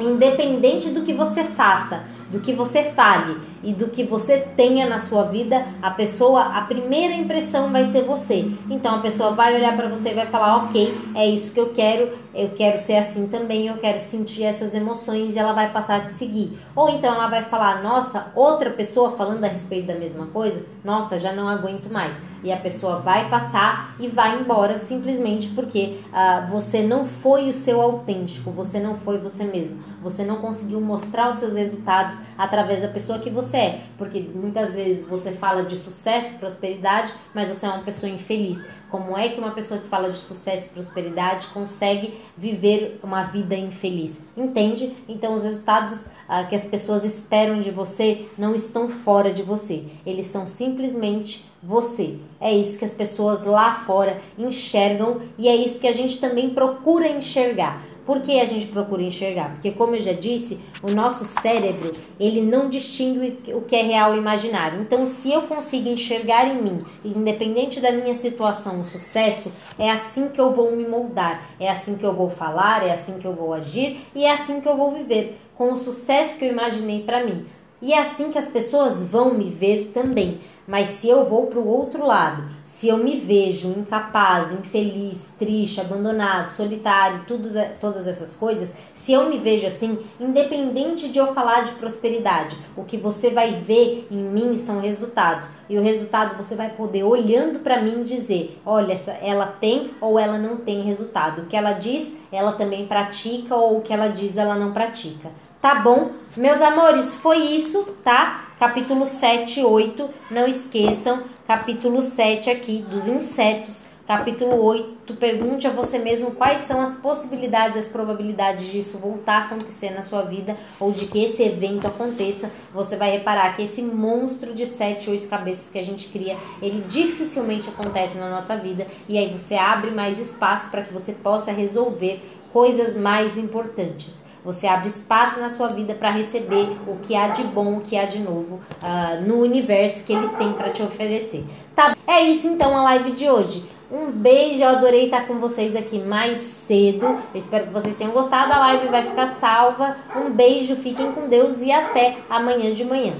Independente 0.00 0.90
do 0.90 1.02
que 1.02 1.12
você 1.12 1.44
faça, 1.44 2.02
do 2.30 2.40
que 2.40 2.52
você 2.52 2.82
fale 2.82 3.36
e 3.62 3.72
do 3.72 3.88
que 3.88 4.04
você 4.04 4.38
tenha 4.38 4.88
na 4.88 4.98
sua 4.98 5.24
vida, 5.24 5.64
a 5.82 5.90
pessoa, 5.90 6.42
a 6.42 6.62
primeira 6.62 7.14
impressão 7.14 7.70
vai 7.70 7.84
ser 7.84 8.02
você. 8.02 8.50
Então 8.70 8.96
a 8.96 8.98
pessoa 9.00 9.32
vai 9.32 9.54
olhar 9.54 9.76
para 9.76 9.88
você 9.88 10.10
e 10.10 10.14
vai 10.14 10.26
falar: 10.26 10.64
"OK, 10.64 10.98
é 11.14 11.26
isso 11.26 11.52
que 11.52 11.60
eu 11.60 11.70
quero, 11.70 12.10
eu 12.34 12.50
quero 12.50 12.78
ser 12.80 12.96
assim 12.96 13.26
também, 13.26 13.66
eu 13.66 13.76
quero 13.78 14.00
sentir 14.00 14.44
essas 14.44 14.74
emoções" 14.74 15.34
e 15.34 15.38
ela 15.38 15.52
vai 15.52 15.72
passar 15.72 15.96
a 15.96 16.04
te 16.06 16.12
seguir. 16.12 16.58
Ou 16.74 16.88
então 16.88 17.14
ela 17.14 17.28
vai 17.28 17.44
falar: 17.44 17.82
"Nossa, 17.82 18.32
outra 18.34 18.70
pessoa 18.70 19.10
falando 19.10 19.44
a 19.44 19.48
respeito 19.48 19.86
da 19.86 19.94
mesma 19.94 20.26
coisa, 20.26 20.64
nossa, 20.84 21.18
já 21.18 21.32
não 21.32 21.48
aguento 21.48 21.90
mais". 21.90 22.20
E 22.42 22.50
a 22.50 22.56
pessoa 22.56 23.00
vai 23.00 23.28
passar 23.28 23.94
e 24.00 24.08
vai 24.08 24.40
embora 24.40 24.78
simplesmente 24.78 25.48
porque 25.50 25.98
uh, 26.08 26.50
você 26.50 26.80
não 26.80 27.04
foi 27.04 27.50
o 27.50 27.52
seu 27.52 27.82
autêntico, 27.82 28.50
você 28.50 28.80
não 28.80 28.94
foi 28.94 29.18
você 29.18 29.44
mesmo. 29.44 29.78
Você 30.02 30.24
não 30.24 30.36
conseguiu 30.36 30.80
mostrar 30.80 31.28
os 31.28 31.36
seus 31.36 31.54
resultados 31.54 32.18
através 32.38 32.80
da 32.80 32.88
pessoa 32.88 33.18
que 33.18 33.28
você 33.28 33.49
é. 33.54 33.80
Porque 33.96 34.20
muitas 34.20 34.74
vezes 34.74 35.06
você 35.06 35.32
fala 35.32 35.64
de 35.64 35.76
sucesso, 35.76 36.34
prosperidade, 36.34 37.12
mas 37.34 37.48
você 37.48 37.66
é 37.66 37.68
uma 37.68 37.82
pessoa 37.82 38.10
infeliz. 38.10 38.64
como 38.90 39.16
é 39.16 39.28
que 39.28 39.38
uma 39.38 39.52
pessoa 39.52 39.78
que 39.78 39.86
fala 39.86 40.10
de 40.10 40.16
sucesso 40.16 40.66
e 40.66 40.70
prosperidade 40.70 41.46
consegue 41.48 42.20
viver 42.36 42.98
uma 43.02 43.24
vida 43.24 43.54
infeliz. 43.54 44.20
Entende? 44.36 44.96
Então, 45.08 45.34
os 45.34 45.44
resultados 45.44 46.06
ah, 46.28 46.44
que 46.44 46.54
as 46.54 46.64
pessoas 46.64 47.04
esperam 47.04 47.60
de 47.60 47.70
você 47.70 48.26
não 48.36 48.54
estão 48.54 48.88
fora 48.88 49.32
de 49.32 49.42
você, 49.42 49.84
eles 50.04 50.26
são 50.26 50.46
simplesmente 50.46 51.50
você. 51.62 52.16
É 52.40 52.52
isso 52.52 52.78
que 52.78 52.84
as 52.84 52.94
pessoas 52.94 53.44
lá 53.44 53.74
fora 53.74 54.20
enxergam 54.38 55.22
e 55.36 55.48
é 55.48 55.54
isso 55.54 55.80
que 55.80 55.86
a 55.86 55.92
gente 55.92 56.20
também 56.20 56.50
procura 56.50 57.08
enxergar. 57.08 57.82
Por 58.10 58.22
que 58.22 58.40
a 58.40 58.44
gente 58.44 58.66
procura 58.66 59.04
enxergar? 59.04 59.52
Porque, 59.52 59.70
como 59.70 59.94
eu 59.94 60.00
já 60.00 60.12
disse, 60.12 60.58
o 60.82 60.90
nosso 60.90 61.24
cérebro 61.24 61.94
ele 62.18 62.40
não 62.40 62.68
distingue 62.68 63.38
o 63.54 63.60
que 63.60 63.76
é 63.76 63.82
real 63.82 64.16
e 64.16 64.18
imaginário. 64.18 64.80
Então, 64.80 65.06
se 65.06 65.30
eu 65.30 65.42
consigo 65.42 65.88
enxergar 65.88 66.48
em 66.48 66.60
mim, 66.60 66.84
independente 67.04 67.78
da 67.78 67.92
minha 67.92 68.12
situação, 68.14 68.80
o 68.80 68.84
sucesso, 68.84 69.52
é 69.78 69.88
assim 69.88 70.26
que 70.26 70.40
eu 70.40 70.52
vou 70.52 70.74
me 70.74 70.88
moldar, 70.88 71.50
é 71.60 71.70
assim 71.70 71.94
que 71.94 72.04
eu 72.04 72.12
vou 72.12 72.28
falar, 72.28 72.84
é 72.84 72.90
assim 72.90 73.16
que 73.16 73.26
eu 73.28 73.32
vou 73.32 73.54
agir 73.54 74.00
e 74.12 74.24
é 74.24 74.32
assim 74.32 74.60
que 74.60 74.68
eu 74.68 74.76
vou 74.76 74.90
viver 74.90 75.40
com 75.54 75.72
o 75.72 75.78
sucesso 75.78 76.36
que 76.36 76.44
eu 76.44 76.50
imaginei 76.50 77.04
para 77.04 77.24
mim. 77.24 77.46
E 77.80 77.92
é 77.92 78.00
assim 78.00 78.32
que 78.32 78.38
as 78.38 78.48
pessoas 78.48 79.04
vão 79.04 79.34
me 79.34 79.50
ver 79.50 79.92
também. 79.94 80.40
Mas 80.66 80.88
se 80.88 81.08
eu 81.08 81.24
vou 81.24 81.46
para 81.46 81.60
o 81.60 81.68
outro 81.68 82.04
lado, 82.04 82.44
se 82.72 82.88
eu 82.88 82.96
me 82.96 83.16
vejo 83.16 83.68
incapaz, 83.68 84.50
infeliz, 84.52 85.34
triste, 85.38 85.80
abandonado, 85.80 86.50
solitário, 86.52 87.24
tudo, 87.26 87.48
todas 87.78 88.06
essas 88.06 88.34
coisas, 88.34 88.72
se 88.94 89.12
eu 89.12 89.28
me 89.28 89.38
vejo 89.38 89.66
assim, 89.66 89.98
independente 90.18 91.08
de 91.08 91.18
eu 91.18 91.34
falar 91.34 91.64
de 91.64 91.72
prosperidade, 91.72 92.56
o 92.76 92.84
que 92.84 92.96
você 92.96 93.30
vai 93.30 93.52
ver 93.52 94.06
em 94.10 94.22
mim 94.22 94.56
são 94.56 94.80
resultados. 94.80 95.50
E 95.68 95.76
o 95.76 95.82
resultado 95.82 96.36
você 96.36 96.54
vai 96.54 96.70
poder, 96.70 97.02
olhando 97.02 97.58
para 97.58 97.82
mim, 97.82 98.02
dizer: 98.02 98.58
olha, 98.64 98.98
ela 99.20 99.46
tem 99.46 99.90
ou 100.00 100.18
ela 100.18 100.38
não 100.38 100.56
tem 100.56 100.82
resultado. 100.82 101.42
O 101.42 101.46
que 101.46 101.56
ela 101.56 101.72
diz, 101.72 102.14
ela 102.32 102.52
também 102.52 102.86
pratica, 102.86 103.54
ou 103.56 103.78
o 103.78 103.82
que 103.82 103.92
ela 103.92 104.08
diz, 104.08 104.38
ela 104.38 104.54
não 104.54 104.72
pratica. 104.72 105.30
Tá 105.60 105.74
bom? 105.74 106.12
Meus 106.34 106.62
amores, 106.62 107.14
foi 107.16 107.38
isso, 107.38 107.82
tá? 108.02 108.49
Capítulo 108.60 109.06
7 109.06 109.60
e 109.60 109.64
8, 109.64 110.10
não 110.30 110.46
esqueçam. 110.46 111.22
Capítulo 111.46 112.02
7 112.02 112.50
aqui 112.50 112.84
dos 112.90 113.08
insetos. 113.08 113.84
Capítulo 114.06 114.62
8, 114.62 115.14
pergunte 115.14 115.66
a 115.66 115.70
você 115.70 115.98
mesmo 115.98 116.32
quais 116.32 116.60
são 116.60 116.78
as 116.78 116.92
possibilidades, 116.92 117.78
as 117.78 117.88
probabilidades 117.88 118.70
disso 118.70 118.98
voltar 118.98 119.32
a 119.32 119.44
acontecer 119.46 119.88
na 119.92 120.02
sua 120.02 120.20
vida 120.20 120.58
ou 120.78 120.92
de 120.92 121.06
que 121.06 121.24
esse 121.24 121.42
evento 121.42 121.86
aconteça. 121.86 122.50
Você 122.74 122.96
vai 122.96 123.10
reparar 123.12 123.56
que 123.56 123.62
esse 123.62 123.80
monstro 123.80 124.54
de 124.54 124.66
7, 124.66 125.08
8 125.08 125.26
cabeças 125.26 125.70
que 125.70 125.78
a 125.78 125.82
gente 125.82 126.08
cria, 126.08 126.36
ele 126.60 126.84
dificilmente 126.86 127.70
acontece 127.70 128.18
na 128.18 128.28
nossa 128.28 128.54
vida 128.56 128.86
e 129.08 129.16
aí 129.16 129.30
você 129.30 129.54
abre 129.54 129.90
mais 129.90 130.18
espaço 130.18 130.70
para 130.70 130.82
que 130.82 130.92
você 130.92 131.14
possa 131.14 131.50
resolver 131.50 132.22
coisas 132.52 132.94
mais 132.94 133.38
importantes. 133.38 134.22
Você 134.44 134.66
abre 134.66 134.88
espaço 134.88 135.40
na 135.40 135.50
sua 135.50 135.68
vida 135.68 135.94
para 135.94 136.10
receber 136.10 136.76
o 136.86 136.96
que 136.96 137.14
há 137.14 137.28
de 137.28 137.42
bom, 137.44 137.76
o 137.76 137.80
que 137.80 137.96
há 137.96 138.06
de 138.06 138.18
novo 138.18 138.60
uh, 138.82 139.26
no 139.26 139.40
universo 139.40 140.04
que 140.04 140.12
ele 140.12 140.28
tem 140.30 140.52
para 140.54 140.70
te 140.70 140.82
oferecer. 140.82 141.44
Tá? 141.74 141.96
É 142.06 142.22
isso 142.22 142.48
então 142.48 142.76
a 142.76 142.82
live 142.82 143.10
de 143.12 143.28
hoje. 143.28 143.64
Um 143.90 144.10
beijo, 144.12 144.62
eu 144.62 144.68
adorei 144.68 145.06
estar 145.06 145.26
com 145.26 145.40
vocês 145.40 145.74
aqui 145.74 145.98
mais 145.98 146.38
cedo. 146.38 147.06
Eu 147.06 147.38
espero 147.38 147.66
que 147.66 147.72
vocês 147.72 147.96
tenham 147.96 148.12
gostado. 148.12 148.52
A 148.52 148.58
live 148.58 148.86
vai 148.86 149.02
ficar 149.02 149.26
salva. 149.26 149.96
Um 150.14 150.30
beijo, 150.30 150.76
fiquem 150.76 151.10
com 151.10 151.28
Deus 151.28 151.60
e 151.60 151.72
até 151.72 152.18
amanhã 152.28 152.72
de 152.72 152.84
manhã. 152.84 153.14